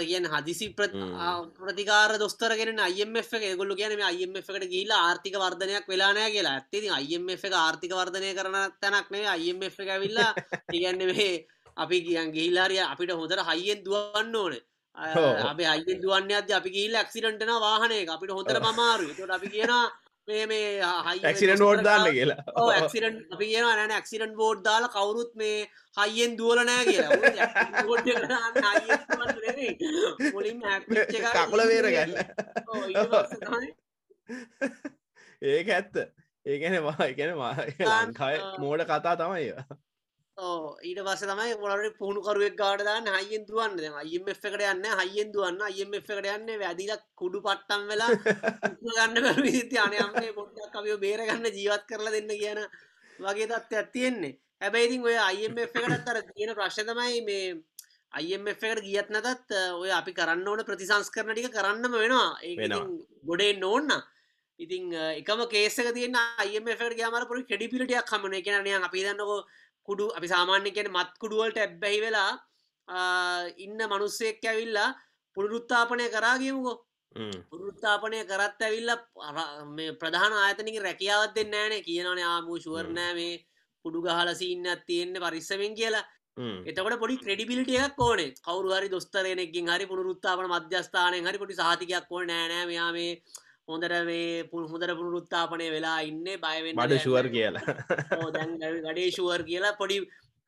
කියන 0.00 0.26
හදිසි 0.28 0.66
ප්‍රතිකාර 0.74 2.16
දොස්තරගෙන 2.18 2.80
අයම 2.80 3.16
ගොල්ල 3.56 3.74
කියන 3.74 4.02
අයම 4.02 4.36
එකට 4.36 4.66
ගිල්ලා 4.68 5.00
ආර්ථික 5.04 5.36
වර්ධනයක් 5.36 5.88
වෙලානෑ 5.88 6.30
කියලා. 6.30 6.56
ඇත්තති 6.56 6.90
අයම 6.90 7.30
එක 7.30 7.56
ආර්ථික 7.56 7.92
වර්ධනය 7.92 8.34
කරන 8.34 8.58
තැනක්නේ 8.80 9.26
අයම 9.28 9.62
එක 9.62 9.80
ඇවිල්ලා 9.86 10.34
ඉගන්න 10.76 11.06
මේ 11.10 11.46
අපි 11.76 12.02
කියන් 12.02 12.34
ගිහිල්ලාරිය 12.34 12.84
අපිට 12.84 13.12
හොඳට 13.12 13.46
හයියෙන් 13.48 13.80
දුවන්න 13.82 14.36
ඕන. 14.36 14.60
අප 14.96 15.58
අයිෙන් 15.58 16.00
දුවන්න 16.02 16.32
අද 16.34 16.50
අපි 16.50 16.70
ගිල්ල 16.70 16.96
ක්සිඩටන 17.02 17.52
වාහනය 17.58 17.98
අපිට 18.06 18.30
හොඳට 18.30 18.60
මමාරු 18.60 19.08
ට 19.10 19.30
අපි 19.30 19.48
කියනවා 19.48 19.84
මේ 20.28 20.44
මේ 20.46 20.68
ඇක්සිඩන් 20.82 21.62
ෝඩ් 21.62 21.82
දාන්න 21.84 22.06
කියලා. 22.12 22.38
ඇක්සිඩන් 22.74 23.16
අපි 23.34 23.46
කියන 23.50 23.64
නෑන 23.66 23.94
ඇක්සිඩන් 23.96 24.32
බෝඩ් 24.36 24.62
දාල 24.64 24.84
කවුරුත් 24.94 25.32
මේ 25.34 25.58
හයියෙන් 25.98 26.32
දුවල 26.38 26.60
නෑ 26.62 26.84
කියලා. 26.84 27.18
මුලින් 30.32 30.62
කකුල 31.36 31.62
වේර 31.68 31.86
ගන්න 31.90 32.12
ඒක 35.52 35.68
ඇත්ත. 35.70 35.94
ඒගැන 36.46 36.82
වා 36.84 37.06
ගැන 37.12 37.32
ලංකාය 37.36 38.36
මෝඩ 38.58 38.82
කතා 38.86 39.16
තමයි 39.16 39.48
ඊට 40.82 41.00
පස 41.00 41.22
තමයි 41.22 41.54
මොලට 41.56 41.96
පුහුණුකරුවෙක් 41.98 42.56
ගාඩදාන්න 42.56 43.08
හයිෙන් 43.08 43.46
දුවන්න. 43.46 43.80
අයිම 43.94 44.28
එකට 44.28 44.44
යන්න 44.46 44.84
හයිෙන් 45.00 45.32
දුවන්න. 45.32 45.60
අයම 45.62 45.94
එකට 45.94 46.10
යන්න 46.10 46.52
වැදිල 46.58 46.92
කුඩු 47.14 47.40
පට්ටම් 47.40 47.82
වෙලා 47.86 48.10
ගන්න 48.84 49.18
බැරි 49.18 49.78
අනයම්ේ 49.78 50.32
පොට්ටක් 50.32 50.76
අපිෝ 50.76 50.98
බේරගන්න 50.98 51.50
ජීවත් 51.52 51.84
කරලා 51.86 52.12
දෙන්න 52.12 52.32
කියන 52.34 52.62
වගේ 53.18 53.48
තත්ව 53.48 53.80
ඇත්තියෙන්නේ 53.80 54.36
හැබැයිතින් 54.60 55.04
ඔය 55.04 55.18
අයිම 55.20 55.58
එකට 55.58 56.08
අර 56.08 56.22
තියෙන 56.26 56.54
ප්‍රශ්තමයි 56.54 57.20
මේ 57.22 57.50
අයිම 58.12 58.48
එකට 58.48 58.80
ගියත් 58.82 59.10
නැතත් 59.10 59.58
ඔය 59.74 59.92
අපි 59.92 60.12
කරන්න 60.12 60.48
ඕන 60.48 60.64
ප්‍රතිසංස් 60.64 61.10
කරන 61.10 61.34
ටික 61.34 61.52
කරන්නම 61.52 61.92
වෙනවා. 61.94 62.30
ඒ 62.42 62.56
ගොඩේ 63.24 63.52
නෝන්න 63.58 64.00
ඉතින් 64.60 64.92
එකම 64.92 65.40
කේසක 65.48 65.88
තියන්න 65.94 66.16
අයම 66.38 66.68
එකට 66.68 66.94
ගයාමර 66.94 67.24
පොරි 67.26 67.44
කෙඩිපිටියක් 67.44 68.04
කමන 68.06 68.36
එකනය 68.36 68.72
අපි 68.78 69.04
දන්නකෝ 69.04 69.40
කුඩු 69.90 70.06
අපි 70.16 70.32
සාමාන්‍ය 70.34 70.70
කියන 70.76 70.92
මත් 70.92 71.10
කුඩුවලට 71.22 71.58
ඇබ්බැහි 71.58 72.04
වෙලා 72.06 72.30
ඉන්න 73.64 73.80
මනුස්සෙක් 73.88 74.44
ඇවිල්ලා 74.44 74.90
පුළරුත්තාපනය 75.36 76.06
කරාගමුකෝ 76.14 76.76
පුරුත්තාපනය 77.50 78.22
කරත් 78.24 78.62
ඇවිල්ල 78.62 78.90
ප්‍රධාන 80.00 80.32
ආයතනික 80.34 80.78
රැකියාවත් 80.80 81.34
දෙන්න 81.34 81.54
ෑනේ 81.54 81.82
කියනනේ 81.82 82.26
ආමූ 82.26 82.58
ශුවරණෑ 82.58 83.14
මේ 83.14 83.34
කුඩු 83.84 84.02
ගහලසින්න 84.02 84.66
තියෙන්න්න 84.86 85.18
පරිස්සමෙන් 85.18 85.74
කියලා. 85.74 86.04
එතකට 86.64 86.98
පොඩි 87.02 87.18
ක්‍රඩිබිලිටියක් 87.18 87.98
ඕනේ. 87.98 88.34
කවරුහරි 88.40 88.90
දොස්තරනෙකින් 88.90 89.70
හරි 89.74 89.86
පුරුත්තාපන 89.86 90.50
මධ්‍යස්ථානය 90.52 91.18
හරි 91.20 91.38
පොටි 91.38 91.60
සාතිකයක් 91.62 92.06
ඕන. 92.10 92.26
නෑනෑ 92.26 92.66
මෙයා 92.66 92.92
මේ 92.92 93.12
හොඳට 93.72 93.94
මේ 94.08 94.44
පුල් 94.52 94.64
හොඳට 94.72 94.94
පුරුත්තාපනය 95.00 95.66
වෙලා 95.76 95.98
ඉන්න 96.10 96.24
බයවෙන් 96.44 96.74
මඩ 96.76 97.02
ශුවර් 97.04 97.26
කියලා. 97.34 97.64
ගඩේ 98.86 99.10
ශුවර් 99.18 99.42
කියලා 99.50 99.78
පොඩි 99.82 99.98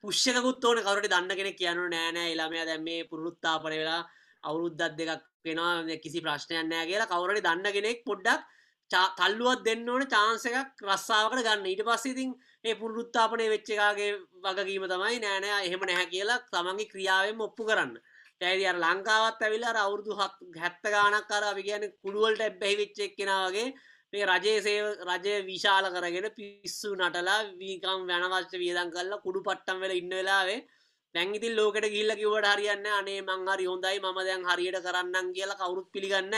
පුෂ්‍යකුත් 0.04 0.64
ඕන. 0.64 0.78
කවරට 0.86 1.12
දන්න 1.12 1.36
කෙන 1.38 1.52
කියනු 1.60 1.84
නෑනෑ 1.94 2.32
එලාමයා 2.34 2.66
දැම් 2.70 2.88
මේ 2.88 3.04
පුරුත්තාපන 3.12 3.74
වෙලා 3.74 4.00
අවුරුද්දත් 4.44 4.82
දෙකක් 4.98 5.22
වෙනවා 5.44 6.00
කිසි 6.04 6.24
ප්‍රශ්නයක් 6.24 6.66
නෑ 6.70 6.88
කියලා 6.90 7.12
කවරට 7.12 7.46
දන්න 7.46 7.76
කෙනෙක් 7.76 8.02
පොඩ්ඩක් 8.08 8.42
තල්ලුවත් 9.18 9.60
දෙන්න 9.66 9.88
ඕන 9.88 10.02
චාන්ස 10.14 10.44
එකක් 10.48 10.82
රස්සාාවකට 10.88 11.44
ගන්න. 11.46 11.68
ඊට 11.70 11.84
පස්සිතින් 11.88 12.32
ඒ 12.64 12.74
පුරුත්තාපනය 12.80 13.46
වෙච්චකාගේ 13.54 14.10
වගකීම 14.44 14.84
තමයි 14.92 15.22
නෑනෑ 15.24 15.62
එහෙම 15.68 15.86
නැහැ 15.88 16.08
කියලා 16.14 16.40
තමන්ගේ 16.52 16.90
ක්‍රියාවෙන් 16.92 17.46
ඔප්පු 17.46 17.68
කරන්න 17.68 17.94
ඇදි 18.44 18.64
අර 18.66 18.76
ලංකාවත් 18.78 19.40
ඇවිල්ලා 19.42 19.82
අවුරුදු 19.82 20.12
හැත්ත 20.62 20.84
ගානක් 20.86 21.26
කර 21.30 21.44
අපි 21.44 21.62
කියන 21.68 21.84
කුඩුවලට 22.04 22.42
එබ්බැහි 22.42 22.80
විච්චෙක් 22.80 23.16
කෙනාවගේ 23.18 23.68
මේ 24.12 24.28
රජයේ 24.30 24.60
සේව 24.60 24.86
රජය 25.08 25.34
විශාල 25.44 25.86
කරගෙන 25.94 26.28
පිස්සු 26.36 26.88
නටලා 26.98 27.40
වීකම් 27.60 28.00
වැනවශ්‍ය 28.10 28.56
වියදන් 28.62 28.94
කල්ලා 28.94 29.24
කුඩු 29.26 29.40
පට්ටම් 29.46 29.82
වෙල 29.82 29.94
ඉන්න 29.94 30.12
වෙලාවේ 30.12 30.60
දැංගිතින් 31.14 31.56
ලෝකට 31.56 31.86
ගිල්ල 31.94 32.12
කිවට 32.14 32.46
හරියන්න 32.50 32.86
අනේ 32.90 33.20
මංහරි 33.22 33.64
හොඳයි. 33.70 33.96
ම 34.02 34.18
දැන් 34.18 34.44
හරියට 34.48 34.78
කරන්නම් 34.86 35.26
කියලා 35.36 35.60
කවුරුත් 35.60 35.88
පිළිගන්න 35.94 36.36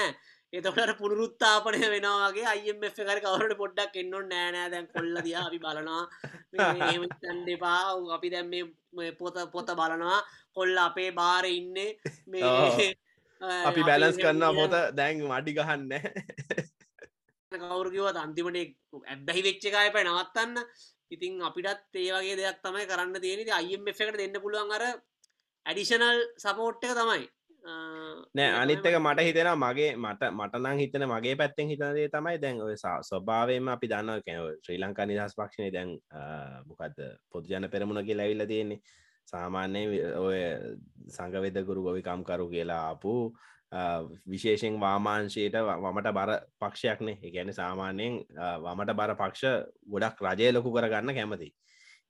එතකට 0.54 0.98
පුනරුත්තාපනය 0.98 1.78
වෙනවාගේ 1.92 2.46
අයම 2.46 2.82
කර 2.88 3.18
කවරට 3.18 3.56
පොඩ්ඩක් 3.58 3.96
එන්නො 4.02 4.18
නෑනෑ 4.24 4.68
දැන් 4.70 4.86
කොල්ල 4.88 5.16
දිය 5.26 5.34
අපි 5.36 5.58
බලනවා. 5.58 6.04
තැන්ඩපා 7.22 7.78
අපි 8.16 8.30
දැම් 8.30 8.52
මේ 8.92 9.12
පොත 9.14 9.40
පොත 9.50 9.72
බලනවා. 9.72 10.20
කොල්ල 10.54 10.78
අපේ 10.78 11.10
බාර 11.12 11.44
ඉන්න. 11.48 11.74
මේ 12.26 12.42
අපි 13.68 13.82
බැලස් 13.82 14.16
කරන්න 14.16 14.60
පොත 14.60 14.78
දැන් 14.94 15.24
මඩි 15.24 15.56
ගහන්න. 15.58 15.92
කවුරකිවත් 17.64 18.16
අන්තිමට 18.16 18.58
ඇබැහි 19.06 19.46
වෙච්චකාය 19.48 19.90
පයි 19.90 20.06
නවත්තන්න. 20.06 20.62
ඉතින් 21.10 21.42
අපිටත් 21.42 21.98
ඒ 21.98 22.10
වගේ 22.12 22.38
දෙයක් 22.38 22.62
තමයි 22.62 22.86
කරන්න 22.86 23.20
තියෙනෙ 23.20 23.52
අයම් 23.52 23.90
එකට 23.90 24.18
දෙන්න 24.20 24.42
පුළුවන් 24.44 24.76
අර 24.78 24.84
ඇඩිෂනල් 25.66 26.20
සපෝට් 26.38 26.86
එක 26.86 26.94
තමයි 26.94 27.26
නෑ 27.64 28.50
අනිත්තක 28.60 28.96
මට 28.98 29.24
හිතෙන 29.26 29.48
මගේ 29.56 29.92
මට 29.96 30.28
මටනං 30.30 30.80
හිතන 30.80 31.04
මගේ 31.08 31.36
පැත්තෙන් 31.36 31.70
හිතනදේ 31.70 32.08
තමයි 32.12 32.36
දැන් 32.42 32.60
ඔය 32.60 32.74
ස්වභාවයම 32.76 33.70
අපි 33.74 33.88
දන්න 33.88 34.20
කැන 34.26 34.42
ශ්‍රී 34.64 34.80
ලංකා 34.82 35.06
නිදහස් 35.06 35.36
පක්ෂණය 35.38 35.70
දැන් 35.72 35.94
මොකක්ද 36.68 37.00
පොදු 37.32 37.48
ජන 37.48 37.68
පෙරමුණ 37.70 38.04
කිය 38.04 38.16
ලැවිල්ල 38.16 38.46
තියෙන්නේ. 38.46 38.80
සාමාන්‍ය 39.28 39.82
ඔය 40.20 40.38
සංගවෙදකුරු 41.08 41.86
ගොවිකම්කරු 41.86 42.50
කියලා 42.52 42.80
ආපු 42.88 43.12
විශේෂෙන් 44.32 44.76
වාමාංශයට 44.80 45.56
වමට 45.82 46.16
බර 46.18 46.32
පක්ෂයක්නේ. 46.60 47.18
එකැන 47.22 47.54
සාමාන්‍යයෙන් 47.54 48.20
වමට 48.64 48.98
බර 49.00 49.16
පක්ෂ 49.16 49.44
ගොඩක් 49.88 50.20
රජය 50.26 50.52
ලොකු 50.52 50.76
කරගන්න 50.76 51.16
කැමති 51.16 51.48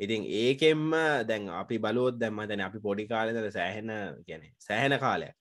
ඉතින් 0.01 0.25
ඒකෙම්ම 0.25 0.91
දැන් 1.27 1.49
අපි 1.51 1.79
බලුවොත් 1.79 2.19
දැම්ම 2.19 2.43
දැන 2.49 2.61
අපි 2.61 2.79
පොඩි 2.81 3.07
කාලෙද 3.07 3.39
සෑහෙන 3.53 3.91
ගැන 4.29 4.43
සෑහෙන 4.59 4.99
කාලයක්. 4.99 5.35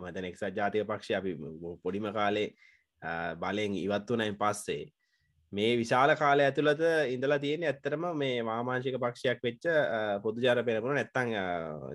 මතන 0.00 0.24
එක්සත් 0.24 0.56
ජාතික 0.56 0.86
පක්ෂ 0.86 1.10
අපි 1.20 1.32
පොඩිම 1.82 2.10
කාලේ 2.12 2.54
බලයෙන් 3.38 3.74
ඉවත් 3.76 4.10
වනයින් 4.10 4.36
පස්සේ. 4.36 4.90
මේ 5.52 5.76
විශාල 5.78 6.10
කාලය 6.16 6.42
ඇතුළත 6.42 6.80
ඉඳලා 7.14 7.38
තියෙන 7.38 7.62
ඇත්තරම 7.62 8.04
මේ 8.18 8.42
වාමාංශික 8.42 8.98
පක්ෂයක් 8.98 9.38
වෙච්ච 9.46 9.68
පොදු 10.22 10.42
ජාර 10.42 10.64
පෙරපුුණ 10.64 10.98
නැත්තං 10.98 11.30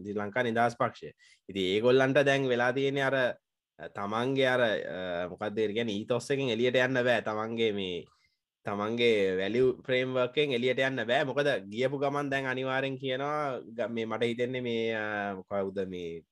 දි 0.05 0.15
ලංකා 0.15 0.43
නිදස් 0.43 0.79
පක්ෂය. 0.79 1.11
ඉති 1.49 1.61
ඒගොල්ලන්ට 1.73 2.23
දැන් 2.25 2.47
වෙලා 2.47 2.71
තියෙන 2.73 3.01
අර 3.09 3.17
තමන්ගේ 3.97 4.47
අර 4.47 4.63
මොකක්දේර 5.31 5.75
ගැන 5.75 5.91
ඊතොස්සකින් 5.91 6.53
එලියට 6.55 6.79
යන්න 6.79 7.03
බෑ. 7.03 7.21
තමන්ගේ 7.27 7.71
මේ 7.73 8.05
තමන්ගේ 8.65 9.37
වැලි 9.39 9.61
ප්‍රේම්වර්කෙන් 9.85 10.55
එලියට 10.57 10.81
යන්න 10.87 11.03
බෑ. 11.09 11.27
මොකද 11.29 11.49
ගියපු 11.71 11.99
ගමන් 12.01 12.31
දැන් 12.31 12.49
අනිවාරෙන් 12.53 12.97
කියනවා 13.01 13.87
මේ 13.89 14.05
මට 14.05 14.29
හිතෙන්නේ 14.31 14.61
මේ 14.61 14.83
මොකවුද 15.37 15.79
මේ 15.87 16.23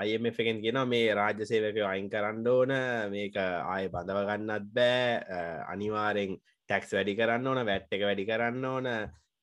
අයමෙන් 0.00 0.60
කියෙන 0.62 0.80
මේ 0.88 1.14
රාජ්‍ය 1.14 1.46
සේවක 1.46 1.78
අයින් 1.92 2.10
කරන්න 2.10 2.46
ඕන 2.46 2.72
මේක 3.12 3.36
ආය 3.36 3.88
බඳව 3.88 4.26
ගන්නත් 4.30 4.66
බෑ 4.74 5.62
අනිවාරෙන් 5.72 6.34
ටැක්ස් 6.36 6.90
වැඩි 6.96 7.18
කරන්න 7.20 7.46
ඕන 7.46 7.62
වැට් 7.66 7.94
එක 7.94 8.02
වැඩි 8.02 8.26
කරන්න 8.26 8.64
ඕන 8.64 8.88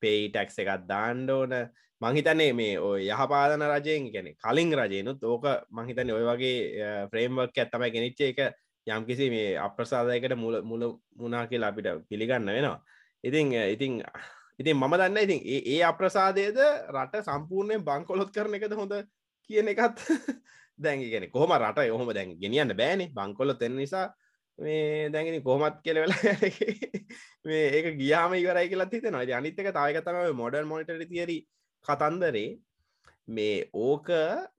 පෙයි 0.02 0.30
ටැක්ස් 0.30 0.60
එකත් 0.60 0.86
දාන්න 0.88 1.30
ඕන. 1.30 1.54
මංහිතන්නේ 2.02 2.54
මේ 2.54 2.76
ඔය 2.80 3.08
යහපාලන 3.08 3.64
රජයෙන් 3.72 4.12
ගැන 4.14 4.28
කලින් 4.36 4.72
රජයනුත් 4.80 5.24
ඕක 5.24 5.46
මංහිතන 5.72 6.12
ඔය 6.12 6.26
වගේ 6.30 7.08
ෆ්‍රේම්වක් 7.12 7.58
ඇත්තමයි 7.58 7.94
ගෙනනිච්ච 7.96 8.22
එක 8.28 8.40
යම්කිසි 8.88 9.30
මේ 9.30 9.58
අප්‍රසාදයකට 9.58 10.36
මුල 10.36 10.62
මුල 10.62 10.84
මුණනා 11.16 11.48
කියලා 11.48 11.70
අපිට 11.70 12.08
පිළිගන්න 12.10 12.46
වෙනවා. 12.48 12.80
ඉතිං 13.24 13.54
ඉතිං 13.54 13.94
ඉතින් 14.60 14.76
මම 14.78 14.94
දන්න 14.94 15.18
ඉතින් 15.18 15.42
ඒ 15.46 15.84
අප්‍රසාදයද 15.84 16.58
රට 16.90 17.24
සම්පූර්ණයෙන් 17.24 17.86
බංකොලොත් 17.86 18.32
කරන 18.32 18.56
එකද 18.56 18.76
හොඳ 18.76 18.94
කියන 19.50 19.68
එකත් 19.68 20.04
දැන්ගෙන 20.80 21.30
කොහම 21.32 21.54
රට 21.54 21.88
යොහොම 21.88 22.12
දැන් 22.14 22.36
ගෙනියන්න 22.40 22.76
බෑනේ. 22.76 23.10
බංකොල 23.10 23.54
තෙන්න 23.56 23.76
නිසා 23.76 24.08
මේ 24.60 25.10
දැගෙන 25.10 25.42
කොහමත් 25.44 25.82
කෙලවෙල 25.84 26.14
මේ 27.46 27.66
ඒක 27.70 27.98
ගියාම 27.98 28.34
ඉවරයි 28.34 28.70
කියලා 28.70 28.92
හිතෙනවා. 28.92 29.26
අනිත්තක 29.40 29.72
තායක 29.74 30.04
තම 30.04 30.36
මොඩල් 30.36 30.66
මොනිටරි 30.66 31.08
තියරි 31.08 31.38
කතන්දරේ. 31.86 32.60
මේ 33.28 33.70
ඕක 33.74 34.08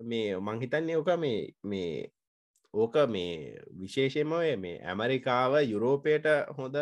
මේ 0.00 0.36
මංහිතන්නේ 0.38 0.96
ඕක 0.96 1.10
මේ 1.18 1.52
මේ 1.62 2.10
ඕක 2.74 2.96
මේ 3.08 3.34
විශේෂම 3.74 4.32
මේ 4.58 4.80
ඇමරිකාව 4.84 5.52
යුරෝපයට 5.64 6.26
හොඳ 6.56 6.76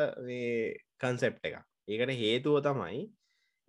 කන්සෙප්ට 1.01 1.45
එක 1.45 1.59
ඒකට 1.89 2.15
හේතුව 2.17 2.57
තමයි 2.61 3.03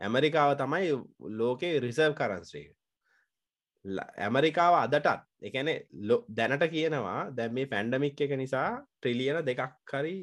ඇමරිකාව 0.01 0.55
තමයි 0.57 0.93
ලෝකේ 1.34 1.74
රිසර්ව් 1.80 2.15
කරන්ස්්‍රේ 2.15 2.69
ඇමරිකාව 4.19 4.74
අදටත් 4.78 5.24
එකන 5.41 5.69
ලො 6.01 6.17
දැනට 6.30 6.65
කියනවා 6.69 7.19
දැම් 7.32 7.53
මේ 7.53 7.67
පැන්ඩමික් 7.67 8.21
එක 8.21 8.36
නිසා 8.38 8.69
ට්‍රිලියන 8.80 9.39
දෙකක් 9.43 9.71
කරි 9.86 10.15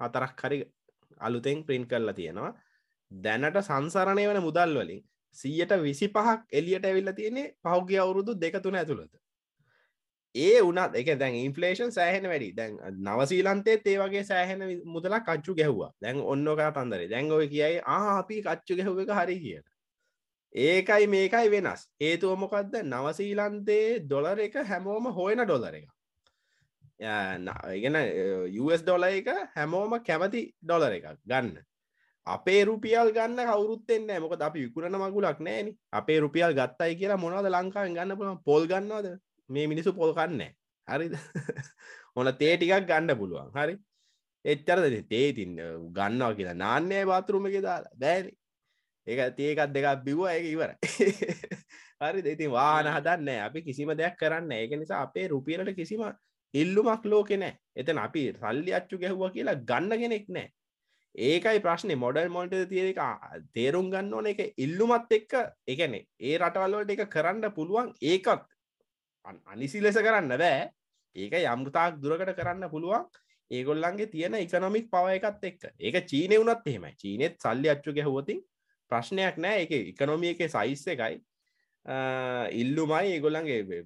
හතරක් 0.00 0.40
හරි 0.40 0.58
අලුතෙන් 1.20 1.64
ප්‍රින්් 1.64 1.86
කරලා 1.86 2.14
තියෙනවා. 2.14 2.52
දැනට 3.10 3.58
සංසරණය 3.60 4.24
වන 4.26 4.40
මුදල් 4.40 4.74
වලින් 4.76 5.00
සීයට 5.36 5.72
විසි 5.78 6.08
පහක් 6.08 6.40
එලියට 6.52 6.84
ඇවිල්ල 6.84 7.12
තියෙන්නේ 7.12 7.54
පහුගිය 7.62 7.98
අවුරුදු 7.98 8.32
දෙක 8.36 8.62
තුන 8.62 8.74
ඇතුළත. 8.74 9.12
ඒ 10.34 10.60
උනත් 10.62 10.94
එක 10.94 11.08
දැන් 11.18 11.34
ඉන්ෆලේෂන් 11.34 11.90
සෑහෙන 11.90 12.28
වැඩි. 12.28 12.52
දැන් 12.52 12.78
නවසීලන්තේ 13.00 13.80
ඒ 13.84 13.98
වගේ 13.98 14.24
සෑහෙන 14.24 14.62
මුදලක් 14.84 15.24
කච්චු 15.26 15.54
ගැහ්වා. 15.54 15.92
දැන් 16.00 16.20
ඔන්නෝකා 16.22 16.70
තන්දරේ. 16.72 17.08
දැන් 17.08 17.32
ඔය 17.32 17.48
කියයි 17.48 17.80
ආපි 17.86 18.42
කච්චු 18.42 18.76
ගැහුව 18.76 19.00
එක 19.00 19.12
හරි 19.18 19.38
කියලා. 19.40 19.72
ඒකයි 20.54 21.06
මේකයි 21.06 21.50
වෙනස්. 21.50 21.88
හේතුව 22.00 22.38
මොකක්ද 22.38 22.82
නවසීලන්තේ 22.84 24.00
ඩොලර 24.00 24.40
එක 24.40 24.54
හැමෝම 24.64 25.12
හොයන 25.12 25.44
ඩොලර 25.44 25.74
එක. 25.74 25.88
ඉගෙන 27.74 27.96
US 28.60 28.82
ඩොල 28.82 29.04
එක 29.04 29.28
හැමෝම 29.54 29.98
කැමති 30.02 30.42
ඩොලර 30.62 30.92
එකක් 30.92 31.16
ගන්න. 31.24 31.56
අපේ 32.26 32.64
රුපියල් 32.64 33.12
ගන්න 33.12 33.40
කවරුත්තෙන්න 33.46 34.20
මොක 34.20 34.34
අපි 34.40 34.66
විකුරණ 34.66 34.96
මගුලක් 34.96 35.40
නෑන 35.40 35.72
අපේ 35.92 36.20
රුපියල් 36.20 36.52
ගත්තයි 36.52 36.98
කියලා 37.00 37.16
මොනවද 37.16 37.48
ලංකාවෙන් 37.48 37.94
ගන්න 37.94 38.16
පුළන් 38.16 38.42
පොල් 38.44 38.66
ගන්නවද? 38.66 39.16
මේ 39.50 39.66
මිනිසු 39.66 39.92
පොල් 39.92 40.14
කන්න 40.14 40.42
හරිද? 40.88 41.14
ඕන 42.16 42.32
තේ 42.34 42.56
ටිකක් 42.56 42.86
ගන්න 42.86 43.18
පුළුවන්. 43.18 43.52
හරි? 43.54 43.74
එච්චරද 44.44 44.98
තේතින් 45.08 45.56
ගන්නවා 45.92 46.34
කියලා 46.34 46.56
නාන්නෑ 46.56 47.06
බාතුරුම 47.06 47.48
එක 47.48 47.58
දාලා. 47.62 47.94
බෑනි. 47.96 48.32
ඒක 49.06 49.20
තියකත් 49.36 49.72
දෙකක් 49.72 50.04
බිව්ව 50.04 50.22
එක 50.28 50.46
ඉවර 50.46 50.70
හරි 52.02 52.20
දෙතින් 52.22 52.50
වාහන 52.50 52.88
හදන්න 52.88 53.30
අපි 53.40 53.62
කිසිම 53.62 53.92
දෙයක් 53.94 54.16
කරන්න 54.16 54.52
ඒක 54.52 54.76
නිසා 54.76 55.02
අපේ 55.02 55.28
රුපියලට 55.28 55.72
කිසිම 55.74 56.04
ඉල්ලුමක් 56.54 57.04
ලෝකෙ 57.06 57.36
නෑ 57.36 57.54
එතන 57.74 57.98
අපි 57.98 58.22
සල්ලි 58.36 58.74
අච්චු 58.74 59.00
ගැහ්වා 59.00 59.30
කියලා 59.30 59.58
ගන්න 59.62 60.02
කෙනෙක් 60.02 60.28
නෑ 60.28 60.48
ඒකයි 61.14 61.60
ප්‍රශ්නය 61.60 61.96
මොඩල් 61.96 62.28
මොල්ට 62.28 62.54
තිය 62.70 62.84
එක 62.84 63.00
තේරුම් 63.54 63.90
ගන්න 63.90 64.14
ඕන 64.14 64.26
එක 64.26 64.40
ඉල්ලුමත් 64.56 65.10
එක්ක. 65.10 65.34
එකනේ 65.66 66.04
ඒ 66.20 66.36
රටවල්ලට 66.38 66.94
එක 66.94 67.04
කරන්න 67.08 67.50
පුළුවන් 67.52 67.92
ඒකත් 68.04 68.44
අනිසි 69.24 69.80
ලෙස 69.80 69.96
කරන්න 69.96 70.36
බෑ. 70.36 70.68
ඒක 71.16 71.34
යම්තාක් 71.44 71.98
දුරකට 72.02 72.34
කරන්න 72.36 72.70
පුළුවන්. 72.70 73.06
ඒගොල්ලන්ගේ 73.50 74.10
තියෙන 74.12 74.34
එකනොමික් 74.34 74.90
පව 74.90 75.16
එකත් 75.16 75.44
එක්ක. 75.50 75.62
ඒක 75.80 76.06
චීනය 76.06 76.38
වුනත් 76.38 76.66
එහෙමයි. 76.66 76.94
චීනෙත් 77.02 77.40
සල්ලි 77.40 77.68
අච්චු 77.68 77.92
ගැහුවතින් 77.92 78.42
ප්‍රශ්නයක් 78.90 79.38
නෑ. 79.38 79.64
එක 79.64 79.72
ඉකනොමිය 79.92 80.34
එක 80.34 80.50
සයිස් 80.50 80.86
එකයි. 80.94 81.20
ඉල්ලුමයි 82.62 83.14
ඒගොල්ලන්ගේ 83.14 83.84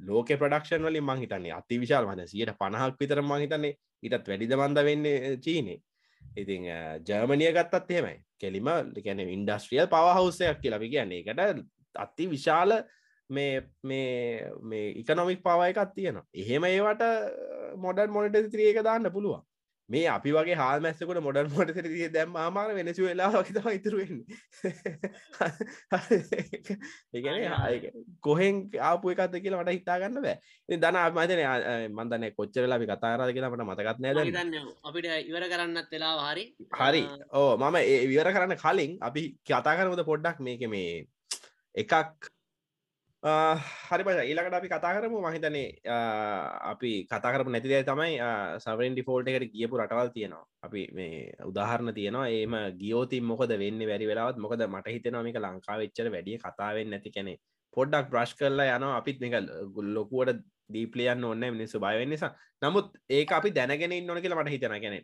ලෝක 0.00 0.28
ප්‍රඩක්ෂන් 0.28 0.86
වලින් 0.88 1.04
මං 1.04 1.20
හිතන්නේ. 1.24 1.52
අති 1.52 1.80
විශාල් 1.80 2.06
වන 2.06 2.26
සියට 2.26 2.54
පණහක් 2.60 2.96
විතර 3.00 3.22
මං 3.22 3.44
හිතන්නේ 3.44 3.76
ඉටත් 4.02 4.28
වැඩිද 4.28 4.56
බන්ධ 4.56 4.84
වෙන්න 4.88 5.06
චීනේ. 5.44 5.80
ඉතින් 6.36 6.68
ජර්මනිය 7.06 7.52
ගත්තත් 7.52 7.90
එහෙමයි. 7.90 8.18
කෙලිම 8.40 8.68
ගැන 9.04 9.20
ඉන්ඩස්ට්‍රියල් 9.20 9.88
පවහවසයක් 9.92 10.60
කියලබි 10.62 10.92
කියන්නේ. 10.94 11.20
එකට 11.20 11.66
අති 12.04 12.28
විශාල 12.32 12.80
මේ 13.30 13.62
මේ 13.82 14.50
මේ 14.62 14.86
ඉකනොමික් 15.02 15.42
පව 15.42 15.60
එකක් 15.72 15.92
තියෙනවා. 15.96 16.26
එහෙම 16.34 16.64
ඒවට 16.64 17.04
මොඩන් 17.84 18.10
මොනිට 18.10 18.50
ත්‍රියක 18.54 18.82
දාන්න 18.82 19.12
පුළුවන්. 19.12 19.42
මේ 19.88 20.06
අපි 20.10 20.30
වගේ 20.34 20.56
හා 20.60 20.78
මැස්සකට 20.84 21.20
මොඩන් 21.26 21.50
මොට 21.52 21.70
රිය 21.86 22.08
දැම් 22.14 22.36
ආමාර 22.42 22.70
වෙනසු 22.78 23.06
වෙලා 23.08 23.28
වකිතම 23.34 23.68
ඉතුරුවෙන් 23.76 24.16
ඒගැන 27.14 27.86
කොහෙන් 28.28 28.56
ආපු 28.90 29.12
එකත් 29.14 29.36
කියලා 29.44 29.62
මට 29.62 29.76
හිතාගන්න 29.78 30.18
බෑ. 30.26 30.36
දන 30.84 30.98
මතන 31.14 31.42
මන්දන 31.98 32.24
කොච්චරලා 32.38 32.78
අපි 32.78 32.90
කතාරද 32.92 33.34
කියලා 33.36 33.52
මට 33.54 33.68
මතකත් 33.70 33.98
නෑ 34.06 34.64
අපිට 34.90 35.10
ඉවර 35.30 35.44
කරන්නත් 35.52 35.92
වෙලා 35.96 36.14
හරි 36.28 36.44
හරි. 36.80 37.02
ඕ 37.40 37.50
මම 37.56 37.76
ඒ 37.82 38.00
විවර 38.12 38.32
කරන්න 38.36 38.62
කලින් 38.64 38.98
අපි 39.10 39.28
කතා 39.50 39.76
කරමද 39.78 40.08
පොඩ්ඩක් 40.10 40.42
මේක 40.48 40.66
මේ 40.74 40.96
එකක් 41.74 41.94
හරි 43.26 44.02
බ 44.06 44.10
ඊලකට 44.22 44.56
අපි 44.58 44.68
කතා 44.72 44.92
කරමු. 44.96 45.18
මහිතනේ 45.24 45.68
අපි 46.72 46.90
කතාකරපු 47.10 47.50
නැතිදේ 47.54 47.82
තමයි 47.88 48.12
සවරෙන් 48.64 48.94
ඩිෆෝල්ට 48.96 49.30
එකට 49.30 49.52
කියපු 49.54 49.80
රටවල් 49.80 50.10
තියෙනවා. 50.16 50.44
අපි 50.66 50.82
මේ 50.98 51.32
උදාහරණ 51.50 51.94
තියෙනවා. 51.98 52.26
ඒම 52.38 52.54
ගියෝතින් 52.82 53.24
මොකද 53.30 53.52
වෙන්න 53.62 53.80
වැරි 53.90 54.06
වෙලාවත් 54.10 54.38
මොකද 54.44 54.62
මට 54.68 54.94
හිතෙනවා 54.96 55.24
මේක 55.26 55.40
ලංකාවෙච්චර 55.46 56.10
වැඩිය 56.16 56.38
කතාවෙන් 56.44 56.90
නැති 56.94 57.14
කැනෙ 57.16 57.34
පොඩ්ඩක් 57.76 58.12
බ්‍රශ් 58.12 58.36
කරලා 58.38 58.76
යනවා. 58.76 58.98
අපිත් 59.00 59.18
මේක 59.24 59.34
ලොකුවට 59.96 60.44
දීපලියන්න 60.74 61.26
ඔන්න 61.32 61.44
මිනිස්සු 61.56 61.82
බයවෙන්න 61.86 62.12
නිසා. 62.14 62.32
නමුත් 62.62 62.94
ඒක 63.18 63.36
අපි 63.40 63.54
දැනගෙන 63.58 63.98
නොන 64.06 64.22
කියලා 64.22 64.40
මට 64.42 64.54
හිතන 64.54 64.78
ගැන 64.84 64.96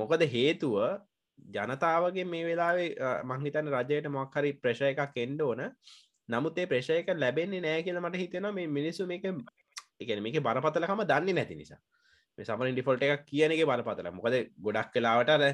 මොකද 0.00 0.26
හේතුව? 0.36 0.76
ජනතාවගේ 1.56 2.28
මේ 2.32 2.44
වෙලාවේ 2.50 2.88
මංහිතන 3.30 3.74
රජයට 3.74 4.14
මොක්හරි 4.18 4.50
ප්‍රශය 4.62 4.88
එකක් 4.92 5.20
එන්ඩ 5.24 5.42
ඕන. 5.42 5.62
නමුත් 6.30 6.58
ඒ 6.58 6.66
ප්‍රේෂයක 6.66 7.10
ලැබෙන්නේ 7.16 7.62
නෑ 7.66 7.82
කියලා 7.82 8.04
මට 8.04 8.22
හිතෙනවා. 8.22 8.52
මේ 8.52 8.68
මිනිස්සු 8.78 9.06
මේක 9.06 9.24
එකන 10.00 10.22
මේක 10.22 10.38
බරපතලකම 10.40 11.02
දන්නේ 11.10 11.36
නැති 11.38 11.56
නිසා. 11.60 11.80
මේ 12.38 12.46
සමන 12.46 12.74
ඩිෆොල්ට 12.74 13.06
එකක් 13.06 13.24
කියනගේ 13.30 13.70
බරපතල 13.70 14.10
මොකද 14.18 14.36
ගොඩක් 14.58 14.92
කලාවට 14.94 15.32
අර 15.36 15.44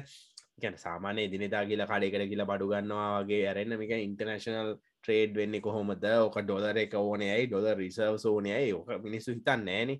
ගැන 0.61 0.77
සාමානය 0.77 1.25
දිනදා 1.33 1.63
කියල 1.69 1.83
කඩෙකට 1.85 2.29
කියලා 2.31 2.49
බඩු 2.51 2.69
ගන්නවා 2.71 3.09
වගේ 3.17 3.41
ඇරන්න 3.49 3.77
මේක 3.81 3.93
ඉන්ටර්නශනල් 3.99 4.71
ට්‍රේඩ් 4.75 5.35
වෙන්නේ 5.39 5.65
කොහොමද? 5.67 6.05
ඕක 6.23 6.37
ඩොලර 6.41 6.77
එක 6.85 6.95
ඕනයයි 6.99 7.45
ඩොල 7.47 7.67
රිසර්ව 7.81 8.17
සෝනයයි 8.25 8.73
ඕක 8.73 8.89
මිනිස්සු 9.05 9.35
හිතන්න 9.35 9.65
නෑන. 9.69 9.93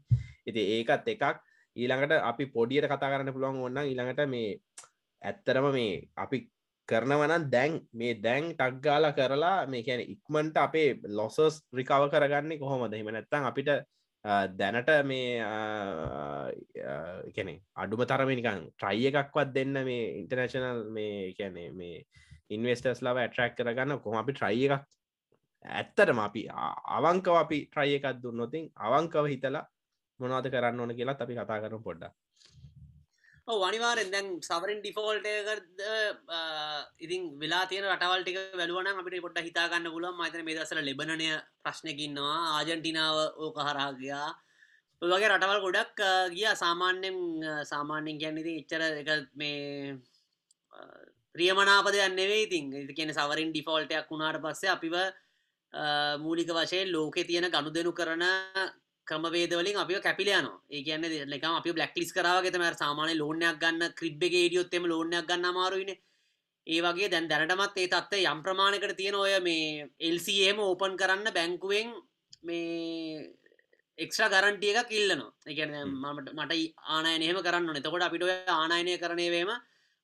ඉති 0.49 0.61
ඒකත් 0.75 1.13
එකක්. 1.13 1.41
ඊළඟට 1.75 2.13
අපි 2.23 2.45
පොඩියට 2.55 2.89
කතා 2.91 3.11
කරන්න 3.11 3.33
පුළුවන් 3.33 3.65
ඔන්න 3.67 3.81
ඊළඟට 3.83 4.23
මේ 4.27 4.53
ඇත්තරම 5.21 5.67
මේ 5.73 5.95
අපි 6.15 6.37
කරනවනම් 6.89 7.49
දැන් 7.49 7.73
මේ 7.93 8.13
දැන් 8.19 8.53
ටක්ගාල 8.53 9.11
කරලා 9.13 9.67
මේ 9.67 9.83
කැන 9.83 10.01
ඉක්මන්ට 10.05 10.57
අපේ 10.57 10.89
ලොසස් 11.11 11.61
රිකව 11.73 12.09
කරගන්නේ 12.09 12.59
කොහොමද? 12.59 12.93
හිම 12.93 13.09
නැත්තං 13.09 13.47
අපිට 13.49 13.71
දැනට 14.51 14.89
මේ 15.05 15.41
කැනෙ 17.35 17.53
අඩුම 17.75 18.03
තරමිනිකන් 18.03 18.61
ට්‍රයි 18.73 19.09
එකක්වත් 19.11 19.53
දෙන්න 19.53 19.73
මේ 19.83 20.05
ඉන්ටර්නශනල් 20.19 20.83
මේ 20.91 21.33
කැනෙ 21.33 21.63
මේ 21.73 22.03
ඉන්වස්ටර්ස් 22.49 23.01
ලව 23.01 23.17
ඇට්‍රක් 23.17 23.57
කරගන්න 23.57 23.99
කොම 23.99 24.17
අපි 24.17 24.33
ට්‍රයි 24.33 24.67
එකක් 24.67 24.85
ඇත්තටම 25.65 26.19
අපි 26.19 26.43
අවංකව 26.97 27.35
අපි 27.35 27.59
ට්‍රයි 27.65 27.97
එකක් 27.99 28.21
දුන්නොතින් 28.23 28.71
අවංකව 28.79 29.27
හිතලා 29.27 29.65
මොනාද 30.19 30.49
කරන්න 30.49 30.79
ඕන 30.79 30.95
කියලා 30.95 31.19
අපි 31.19 31.35
කතා 31.35 31.61
කරන 31.63 31.83
පොඩ්ඩ 31.83 32.11
වනිවාරෙන් 33.47 34.09
දැන් 34.11 34.27
සවරින් 34.41 34.81
ඩිෆෝල්ට 34.81 35.27
ඉතින් 36.99 37.21
වෙලා 37.39 37.63
තියන 37.65 37.85
රටවල්ටික 37.85 38.39
වැලුවන 38.53 38.89
අපිට 38.89 39.21
පොට 39.21 39.39
හිතාගන්න 39.39 39.87
පුලුවන් 39.89 40.17
මතන 40.17 40.43
මේ 40.43 40.57
දසල 40.57 40.83
ලෙබනය 40.83 41.29
ප්‍රශ්නකින්නවා 41.63 42.39
ආජන්ටිනාව 42.57 43.17
ඕක 43.37 43.57
හරහාගයා 43.59 44.27
වගේ 45.01 45.29
රටවල් 45.29 45.61
ගොඩක් 45.61 45.99
ගිය. 46.31 46.47
සාමාන්‍යෙන් 46.55 47.17
සාමාන්‍යෙන් 47.63 48.19
ගැන්නති 48.19 48.57
එච්චර 48.59 48.83
එක 48.83 49.29
මේ 49.35 49.95
ප්‍රියමනාපද 51.35 51.95
නෙවේ 52.11 52.43
ඉතින්. 52.43 52.65
කියන 52.89 53.13
සවරින් 53.13 53.53
ඩිෆෝල්ටයක් 53.53 54.11
වුණාට 54.11 54.41
පස්සේ 54.41 54.73
අපිව 54.75 54.95
මූලික 56.19 56.51
වශයෙන් 56.51 56.91
ලෝකෙ 56.91 57.23
තියෙන 57.23 57.47
ගණු 57.47 57.71
දෙනු 57.71 57.93
කරන 57.93 58.25
ක්‍රමවේදවලින් 59.07 59.77
අපි 59.77 59.99
කැපිලයන 59.99 60.49
ඒ 60.69 60.81
කියන්න 60.81 61.07
ලකම 61.25 61.53
අපි 61.53 61.71
බ්ලක් 61.71 61.95
ලිස් 61.95 62.11
කරාවගෙතම 62.11 62.65
සාමානය 62.75 63.13
ලෝනයක් 63.15 63.57
ගන්න 63.63 63.93
ක්‍රිබ්බ 63.93 64.21
ේඩියොත්තෙම 64.25 64.85
ලෝනයක් 64.85 65.25
ගන්න 65.25 65.47
මාරුවන 65.53 65.91
ඒ 66.67 66.79
වගේ 66.81 67.09
දැන් 67.09 67.27
දැනටමත් 67.27 67.77
ඒ 67.77 67.87
තත්ත 67.87 68.21
යම් 68.25 68.43
ප්‍රමාණකට 68.43 68.97
තියෙන 68.97 69.15
ඔය 69.15 69.33
මේ 69.39 69.87
එල්සම් 70.01 70.61
ඕපන් 70.61 70.97
කරන්න 70.97 71.33
බැංකුවෙන් 71.33 71.95
මේ 72.43 73.23
එක්ෂ 73.97 74.19
ගරන්ටිය 74.27 74.73
එක 74.73 74.89
කිල්ලනවා 74.89 75.31
එකන 75.47 75.73
මට 76.03 76.35
මට 76.35 76.61
ආනයනයම 76.91 77.39
කරන්න 77.41 77.79
එතකොට 77.79 78.03
අපිට 78.03 78.29
ආනායනය 78.51 78.97
කරනයවේම 78.97 79.51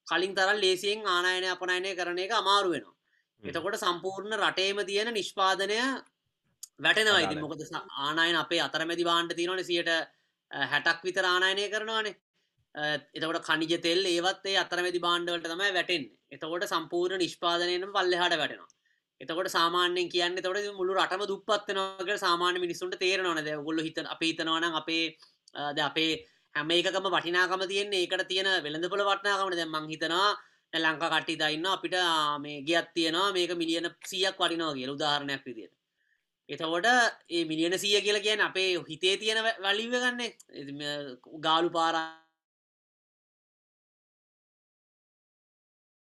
කලින් 0.08 0.34
තරල් 0.36 0.60
ලේසියෙන් 0.60 1.06
ආනායනය 1.08 1.47
අපනයනය 1.47 1.91
කරන 1.95 2.20
එක 2.20 2.34
අමාරු 2.34 2.74
වෙනවා. 2.74 2.95
එතකොට 3.43 3.78
සම්පූර්ණ 3.78 4.36
රටේම 4.39 4.80
තියෙන 4.86 5.14
නිෂ්පාදනය 5.14 5.78
වැටෙනවා 6.80 7.22
ඉතින් 7.22 7.40
මොකද 7.40 7.64
ආනායන 8.00 8.36
අපේ 8.36 8.62
අතරමැදි 8.62 9.04
බාන්ට 9.04 9.36
තියෙනවන 9.36 9.64
සියට 9.64 9.92
හැටක් 10.52 11.04
විතර 11.04 11.26
ආනායනය 11.26 11.70
කරනවානේ. 11.70 12.16
එතකොට 13.16 13.46
කනිජ 13.46 13.74
තෙල් 13.80 14.06
ඒවත් 14.08 14.46
ඒ 14.46 14.58
අතරමැදි 14.58 15.00
බාණ්ඩවලට 15.00 15.48
තමයි 15.48 15.74
වැටෙන් 15.74 16.06
එතකොට 16.32 16.66
සම්පූර්ණ 16.66 17.20
නිෂ්පාදනයන 17.20 17.86
පල්ලෙහට 17.90 18.38
වැටෙනවා. 18.38 18.72
එතකොට 19.22 19.50
සාමාන්‍යෙන් 19.50 20.10
කියන්න 20.10 20.38
තොට 20.38 20.70
මුළු 20.74 20.94
රටම 20.96 21.26
දුපත්වනකට 21.26 22.20
සාමාන්‍ය 22.20 22.60
මිනිසුන්ට 22.60 22.98
තේරනවනද 22.98 23.50
ගොල්ල 23.62 23.82
හිත 23.82 24.00
අප 24.06 24.22
හිතනවන 24.22 24.66
අපේ 24.74 25.04
ද 25.72 25.80
අපේ 25.82 26.12
හැම 26.56 26.72
එකකම 26.72 27.08
වටිනාකම 27.10 27.68
තියෙන්නේ 27.68 28.02
ඒකට 28.02 28.26
තියෙන 28.28 28.50
වෙළඳපොළ 28.66 29.06
වටනාකමට 29.06 29.60
දැම්මං 29.60 29.88
හිතනවා 29.88 30.32
ලංකා 30.74 31.10
කට්ටි 31.12 31.38
දන්න 31.38 31.68
අපිට 31.68 31.96
මේ 32.40 32.60
ගියත් 32.64 32.92
තියෙනවා 32.94 33.32
මේක 33.32 33.56
මිලියන 33.56 33.90
සියක් 34.06 34.38
වටිනවා 34.38 34.74
කියල 34.74 34.92
උදාහරණයක් 34.92 35.46
විදියට 35.46 35.74
එතකොට 36.54 36.88
ඒ 37.30 37.43
මිලියන 37.45 37.78
සිය 37.78 37.95
කියල 37.99 38.20
කියන 38.20 38.41
අපේ 38.41 38.70
හිතේ 38.84 39.16
තියෙන 39.18 39.39
වලිව 39.60 39.93
ගන්න. 39.93 40.20
ගාලු 41.39 41.70
පාරා 41.70 42.24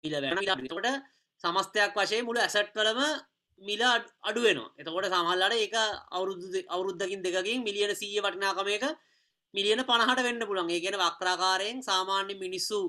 ට 0.03 0.87
සමස්තයක් 1.43 1.93
වශය 1.95 2.21
මුළු 2.21 2.39
ඇසට් 2.39 2.71
කළම 2.71 2.99
මිල 3.61 3.81
අඩුවෙනවා 4.21 4.73
එතකොට 4.75 5.07
සමහල්ලට 5.07 5.55
ඒක 5.55 5.75
අවුරුදු 6.11 6.47
අවුරුද්ධකින් 6.67 7.21
දෙකින් 7.21 7.61
මිලියන 7.61 7.93
සීය 7.93 8.19
වටිනාකමයක 8.19 8.85
මිලියන 9.53 9.83
පණහට 9.83 10.23
වෙන්න 10.23 10.41
පුළන් 10.41 10.69
ඒ 10.69 10.79
කියෙන 10.79 10.97
වක්්‍රාකාරයෙන් 10.97 11.77
සාමාන්‍ය 11.81 12.33
මිනිස්සු 12.35 12.79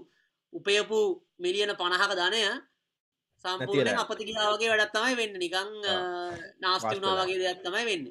උපයපු 0.52 1.00
මිලියන 1.38 1.72
පණහක 1.74 2.12
ධනය 2.12 2.42
සම්පූර්ණයෙන් 3.44 4.02
අපතිකිලාවගේ 4.02 4.72
වැඩත්තමයි 4.72 5.14
වෙන්න. 5.20 5.38
නිකං 5.44 5.70
නාස්තිවනා 6.64 7.14
වගේ 7.20 7.40
දෙයක් 7.42 7.62
තමයි 7.66 7.84
වෙන්න. 7.90 8.04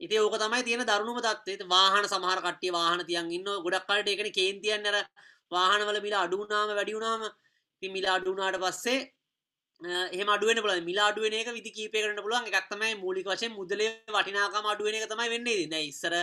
ඉති 0.00 0.18
ඕක 0.18 0.36
තමයි 0.38 0.62
තියෙන 0.64 0.86
දරුණුම 0.86 1.20
තත්වේ 1.20 1.68
වාහන 1.68 2.08
සමහර 2.12 2.40
කට්ටිය 2.46 2.72
වාහන 2.78 3.04
තියන් 3.08 3.30
ඉන්න 3.36 3.48
ගොඩක් 3.64 3.86
කලට 3.88 4.08
එකන 4.14 4.30
කේන්තියන්නර 4.38 4.96
වාහනවල 5.50 6.00
මිලා 6.06 6.24
අඩුනාම 6.26 6.74
වැඩියුනාම 6.78 7.22
ති 7.82 7.94
මිලා 7.94 8.16
අඩුනාට 8.18 8.58
පස්සේ 8.64 8.98
එහම 10.16 10.28
අඩුවෙන 10.34 10.62
පුල 10.64 10.74
මිලා 10.90 11.08
අඩුවෙන 11.10 11.34
එක 11.34 11.50
විදි 11.56 11.70
කීපය 11.76 11.98
කරන්න 12.02 12.22
පුළුවන්. 12.24 12.48
එකක්තමයි 12.50 12.94
මූලික 13.04 13.26
වශයෙන් 13.32 13.52
මුදලේ 13.58 13.90
වටිනාකම 14.08 14.70
අඩුවෙන 14.72 14.98
එක 14.98 15.10
තමයි 15.12 15.28
වෙන්නේ. 15.34 15.66
ද 15.72 15.74
ඉස්සර 15.90 16.14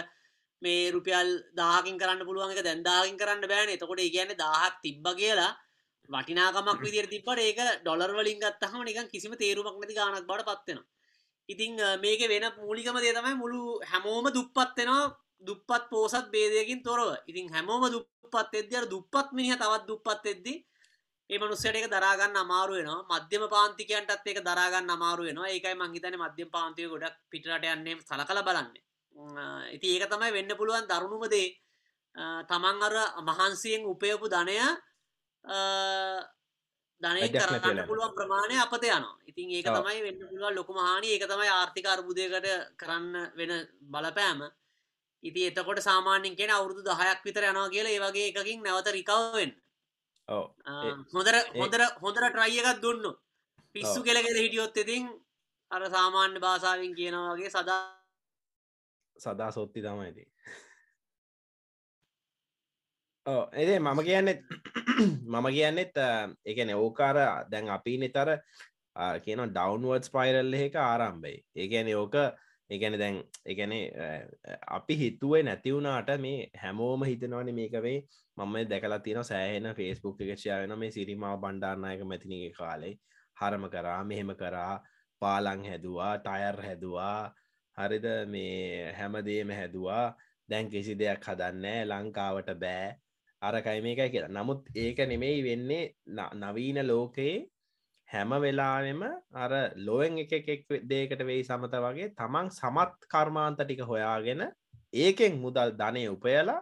මේ 0.62 0.92
රුපියල් 0.96 1.30
දාහකින් 1.60 2.00
කරන්න 2.02 2.28
පුළුවන් 2.28 2.56
එක 2.56 2.66
දැන්දාකින් 2.68 3.20
කරන්න 3.22 3.48
බෑන. 3.52 3.70
එතකොට 3.76 4.02
ඉගන්න 4.08 4.36
දාහක් 4.44 4.82
තිබ්බ 4.84 5.06
කියලා 5.22 5.52
වටිනාකමක් 6.10 6.82
විදිර 6.82 7.08
තිබට 7.08 7.40
ඒක 7.40 7.60
ඩොලර් 7.80 8.12
වලින් 8.14 8.40
ගත්තහම 8.40 8.82
නිකන් 8.84 9.08
කිසිම 9.08 9.34
තේරුමක් 9.36 9.76
නැති 9.76 9.94
ගානක් 9.94 10.24
බට 10.24 10.48
පත්වෙන 10.50 10.80
ඉතිං 11.50 11.74
මේක 11.98 12.22
වෙන 12.26 12.46
මූලිකම 12.58 12.98
දේ 12.98 13.14
තමයි 13.14 13.36
මුළු 13.36 13.62
හැමෝම 13.84 14.26
දුප්පත්වෙනවා 14.30 15.06
දුප්පත් 15.42 15.90
පෝසත් 15.90 16.26
බේදයකින් 16.28 16.82
තොරව. 16.82 17.18
ඉතින් 17.28 17.50
හැමෝම 17.50 17.84
දුප්පත් 17.92 18.54
එද්දිර 18.54 18.84
දුප්පත් 18.86 19.28
මිනිහ 19.32 19.54
තවත් 19.54 19.84
දුප්පත් 19.86 20.26
එද්දි 20.26 20.54
ඒ 21.30 21.38
මනුස්සයට 21.38 21.76
එක 21.76 21.88
දරාගන්න 21.88 22.36
අමාරුවෙනවා 22.36 23.20
මධ්‍යම 23.20 23.44
පාන්තිකයන්ටත් 23.50 24.26
ඒක 24.26 24.40
දරාගන්න 24.42 24.90
අමාරුවෙනවා 24.90 25.48
ඒකයි 25.48 25.76
මංහිතන 25.76 26.18
මධ්‍යම 26.18 26.50
පාන්තිය 26.50 26.88
ගොඩක් 26.88 27.16
පිටට 27.30 27.66
යන්නේ 27.68 27.96
සල 28.00 28.22
කළ 28.22 28.42
බලන්න 28.44 28.70
ඉති 29.76 29.88
ඒක 29.90 30.06
තමයි 30.06 30.32
වෙන්න 30.32 30.58
පුළුවන් 30.58 30.86
දරුණුමදේ 30.86 31.48
තමන් 32.46 32.78
අර 32.82 32.96
මහන්සියෙන් 33.22 33.86
උපයපු 33.86 34.26
ධනය 34.28 34.58
ධනය 37.02 37.30
කරන්න 37.30 37.82
පුළුවන් 37.86 38.14
ප්‍රමාණය 38.14 38.56
අපත 38.58 38.84
යනවා. 38.84 39.16
ඉතින් 39.26 39.50
ඒක 39.52 39.68
තමයි 39.70 40.02
වෙන්න 40.02 40.22
පුළුවන් 40.24 40.56
ලොකුම 40.56 40.78
හානි 40.80 41.08
ඒක 41.10 41.26
තමයි 41.26 41.50
ආර්ථික 41.52 41.88
අර්බුදයකට 41.88 42.48
කරන්න 42.78 43.16
වෙන 43.36 43.52
බලපෑම. 43.90 44.40
ඉති 45.24 45.46
එතකොට 45.48 45.80
සාමාන්‍යෙන් 45.82 46.36
කියෙන 46.36 46.52
අවුරුදු 46.52 46.82
දහයක් 46.84 47.20
විතර 47.26 47.44
යනවා 47.44 47.70
කියලා 47.70 47.92
ඒ 47.92 48.02
වගේ 48.02 48.28
එකකින් 48.32 48.60
නැවත 48.62 48.88
රිකවෙන් 48.90 49.52
හොඳර 51.14 51.36
හොඳර 51.54 51.82
හොඳර 52.02 52.24
ට්‍රයි 52.26 52.60
එකත් 52.62 52.82
දුන්න 52.82 53.06
පිස්සු 53.76 54.00
කෙලගෙද 54.04 54.38
හිටියොත් 54.38 54.78
ඉතින් 54.78 55.04
අර 55.72 55.84
සාමාන්‍ය 55.90 56.40
භාසාාවෙන් 56.40 56.94
කියනවාගේ 56.96 57.50
සදා 57.50 57.82
සදා 59.18 59.52
සොත්ති 59.52 59.82
තමයිති 59.82 60.24
එදේ 63.26 63.80
මම 63.80 64.00
කියන්නෙත් 64.04 64.42
මම 65.26 65.48
කියන්නෙත් 65.50 65.94
එකන 66.46 66.70
ඕකාර 66.76 67.18
දැන් 67.50 67.70
අපි 67.70 67.98
නිතර 67.98 68.30
කියන 69.24 69.40
ඩවන්වර්ඩ් 69.48 70.04
ස්පයිරල් 70.04 70.54
එක 70.56 70.76
ආරම්භයි. 70.78 71.38
ඒගැන 71.56 71.90
ඕක 71.96 72.16
ඒගැන 72.70 72.98
දැන් 72.98 73.18
එකන 73.46 73.74
අපි 74.70 74.96
හිතුවේ 74.96 75.42
නැතිවුණට 75.44 76.12
මේ 76.20 76.50
හැමෝම 76.56 77.04
හිතනවන 77.04 77.50
මේකවේ 77.52 77.98
මම 78.38 78.56
දැකලා 78.70 79.00
තියෙන 79.00 79.24
සෑහෙන 79.24 79.70
ෆේස්බුක් 79.74 80.22
එකක්ෂයාවෙන 80.22 80.78
මේ 80.78 80.92
සිරිමාව 80.92 81.40
බණ්ඩාරනායක 81.40 82.04
මැතිනගේ 82.04 82.52
කාලේ. 82.52 82.94
හරම 83.38 83.66
කරා 83.70 84.04
මෙහෙම 84.04 84.36
කරා 84.36 84.76
පාලං 85.22 85.66
හැදවා 85.66 86.14
ටයර් 86.20 86.62
හැදවා. 86.62 87.34
හරිද? 87.78 88.06
මේ 88.28 88.94
හැමදේම 88.94 89.50
හැදවා. 89.52 90.06
දැන් 90.50 90.70
කිසි 90.70 90.94
දෙයක් 90.96 91.26
හදන්නෑ 91.26 91.82
ලංකාවට 91.86 92.54
බෑ. 92.62 92.94
අරකයි 93.48 93.82
මේකයි 93.82 94.10
කියලා. 94.10 94.36
නමුත් 94.38 94.62
ඒක 94.76 95.00
නෙමෙයි 95.12 95.44
වෙන්නේ 95.48 95.84
නවීන 96.36 96.80
ලෝකයේ 96.88 97.36
හැම 98.10 98.32
වෙලාවෙම 98.44 99.02
අර 99.36 99.52
ලෝයෙන් 99.78 100.22
එක 100.24 100.34
එකෙක් 100.34 100.64
දේකට 100.92 101.22
වෙයි 101.30 101.44
සමත 101.44 101.84
වගේ 101.86 102.14
තමන් 102.14 102.50
සමත් 102.52 103.12
කර්මාන්ත 103.12 103.60
ටික 103.62 103.84
හොයාගෙන 103.84 104.44
ඒකෙන් 104.96 105.34
මුදල් 105.44 105.72
ධනය 105.82 106.04
උපයලා 106.10 106.60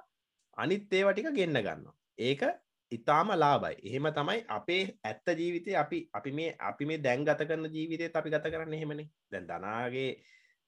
අනිත් 0.57 0.93
ඒව 0.93 1.09
ටික 1.11 1.31
ගෙන්න්න 1.39 1.63
ගන්න 1.65 1.89
ඒක 2.19 2.43
ඉතාම 2.91 3.29
ලාබයි 3.35 3.75
එහෙම 3.81 4.07
තමයි 4.11 4.39
අපේ 4.49 4.83
ඇත්ත 5.03 5.27
ජීවිතය 5.39 5.71
අපි 5.75 5.97
අපි 6.13 6.31
මේ 6.31 6.49
අපි 6.61 6.83
මේ 6.85 7.01
දැන් 7.05 7.25
ගත 7.27 7.47
කරන 7.49 7.65
ජීවිතය 7.75 8.09
අපි 8.11 8.29
ගත 8.29 8.45
කරන්න 8.53 8.73
එහෙමනි. 8.73 9.05
දැන් 9.31 9.45
දනාගේ 9.49 10.11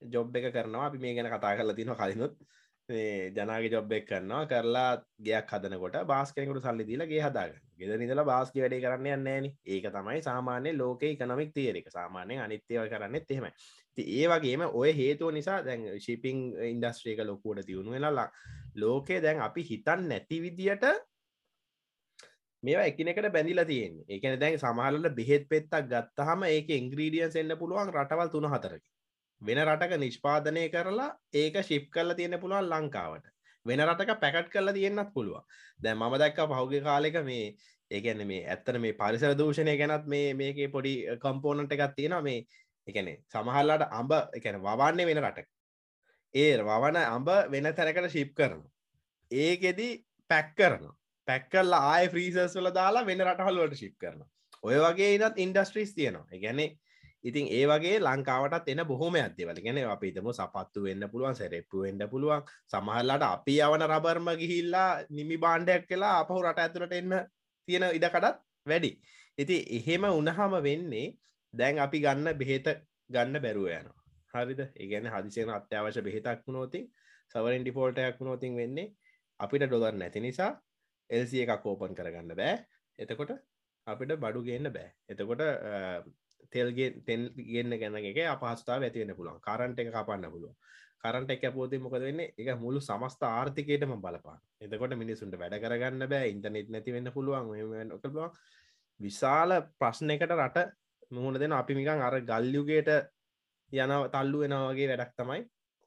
ජොබ් 0.01 0.35
එක 0.35 0.47
කරනවා. 0.55 0.85
අපි 0.89 0.97
මේ 0.97 1.13
ගැන 1.15 1.29
කතා 1.29 1.55
කරලා 1.57 1.75
තින 1.75 1.93
කලිනුත්. 1.93 2.33
ජනාගේ 2.89 3.71
ජොබ්බෙක් 3.71 4.03
කරන්නවා 4.05 4.45
කරලා 4.45 4.89
ගයක් 5.19 5.49
හදනකොට 5.49 5.95
බාස්කෙනකට 6.05 6.61
සල්ලි 6.61 6.85
දීලගේ 6.85 7.21
හදාගන්න. 7.21 7.61
ගෙද 7.75 7.93
නිදල 7.97 8.21
බාස්කි 8.23 8.61
වැඩේ 8.61 8.81
කරන්න 8.81 9.07
යන්නේන 9.13 9.45
ඒක 9.67 9.87
තමයි 9.89 10.21
සාමාන්‍ය 10.21 10.73
ලෝක 10.73 11.03
එකනමික් 11.03 11.51
තේරෙක 11.51 11.89
සාමාන්‍යයෙන් 11.89 12.43
අනිත්‍යව 12.43 12.85
කරන්නෙත් 12.87 13.25
එහෙමයි. 13.27 13.51
ඒ 13.97 14.27
වගේම 14.27 14.67
ඔය 14.73 14.93
හේතුව 14.93 15.33
නිසා 15.33 15.59
දැන් 15.61 15.89
ශිපිං 15.99 16.45
ඉන්ඩස්ට්‍රේක 16.65 17.23
ලොකුවට 17.23 17.65
තියුණු 17.65 17.91
වෙලා 17.91 18.29
ලෝකේ 18.75 19.21
දැන් 19.21 19.41
අපි 19.41 19.63
හිතන් 19.63 20.07
නැති 20.07 20.41
විදියට 20.41 20.85
මේවා 22.63 22.85
එකිනෙකට 22.85 23.31
බැඳිලා 23.31 23.65
තියෙන 23.65 23.97
එකන 24.09 24.39
දැන් 24.39 24.59
සමහලට 24.59 25.15
බෙහෙත් 25.15 25.49
පෙත්තක් 25.49 25.89
ගත්තහම 25.89 26.45
ඒක 26.47 26.69
ඉංග්‍රීඩියන්ස් 26.71 27.35
එන්න 27.35 27.57
පුළුවන් 27.57 27.93
රටවල් 27.93 28.29
තුන 28.29 28.47
හතරක 28.47 28.83
වෙන 29.41 29.59
රටක 29.59 29.97
නිෂ්පාදනය 29.97 30.65
කරලා 30.69 31.09
ඒක 31.33 31.55
ශිප් 31.63 31.89
කරලා 31.89 32.15
තියෙන 32.15 32.39
පුළුවන් 32.39 32.69
ලංකාවට. 32.69 33.25
වෙන 33.65 33.79
රටක 33.81 34.19
පැකට් 34.19 34.49
කරලා 34.49 34.73
තියෙන්න්නත් 34.73 35.13
පුළුවන්. 35.13 35.43
දැ 35.79 35.93
මම 35.93 36.17
දැක්ක 36.17 36.39
පහුග 36.47 36.73
කාලෙක 36.83 37.17
මේ 37.23 37.55
ඒගැන 37.91 38.27
මේ 38.27 38.45
ඇත්තන 38.45 38.81
මේ 38.81 38.93
පරිසර 38.93 39.33
දූෂණය 39.33 39.77
ගැනත් 39.77 40.05
මේ 40.07 40.33
මේක 40.33 40.57
පොඩි 40.71 40.93
කම්පෝනට 41.19 41.71
එකක් 41.71 41.95
තියෙන 41.95 42.23
මේ 42.23 42.45
එකන 42.87 43.09
සමහල්ලාට 43.27 43.87
අඹ 43.91 44.11
එකන 44.33 44.61
වවන්නේ 44.61 45.05
වෙන 45.05 45.21
රටක. 45.21 45.47
ඒ 46.33 46.57
වවන 46.59 46.97
අඹ 46.97 47.29
වෙන 47.51 47.73
තැනකට 47.73 48.11
ශිප් 48.11 48.33
කරන 48.33 48.61
ඒකෙදි 49.31 49.89
පැක් 50.29 50.55
කරන 50.55 50.87
පැක්කල්ලා 51.27 51.83
ආය 51.91 52.07
ෆ්‍රීසර්ස් 52.07 52.55
වල 52.55 52.71
දාලා 52.73 53.05
වෙන 53.05 53.21
රටහල්ලට 53.21 53.77
ශිප් 53.77 53.95
කරන 53.97 54.25
ඔය 54.63 54.77
වගේ 54.77 55.13
ඉනත් 55.15 55.37
ඉන්ඩස්ට්‍රීස් 55.37 55.93
තියෙනවා. 55.93 56.41
ගැනේ 56.41 56.69
ඉතින් 57.25 57.45
ඒ 57.49 57.65
වගේ 57.65 57.97
ලංකාවටත් 57.99 58.67
එන 58.67 58.81
බොහොම 58.85 59.15
ඇදවල 59.15 59.59
ගැන 59.59 59.79
අපිතම 59.87 60.27
සපත්තු 60.31 60.85
වෙන්න 60.85 61.05
පුළුවන් 61.11 61.35
සැරෙප්පු 61.35 61.83
වෙන්න 61.85 62.01
පුළුවන්. 62.11 62.41
සමහල්ලට 62.67 63.25
අපි 63.25 63.55
යවන 63.59 63.85
රබර්ම 63.87 64.27
ගිහිල්ලා 64.41 64.89
නිමි 65.09 65.37
බාණ්ඩයක් 65.37 65.87
කියලා 65.89 66.13
අපහු 66.21 66.41
රට 66.41 66.59
ඇතුළට 66.59 66.93
එන්න 66.93 67.13
තියෙන 67.67 67.85
ඉඩකඩත් 67.91 68.35
වැඩි. 68.65 68.91
ඉති 69.37 69.55
එහෙම 69.77 70.03
උනහම 70.11 70.53
වෙන්නේ 70.67 71.07
දැන් 71.53 71.79
අපි 71.79 72.03
ගන්න 72.05 72.37
බෙහෙත 72.37 72.67
ගන්න 73.09 73.41
බැරුව 73.41 73.67
යනවා. 73.69 74.01
හරිද? 74.33 74.61
ඒගැන 74.75 75.07
හදිසියන 75.07 75.49
අත්‍යවශ 75.51 75.99
බෙහෙතක් 76.01 76.45
වුණෝතින් 76.45 76.85
සවරෙන් 77.31 77.63
ඩිෆෝල්ටයක් 77.63 78.19
වුණෝතින් 78.19 78.53
වෙන්නේ 78.55 78.93
අපිට 79.39 79.65
ඩොදර් 79.65 79.95
නැති 79.95 80.19
නිසා 80.19 80.51
එල්සිය 81.09 81.41
එකක් 81.45 81.65
ඕපන් 81.65 81.97
කරගන්න 81.97 82.33
බෑ. 82.33 82.55
එතකොට 82.99 83.33
අපිට 83.87 84.13
බඩු 84.17 84.45
ගන්න 84.47 84.71
බෑ. 84.71 84.89
එතකොට 85.09 85.41
තෙල්ගේ 86.55 86.89
තෙල් 87.07 87.23
ගන්න 87.35 87.77
ගැන 87.81 87.99
එක 88.03 88.19
අපහස්ථාව 88.27 88.83
ඇතිවෙන 88.83 89.15
පුළුවන්. 89.15 89.39
කරන්ට 89.41 89.79
එක 89.79 89.91
කපන්න 89.91 90.31
පුළුව 90.31 90.53
කරන්ට 91.03 91.31
එක 91.31 91.45
පෝති 91.53 91.79
මොකද 91.79 92.01
වෙන්න? 92.01 92.21
එක 92.33 92.49
මුළු 92.59 92.79
සමස්ත 92.81 93.21
ආර්ථිකයටම 93.29 93.95
බලපාන. 93.97 94.39
එතකොට 94.61 94.95
මිනිසුන්ට 94.95 95.35
වැඩ 95.35 95.57
කරගන්න 95.63 96.07
බෑ 96.07 96.31
ඉන්ටනෙට් 96.33 96.69
නැති 96.69 96.95
වෙන්න 96.95 97.11
පුළුවන් 97.13 97.91
ඔකවා 97.97 98.29
විශාල 98.99 99.51
ප්‍රශ්න 99.79 100.15
එකට 100.15 100.31
රට 100.31 100.65
මුහුණ 101.11 101.39
දෙන 101.39 101.53
අපි 101.53 101.73
මිකන් 101.75 102.01
අර 102.01 102.15
ගල්යුගේට 102.21 102.89
යන 103.71 103.93
තල්ලු 104.13 104.43
වෙනවාගේ 104.43 104.89
වැඩක් 104.91 105.13
තමයි. 105.17 105.41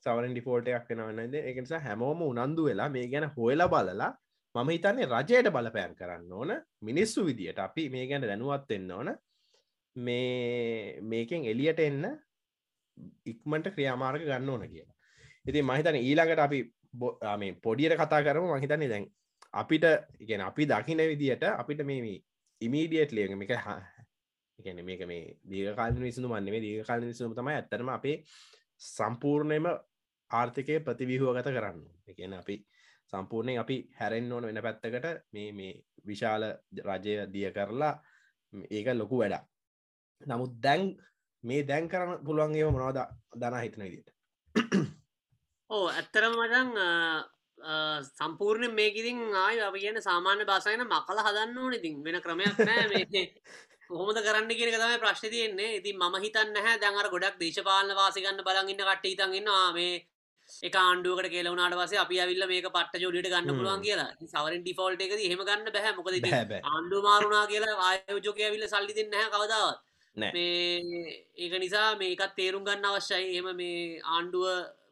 සවරෙන් 0.04 0.32
ඩිෆෝල්ට 0.32 0.68
එකක් 0.70 0.90
වෙනවන්නද 0.90 1.36
එකනිසා 1.42 1.80
හැමෝම 1.80 2.20
උනන්දු 2.22 2.68
වෙලා 2.68 2.88
මේ 2.88 3.06
ගැන 3.12 3.30
හොයලා 3.36 3.68
බලලා 3.68 4.12
මම 4.54 4.68
හිතන්නේ 4.68 5.06
රජයට 5.06 5.48
බලපෑන් 5.54 5.96
කරන්න 5.96 6.32
ඕන. 6.32 6.52
මිනිස්සු 6.80 7.26
විදියට 7.26 7.58
අපි 7.58 7.88
මේ 7.90 8.06
ගැන 8.06 8.22
දැනුවත් 8.22 8.70
එන්න 8.70 8.90
ඕන. 8.90 9.10
මේ 9.98 11.00
මේකෙන් 11.02 11.44
එලියට 11.44 11.80
එන්න 11.80 12.04
ඉක්මට 13.26 13.70
ක්‍රියාමාර්ග 13.70 14.22
ගන්න 14.22 14.48
ඕන 14.48 14.66
කියලා. 14.66 14.96
ඉති 15.46 15.62
මහිතන 15.64 15.98
ඊළඟට 15.98 16.40
අපි 16.40 16.60
මේ 17.36 17.52
පොඩියට 17.58 17.96
කතා 17.96 18.22
කරම. 18.22 18.50
මහිතන්නේ 18.52 18.88
දැන් 18.88 19.06
අපිට 19.54 19.84
ඉගෙන 20.20 20.40
අපි 20.42 20.66
දකින 20.66 21.04
විදියට 21.06 21.44
අපිට 21.44 21.84
මේ 21.84 22.22
ඉමීඩියට් 22.60 23.12
ලියග 23.12 23.34
මේක 23.34 23.52
එකන 24.58 24.80
මේක 24.82 25.02
මේ 25.04 25.36
දීකාල 25.44 25.94
විසුු 25.96 26.28
වන්නේ 26.28 26.60
දීකාල 26.60 27.00
විසුම 27.02 27.34
තමයි 27.34 27.54
ඇත්තරම 27.54 27.88
අපේ 27.90 28.16
සම්පූර්ණයම 28.86 29.66
ආර්ථිකය 30.30 30.80
ප්‍රතිවිහුව 30.80 31.34
ගත 31.36 31.48
කරන්න 31.48 31.84
එකන 32.08 32.34
අපි 32.34 32.56
සම්පූර්ණයෙන් 33.12 33.58
අපි 33.58 33.76
හැරෙන් 33.94 34.32
ඕන 34.32 34.44
වෙන 34.44 34.60
පැත්තකට 34.60 35.06
මේ 35.32 35.52
මේ 35.52 35.72
විශාල 36.04 36.42
රජය 36.84 37.14
දිය 37.28 37.50
කරලා 37.50 37.94
ඒක 38.70 38.88
ලොකු 38.94 39.16
වැඩා 39.18 39.44
නමුත් 40.20 40.60
දැන් 40.60 40.84
මේ 41.44 41.62
දැන් 41.64 41.88
කරන්න 41.88 42.24
පුළුවන්ගේ 42.24 42.70
මොනවද 42.70 43.00
දනා 43.36 43.64
හිතන 43.64 43.82
විදිට 43.84 44.08
ඕ 45.70 45.86
ඇත්තරම 45.90 46.34
මටන් 46.34 46.70
සම්පූර්ණ 48.10 48.74
මේකිතින් 48.74 49.18
ආය 49.36 49.60
අප 49.60 49.74
කියන 49.76 49.98
සාමාන්‍ය 50.00 50.44
බාසයන 50.44 50.84
මකල 50.84 51.18
හදන්න 51.20 51.58
ඕන 51.58 51.74
ඉතින් 51.74 52.04
වෙන 52.04 52.20
ක්‍රමයක් 52.22 52.58
නෑ 52.60 52.86
මේ. 52.92 53.24
කොහොමද 53.88 54.18
කරන්න 54.18 54.48
කියෙන 54.50 54.72
තම 54.74 55.00
ප්‍රශ්න 55.00 55.30
තියෙන්නේ. 55.30 55.76
ඉතින් 55.76 55.96
ම 55.98 56.14
හිතන්න 56.16 56.56
හැ 56.58 56.76
දැන්ර 56.78 57.08
ගොඩක් 57.10 57.40
දේශපාලන 57.40 57.94
වාසිකන්න 57.94 58.44
බලගන්න 58.46 58.78
කට 58.80 59.04
හිතන්ගන්නවා 59.04 59.72
මේ 59.72 60.06
එක 60.62 60.76
ආණ්ඩුවකට 60.76 61.30
කියලවනාට 61.30 61.76
වසේ 61.76 61.98
අපි 61.98 62.20
ඇවිල්ල 62.20 62.46
මේක 62.46 62.68
පට්ට 62.68 63.02
ජොඩිට 63.04 63.28
ගන්න 63.28 63.58
පුළුවන් 63.58 63.82
කියලා. 63.82 64.10
සවරෙන් 64.26 64.62
ඩිෆෝල්ට 64.62 65.02
එක 65.02 65.12
හෙම 65.24 65.42
ගන්න 65.42 65.72
බැහ 65.74 65.92
මොකද 65.96 66.14
ආණ්ඩු 66.64 67.02
මාරුණා 67.02 67.44
කියලා 67.46 67.76
ආයෝජෝක 67.88 68.40
ඇවිල්ල 68.40 68.68
සල්ලි 68.68 68.98
දෙන්න 68.98 69.12
කවදාවත් 69.34 69.87
මේ 70.18 71.14
ඒක 71.36 71.54
නිසා 71.64 71.88
මේකත් 72.02 72.34
තේරුම් 72.36 72.64
ගන්න 72.68 72.88
අවශ්‍යයි. 72.90 73.38
එම 73.38 73.48
මේ 73.60 74.00
ආණ්ඩුව 74.14 74.46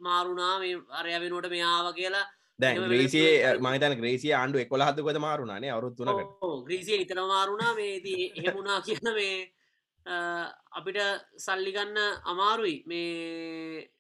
මාරුණා 0.06 0.54
මේ 0.62 0.76
අරය 1.00 1.18
වෙනෝට 1.24 1.48
මෙයාව 1.54 1.90
කියලා. 1.98 2.26
දැන් 2.58 2.80
ග්‍රීසිය 2.90 3.26
මහිතන 3.64 3.98
ග්‍රේසිය 4.00 4.32
ආණ්ඩු 4.40 4.62
එකොල 4.64 4.86
හදකොද 4.88 5.18
මාරුණනේ 5.26 5.74
අවරුත්තුනකට 5.76 6.46
ග්‍රීසිය 6.68 7.02
ඉතන 7.04 7.20
මාරුණා. 7.34 7.74
මේදී 7.80 8.32
එහෙමුණා 8.38 8.80
කියන 8.86 9.12
මේ 9.18 9.36
අපිට 10.78 10.98
සල්ලිගන්න 11.46 11.98
අමාරුයි. 12.32 12.78
මේ 12.86 13.90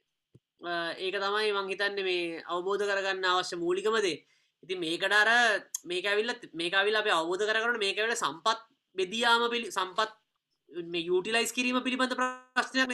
ඒක 1.04 1.16
තමයි 1.24 1.52
මංහිතන්න 1.58 1.98
මේ 2.08 2.40
අවබෝධ 2.54 2.84
කරගන්න 2.88 3.28
අවශ්‍ය 3.32 3.56
මූලිකමදේ 3.64 4.16
ඉති 4.62 4.74
මේකටර 4.84 5.30
මේකවිල්ල 5.90 6.32
මේකවිල් 6.60 6.96
අප 7.00 7.08
අවබෝධ 7.18 7.44
කරන 7.48 7.78
මේකවල 7.84 8.14
සම්පත් 8.14 8.60
බෙදියාම 8.96 9.42
පිළි 9.52 9.68
සම්පත් 9.70 10.10
මේ 10.72 11.04
යුටිලයිස් 11.04 11.52
කිරීම 11.52 11.78
පිළිබඳ 11.82 12.14
ප්‍රශ්නයන 12.14 12.92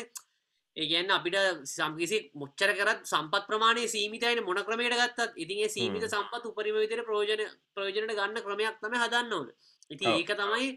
ඒගැන්න 0.77 1.11
අපිට 1.11 1.37
සම්කිසි 1.67 2.19
මොච්චර 2.35 2.71
කරත් 2.73 3.01
සම්පත් 3.05 3.45
ප්‍රමාණය 3.47 3.85
සීමිතයින 3.87 4.45
මොන 4.45 4.57
ක්‍රමයට 4.59 4.95
ගත්තත්. 4.95 5.33
ඉතින්ගේ 5.37 5.69
සීමිත 5.69 6.05
සම්පත් 6.05 6.47
උපරිම 6.47 6.77
විතර 6.77 7.03
ප්‍රෝජන 7.05 7.43
ප්‍රෝජනට 7.75 8.13
ගන්න 8.13 8.39
ක්‍රමයක් 8.41 8.79
තම 8.81 8.95
හදන්න 8.95 9.33
ඕන. 9.33 9.49
ඉති 9.91 10.05
ඒක 10.07 10.33
තමයි 10.35 10.71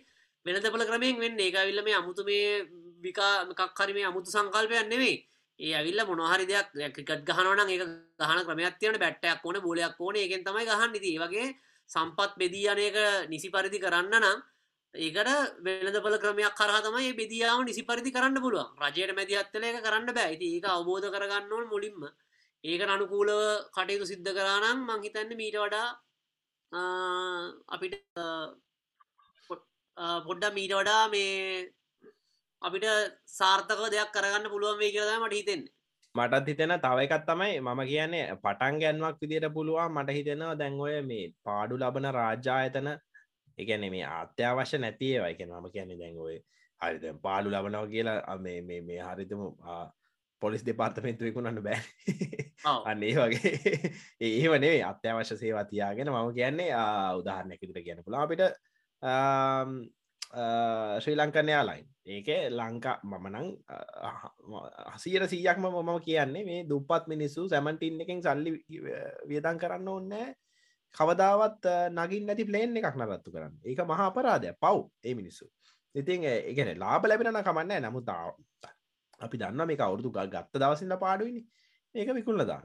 වෙනදපල 0.46 0.84
ක්‍රමයෙන් 0.84 1.20
වෙන්න. 1.20 1.40
ඒකවිල්ල 1.40 1.84
මේ 1.84 1.96
අමුතු 1.96 2.24
මේ 2.24 2.68
විකා 3.02 3.46
මකක්හරිම 3.46 4.02
අමුතු 4.04 4.30
සංකල්පයන් 4.30 4.90
නෙවෙයි 4.90 5.16
ඒ 5.60 5.74
ඇවිල්ල 5.74 6.02
මොනහරි 6.06 6.46
දෙයක් 6.46 6.68
ක්‍රිකට් 6.96 7.24
ගහනවන 7.24 7.70
ඒ 7.70 7.80
ගහන 8.22 8.42
ක්‍රමයක්තියන 8.48 9.00
බැට්ටයක් 9.00 9.46
ඕන 9.46 9.62
බෝලයක් 9.62 9.96
ඕන. 10.00 10.16
ඒකෙන් 10.16 10.44
තමයි 10.44 10.66
ගහන්න. 10.66 10.96
ඉති 10.96 11.16
වගේ 11.18 11.48
සම්පත් 11.90 12.32
බෙදී 12.38 12.68
අනක 12.68 13.00
නිසි 13.30 13.48
පරිදි 13.50 13.80
කරන්න 13.80 14.20
නම් 14.20 14.44
ඒකට 14.96 15.30
වෙළඳපල 15.66 16.18
ක්‍රමයක් 16.24 16.56
කරහ 16.56 16.78
තමයි 16.86 17.12
බෙදියාව 17.20 17.64
නිසි 17.66 17.84
පරිදි 17.84 18.12
කරන්න 18.16 18.40
පුළුවන්. 18.42 18.70
රජයට 18.84 19.16
මැදි 19.18 19.36
අත්තල 19.36 19.64
එක 19.64 19.80
කරන්න 19.84 20.14
බෑ. 20.18 20.38
ඒක 20.48 20.66
අවබෝධ 20.68 21.08
කරගන්නවල් 21.14 21.66
මුලින්ම. 21.74 22.02
ඒක 22.64 22.82
අනුකූලව 22.88 23.40
කටයුතු 23.76 24.10
සිද්ධ 24.12 24.32
කරනම් 24.32 24.78
මංහිතන්න 24.90 25.32
මීට 25.36 25.58
වඩා 25.58 25.88
අපිට 27.70 27.96
පොඩ්ඩ 30.28 30.54
මීට 30.54 30.74
වඩා 30.74 31.04
මේ 31.10 31.72
අපිට 32.62 32.86
සාර්ථක 33.30 33.82
දෙයක් 33.94 34.14
කරගන්න 34.16 34.52
පුළුවන් 34.54 34.80
වේ 34.80 34.94
කියලා 34.96 35.24
මට 35.24 35.40
හිතෙන්නේ. 35.40 35.74
මටත් 36.16 36.48
හිතෙන 36.48 36.74
තව 36.80 36.98
එකත් 37.06 37.26
තමයි 37.28 37.60
මම 37.62 37.82
කියන්නේ 37.90 38.36
පටන් 38.44 38.80
ගැන්වක් 38.82 39.18
විදියට 39.22 39.48
පුළුවන් 39.54 39.92
මට 39.94 40.16
හිතෙනවා 40.18 40.56
දැන් 40.56 40.80
ඔය 40.80 40.96
මේ 41.10 41.26
පාඩු 41.46 41.76
ලබන 41.78 42.08
රාජ්‍යායතන 42.18 42.90
එකන 43.58 43.86
මේ 43.92 44.06
අත්‍යවශ්‍ය 44.14 44.78
නැතිේ 44.78 45.22
වයිකෙන 45.22 45.50
මම 45.52 45.72
කියන්නේ 45.72 46.00
දැන් 46.00 46.18
ඔය 46.20 46.38
හරිද 46.82 47.06
පාලු 47.22 47.52
ලබනව 47.52 47.86
කියලා 47.90 48.38
මේ 48.38 48.82
මේ 48.82 49.02
හරිතම 49.02 49.42
පොලිස් 50.42 50.66
දෙපාර්තමෙන්තුවකුණන්න 50.66 51.64
බෑ. 51.64 51.82
අන්නේ 52.86 53.14
වගේ. 53.16 53.54
ඒවනේ 54.22 54.78
අත්‍යවශ්‍ය 54.84 55.38
සේවා 55.38 55.66
තියාගෙන 55.66 56.12
මම 56.12 56.34
කියන්නේ 56.34 56.72
උදාහරණයක් 57.20 57.64
ඉදිර 57.64 57.84
කියන 57.84 58.04
පුලා 58.06 58.24
අපිට 58.24 58.44
ශ්‍රී 61.04 61.16
ලංකන 61.16 61.50
යාලයින් 61.50 61.88
ඒක 62.08 62.30
ලංකා 62.52 62.96
මමනං 63.04 63.48
හසීර 64.96 65.28
සීයක්ම 65.28 65.68
මම 65.68 65.92
කියන්නේ 66.08 66.46
මේ 66.46 66.66
දුපත් 66.70 67.08
මිනිස්සු 67.08 67.50
සැමන්ටින් 67.50 68.02
එකෙන් 68.02 68.24
සල්ලි 68.24 68.52
වියදන් 69.30 69.62
කරන්න 69.62 69.88
ඕන්නෑ 69.88 70.28
කවදාවත් 70.96 71.66
නගින් 71.92 72.24
නැති 72.26 72.46
ප්ලේන් 72.46 72.78
එකක් 72.78 72.96
නරත්තු 72.96 73.30
කරන්න. 73.32 73.56
ඒක 73.64 73.80
මහා 73.84 74.08
අපරාධය 74.08 74.54
පව් 74.56 74.78
ඒ 75.04 75.14
මිනිස්සු. 75.14 75.46
ඉතින් 75.96 76.24
ඒගෙන 76.26 76.72
ලාබ 76.78 77.04
ලැබෙන 77.04 77.32
කමන්න 77.42 77.84
නමුත් 77.84 78.10
අපි 79.20 79.38
දන්න 79.38 79.62
මේ 79.66 79.78
අවුරදු 79.80 80.12
ගත්ත 80.12 80.54
දවසින්න 80.56 80.96
පාඩුවනි 81.00 81.42
ඒක 81.96 82.10
විකුල්ලදා 82.12 82.62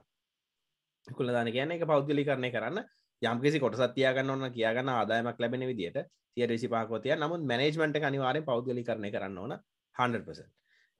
විකුල්ලදාන 1.07 1.49
කියන 1.49 1.72
එක 1.72 1.85
පෞද්ගලි 1.85 2.24
කරණය 2.24 2.51
කරන්න 2.51 2.81
යම්කිසි 3.22 3.61
කොට 3.61 3.76
සත්තියාගන්න 3.76 4.31
ඔන්න 4.31 4.47
කියගන්න 4.51 4.91
ආදායමක් 4.91 5.39
ලැබෙන 5.39 5.66
විදිට 5.66 5.99
තිය 6.37 6.47
රිසිපාකෝතිය 6.47 7.14
නමුත් 7.16 7.45
මැනේජ්මට 7.45 8.03
අනිවාරෙන් 8.03 8.45
පෞද්ගලි 8.45 8.83
කරණය 8.83 9.11
කරන්න 9.11 9.39
ඕන 9.39 9.55
100% 9.97 10.51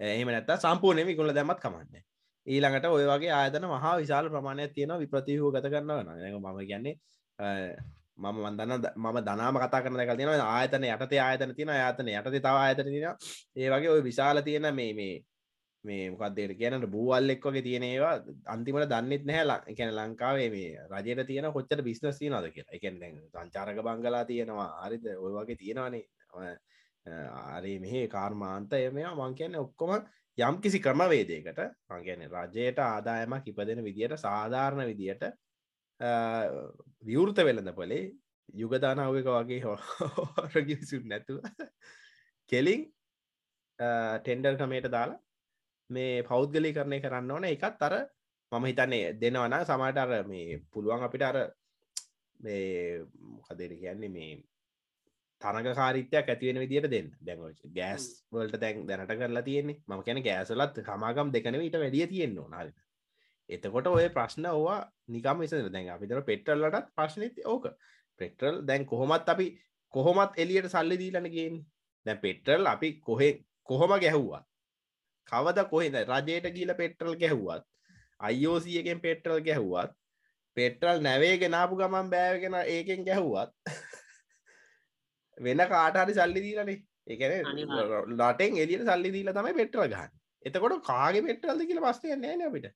එහෙම 0.01 0.29
නැත්ත 0.29 0.55
සම්පූර්ණය 0.59 1.05
විකුල්ල 1.05 1.35
දැමත් 1.35 1.61
කමන්න 1.61 2.05
ඊළඟට 2.47 2.87
ඔය 2.89 3.07
වගේ 3.07 3.33
ආයතන 3.33 3.67
මහා 3.67 3.95
විශාල 3.99 4.29
ප්‍රමාණයක් 4.29 4.73
තියෙන 4.73 4.95
විප්‍රතිහූ 4.99 5.51
ගත 5.53 5.67
කරන්න 5.69 5.97
වන 5.99 6.39
ම 6.45 6.61
කියන්නේ 6.65 6.95
මම 7.41 8.37
වන්දන්න 8.39 8.87
මම 8.97 9.19
දනාම 9.23 9.59
කතා 9.59 9.83
කරන 9.83 10.01
එක 10.01 10.15
තියෙන 10.15 10.45
ආයතන 10.47 10.87
යටතේ 10.87 11.21
ආයතන 11.21 11.55
තියෙන 11.55 11.73
ආයතන 11.73 12.09
යටතේ 12.11 12.41
තව 12.41 12.57
ආයතන 12.59 12.89
තියෙන 12.89 13.15
ඒ 13.57 13.69
වගේ 13.71 13.91
ඔය 13.91 14.05
විශාල 14.05 14.43
තියෙන 14.43 14.69
මේ 14.75 14.93
මේ 14.95 15.15
මේ 15.85 16.11
මොකක්දේට 16.11 16.55
කියනට 16.55 16.87
බූවල් 16.87 17.31
එක් 17.31 17.45
වගේ 17.45 17.63
තියෙන 17.63 17.85
ඒවා 17.85 18.15
අන්තිමට 18.47 18.89
දන්නෙත් 18.89 19.25
නැහැ. 19.25 19.59
එකැන 19.67 19.95
ලංකාවේ 19.95 20.49
මේ 20.51 20.71
රජයට 20.93 21.27
තියෙන 21.27 21.53
කොච්චර 21.53 21.83
බිස්නස් 21.83 22.19
තියනද 22.19 22.51
කියලා. 22.51 22.73
එකෙන් 22.73 23.01
සංචාරක 23.27 23.81
බංගලා 23.81 24.25
තියෙනවා. 24.25 24.71
හරිද? 24.83 25.07
ඔය 25.17 25.33
වගේ 25.35 25.57
තියෙනවානේ. 25.57 26.05
අරේ 27.49 27.79
මෙහේ 27.81 28.09
කාර්මාන්තය 28.09 28.83
මෙයා 28.93 29.15
මං 29.17 29.35
කියන්නේ 29.35 29.61
ඔක්කොම 29.61 29.93
යම් 30.39 30.57
කිසි 30.61 30.79
ක්‍රමවේදයකට 30.81 31.61
මංගැන 31.91 32.27
රජයට 32.29 32.79
ආදායමක් 32.81 33.49
ඉපදෙන 33.49 33.85
විදියට 33.85 34.17
සාධාරණ 34.19 34.87
විදියට 34.87 35.25
විවෘත 36.01 37.39
වෙළඳ 37.41 37.73
පොලේ 37.75 38.05
යුගදානාවක 38.55 39.29
වගේ 39.29 39.61
හෝරගිසු 39.63 41.01
නැතුව 41.05 41.39
කෙලින් 42.53 42.87
ටෙන්ඩර් 43.79 44.57
කමයට 44.57 44.89
දාලා 44.89 45.21
මේ 45.91 46.23
පෞද්ගලි 46.23 46.73
කරණය 46.73 46.99
කරන්න 47.01 47.31
ඕන 47.31 47.45
එකත් 47.47 47.83
අර 47.83 47.95
මම 48.53 48.65
හිතන්නේ 48.65 49.13
දෙනවන 49.15 49.57
සමට 49.61 49.99
අර 49.99 50.13
මේ 50.27 50.61
පුළුවන් 50.69 51.07
අපිට 51.07 51.23
අර 51.23 51.39
මේ 52.41 53.05
මොකදර 53.31 53.73
කියන්නේ 53.75 54.11
මේ 54.11 54.31
තරග 55.43 55.75
කාරිත්‍යයක් 55.75 56.27
ඇතිවෙන 56.27 56.63
විදිට 56.63 56.91
දෙන්න 56.91 57.09
දැන් 57.21 57.41
ගෑස් 57.75 58.05
වලට 58.33 58.61
දැන් 58.61 58.87
දැනට 58.87 59.13
කරලා 59.15 59.43
තියෙන්නේ 59.43 59.81
මම 59.87 60.03
කියන 60.03 60.23
ගෑසලත් 60.23 60.81
හමාගම් 60.89 61.33
දෙකන 61.33 61.59
විට 61.59 61.77
වැඩිය 61.77 62.07
තියෙන්න්න 62.07 62.41
නරි 62.53 62.73
එතකොට 63.51 63.87
ඔය 63.89 64.09
ප්‍රශ්න 64.11 64.47
ඕවා 64.49 64.81
නිකම් 65.09 65.41
විස 65.41 65.55
දැන් 65.69 65.89
අපිතර 65.91 66.23
පෙට්‍රල්ලටත් 66.23 66.93
ප්‍රශ්නති 66.93 67.43
ඕක. 67.45 67.67
පෙට්‍රල් 68.21 68.57
දැන් 68.63 68.87
කොහොමත් 68.87 69.29
අපි 69.29 69.47
කොහොමත් 69.95 70.33
එලියට 70.37 70.69
සල්ලි 70.69 70.97
දීලනගෙන් 70.97 71.57
දැ 72.07 72.17
පෙට්‍රල් 72.19 72.67
අපි 72.67 72.89
කොහෙ 73.01 73.31
කොහොම 73.65 73.93
ගැහ්වා 73.99 74.43
කවද 75.29 75.65
කොහෙද 75.67 75.97
රජයට 76.05 76.47
ගීල 76.51 76.75
පෙට්‍රල් 76.75 77.17
ගැහුවත් 77.17 77.65
අයෝසියකෙන් 78.21 79.01
පෙට්‍රල් 79.01 79.41
ගැහුවත් 79.41 79.97
පෙට්‍රල් 80.57 80.99
නැවේ 81.01 81.35
ගෙනාපු 81.39 81.75
ගමන් 81.77 82.11
බෑවගෙන 82.11 82.57
ඒකෙන් 82.67 83.05
ගැහුවත් 83.05 83.51
වෙන 85.39 85.63
කාටහරි 85.69 86.15
සල්ලි 86.15 86.41
දීලනේ. 86.41 86.79
එකන 87.07 87.33
ලටෙන් 88.13 88.59
එලියට 88.59 88.87
සල්ලි 88.87 89.11
දීල 89.11 89.33
තමයි 89.33 89.55
පෙට්‍රල් 89.55 89.89
ගහන්න. 89.89 90.13
එතකොට 90.43 90.85
කාගේ 90.85 91.23
පෙට්‍රල්ද 91.23 91.63
කියල 91.63 91.83
පස්තය 91.83 92.17
නෑන 92.17 92.43
අපිට 92.43 92.71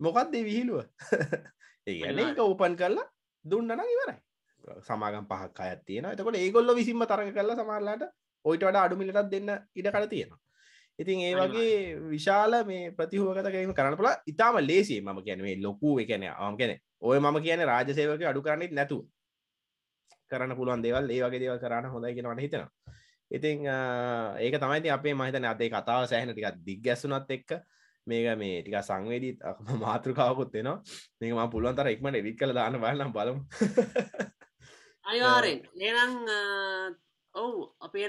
මොකක්ද 0.00 0.34
විහිලුව 0.40 0.84
ඒගැන 1.86 2.18
එක 2.20 2.40
ඕපන් 2.40 2.74
කරලා 2.74 3.06
දුන්නන 3.44 3.84
ඉවරයි. 3.86 4.18
සමාගම් 4.82 5.26
පහක් 5.26 5.60
අයත් 5.60 5.84
තියෙන 5.84 6.06
එතකොට 6.06 6.36
ඒගොල්ල 6.36 6.74
විසින්ම 6.74 7.04
තරග 7.04 7.30
කරලා 7.32 7.56
සමරලාට 7.56 8.02
ඔයිට 8.44 8.62
වඩ 8.62 8.76
අඩුමිලටත් 8.78 9.30
දෙන්න 9.30 9.50
ඉඩ 9.74 9.88
කර 9.88 10.06
තියෙනවා. 10.06 10.40
ඉතින් 10.98 11.20
ඒ 11.20 11.34
වගේ 11.36 11.76
විශාල 12.08 12.52
මේ 12.64 12.90
ප්‍රතිහෝගතකීම 12.92 13.72
කරන 13.72 13.96
පල 13.96 14.08
ඉතාම 14.26 14.58
ලේසි 14.62 15.00
ම 15.00 15.20
කියැනේ 15.20 15.56
ලොකු 15.58 15.98
එකන 16.00 16.24
ආම 16.26 16.56
කෙනෙ 16.56 16.76
ඔය 17.02 17.18
මම 17.18 17.38
කියන 17.40 17.64
රාජසේවක 17.64 18.24
අඩු 18.24 18.42
කරන්නෙත් 18.42 18.72
නැතුව 18.72 19.02
කරන්න 20.30 20.56
පුළුවන් 20.58 20.82
දේවල් 20.82 21.10
ඒ 21.10 21.22
වගේ 21.22 21.42
දේවල් 21.42 21.60
කරන්න 21.60 21.90
හොඳයි 21.92 22.14
කියෙනවට 22.14 22.40
හිතෙනවා. 22.40 22.70
ඉතිං 23.30 23.66
ඒක 24.38 24.54
තමයි 24.56 24.90
අපේ 24.90 25.14
මහිතන 25.14 25.44
අදේ 25.44 25.70
කතාව 25.70 26.06
සෑහන 26.06 26.30
ටිකක් 26.30 26.62
දිග්ගැසුනත් 26.66 27.30
එක්ක 27.30 27.50
මේක 28.06 28.38
මේ 28.38 28.62
ටික 28.62 28.78
සංවේදී 28.82 29.32
මාතෘකාවකුත් 29.84 30.54
වෙනවා 30.54 30.78
මේක 31.20 31.32
ම 31.34 31.50
පුළුවන් 31.50 31.76
තර 31.76 31.92
ඉක්මට 31.94 32.20
එවිත් 32.20 32.38
කළ 32.38 32.54
දාන්න 32.54 32.80
බලනම් 32.82 33.12
බලමු. 33.12 33.40
අනිවාරෙන් 35.04 35.60
ඒනම් 35.80 36.12
ඔවු 37.34 37.66
අපේ 37.80 38.06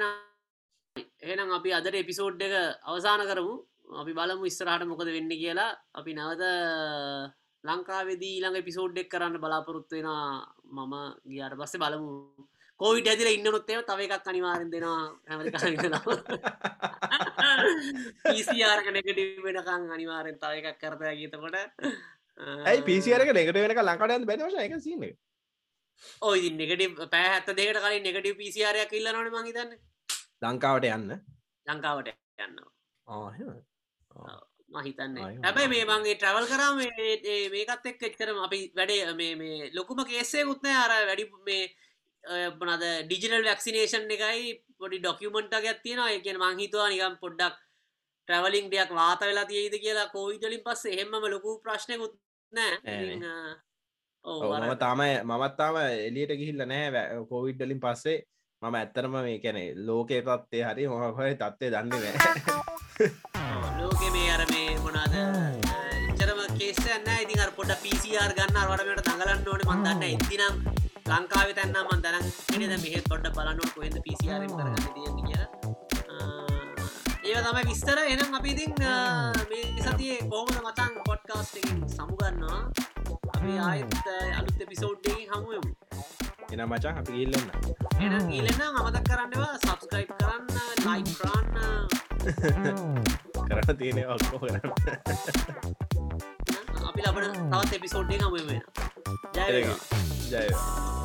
එහෙනම් 1.21 1.49
අපි 1.51 1.73
අදට 1.73 1.95
එපිසෝඩ් 1.95 2.41
එක 2.41 2.55
අවසාන 2.83 3.23
කරමු. 3.29 3.55
අපි 3.93 4.13
බලමු 4.13 4.45
ඉස්සරහට 4.45 4.85
මොකද 4.85 5.09
වෙන්න 5.09 5.33
කියලා. 5.33 5.71
අපි 5.93 6.11
නැවත 6.13 6.43
ලංකාවෙදී 7.63 8.33
ඊළඟ 8.35 8.59
පිසෝඩ්ඩෙක් 8.63 9.09
කරන්න 9.09 9.41
බලාපොරොත්තු 9.43 9.97
වෙන 9.97 10.09
මම. 10.75 10.93
ගියාට 11.25 11.57
පස්සේ 11.59 11.81
බලමු. 11.83 12.13
කෝවිට 12.79 13.09
ඇතිල 13.09 13.33
ඉන්න 13.33 13.47
නොත්තේ 13.47 13.81
තව 13.83 13.99
එකක් 14.05 14.27
අනිවාරෙන් 14.27 14.71
දෙෙනවා. 14.71 15.03
හැමරිකාලා 15.29 16.01
පිසිආරක 18.25 18.91
නෙගට 18.91 19.23
වෙනකං 19.43 19.89
අනිවාරෙන් 19.91 20.37
තව 20.37 20.61
එකක් 20.63 20.79
කරතය 20.79 21.15
ගීතකොට 21.15 21.57
ඇයි 22.65 22.81
පිසිරක 22.83 23.31
නෙකට 23.31 23.57
වෙනක 23.57 23.81
ලංකාටයන් 23.81 24.25
බැනවශ 24.25 24.59
එක? 24.59 24.75
සින්න 24.79 25.05
ඔයි 26.21 26.51
නෙගට 26.53 27.01
පැහත්ත 27.09 27.53
දෙකට 27.53 27.81
කලින් 27.81 28.03
නෙගටව 28.03 28.37
පිසිාරයක් 28.37 28.93
ඉල්ල 28.93 29.11
නොන 29.11 29.31
මහිතන්න 29.37 29.73
ලංකාවට 30.41 30.89
යන්න? 30.89 31.17
ලංකාවට 31.65 32.13
යන්න. 32.39 32.59
මහිතන්න 34.71 35.17
හැබැයි 35.17 35.71
මේ 35.73 35.85
මගේ 35.91 36.15
ට්‍රවල් 36.15 36.47
කරම 36.47 36.79
මේකත් 37.51 37.91
එක් 37.91 38.01
එච්චරම 38.03 38.39
අපි 38.43 38.61
වැඩේ 38.75 39.33
මේ 39.35 39.71
ලොකුම 39.73 40.03
කේසේ 40.05 40.45
උත්නය 40.45 40.73
අර 40.75 40.93
වැඩි 41.03 41.29
මේ 41.45 41.63
බනද 42.53 42.89
ඩිජිනල් 43.05 43.45
වැක්සිනේෂන් 43.45 44.11
එකයි 44.11 44.57
පොඩි 44.79 44.99
ඩොකියමෙන්ට් 44.99 45.53
එකක් 45.53 45.81
තියෙනවා. 45.83 46.09
ඒ 46.09 46.19
කියන්නේ 46.19 46.43
මං 46.43 46.59
හිතුවා 46.59 46.89
නිකන් 46.89 47.17
පොඩ්ඩක් 47.23 47.55
ට්‍රැවලින් 48.27 48.71
දෙයක් 48.71 48.91
වාත 48.91 49.21
වෙලා 49.21 49.45
තියෙයිද 49.45 49.75
කියලා 49.83 50.07
කෝවිඩ් 50.07 50.43
වලින් 50.43 50.63
පස්සේ 50.65 50.93
එහෙමම 50.95 51.27
ලොකු 51.27 51.59
ප්‍රශ්නකුත් 51.59 52.15
නැහැ. 52.53 52.97
මම 54.25 54.73
තාමයි 54.77 55.13
මමත් 55.23 55.53
තාම 55.57 55.77
එලියට 55.77 56.33
ගිහිල්ල 56.39 56.65
නැහැ 56.65 57.05
කෝවිඩ් 57.29 57.61
වලින් 57.61 57.79
පස්සේ. 57.79 58.17
මම 58.61 58.75
ඇත්තරම 58.75 59.15
මේ 59.17 59.39
කැනෙ 59.39 59.63
ලෝකේ 59.87 60.21
තත්වේ 60.23 60.63
හරි 60.65 60.87
මොහොය 60.87 61.33
තත්වේ 61.35 61.69
දන්නේ 61.71 62.11
නෑ 62.15 62.65
ලෝකෙ 63.79 64.07
මේ 64.11 64.29
අර 64.31 64.43
මේ 64.51 64.69
මොනාද 64.79 65.13
ඉචරම 66.09 66.39
කේසන්න 66.57 67.09
ඉතින් 67.17 67.43
අර 67.43 67.51
පොඩ 67.51 67.73
පිසිR 67.83 68.33
ගන්න 68.33 68.57
අරවටමට 68.63 69.05
දඟලන්න 69.05 69.47
ඕන. 69.47 69.61
මන්දන්න 69.69 70.03
ඉතිනම් 70.05 70.86
ලංකාව 71.07 71.49
තැන්න 71.57 71.77
මන්දරන් 71.83 72.25
එනද 72.55 72.73
මෙහෙත් 72.83 73.05
පොඩ්ඩ 73.07 73.33
බලන්නට 73.35 73.71
කොහෙද 73.75 73.95
පිසිරම් 74.05 74.51
කරගන්න 74.51 74.87
තියන්න 74.95 75.19
කියලා. 75.21 75.49
ඒ 77.27 77.39
තමයි 77.43 77.63
විස්තර. 77.69 77.99
එනම් 78.05 78.35
අපි 78.39 78.49
ඉතින් 78.51 78.73
මේ 79.49 79.63
සතියේ 79.85 80.19
කෝමද 80.31 80.55
මතන් 80.59 80.93
පොඩ්කාස්ටකින් 81.07 81.79
සමුගන්නවා 81.89 82.59
අපි 83.37 83.53
ආයත් 83.61 84.07
අලුත් 84.37 84.59
පිසෝඩ්ඩේ 84.69 85.19
හමුවමු 85.31 85.71
එන 86.51 86.61
මචන් 86.65 86.95
අපි 86.97 87.13
ඉල්ලන්න 87.23 87.47
එන 88.01 88.31
ඉලන්න 88.31 88.61
අමතක් 88.81 89.03
කරන්නවා 89.09 89.53
සබස්ක්‍රයිප් 89.57 90.11
කරන්න 90.15 90.45
ලයි් 90.85 91.03
කරන්න 91.13 91.55
කරන්න. 93.49 93.77
තියෙන 93.77 93.99
ඔක්කෝ 94.09 94.39
කරන්න 94.41 96.06
අපි 97.17 97.27
ලබන 97.27 97.49
තවත් 97.51 97.73
එපිසෝඩ්ඩේ 97.73 98.19
හමුව 98.19 98.33
වෙන 98.43 98.61
ජය 99.35 99.63
ජයවා 100.29 100.97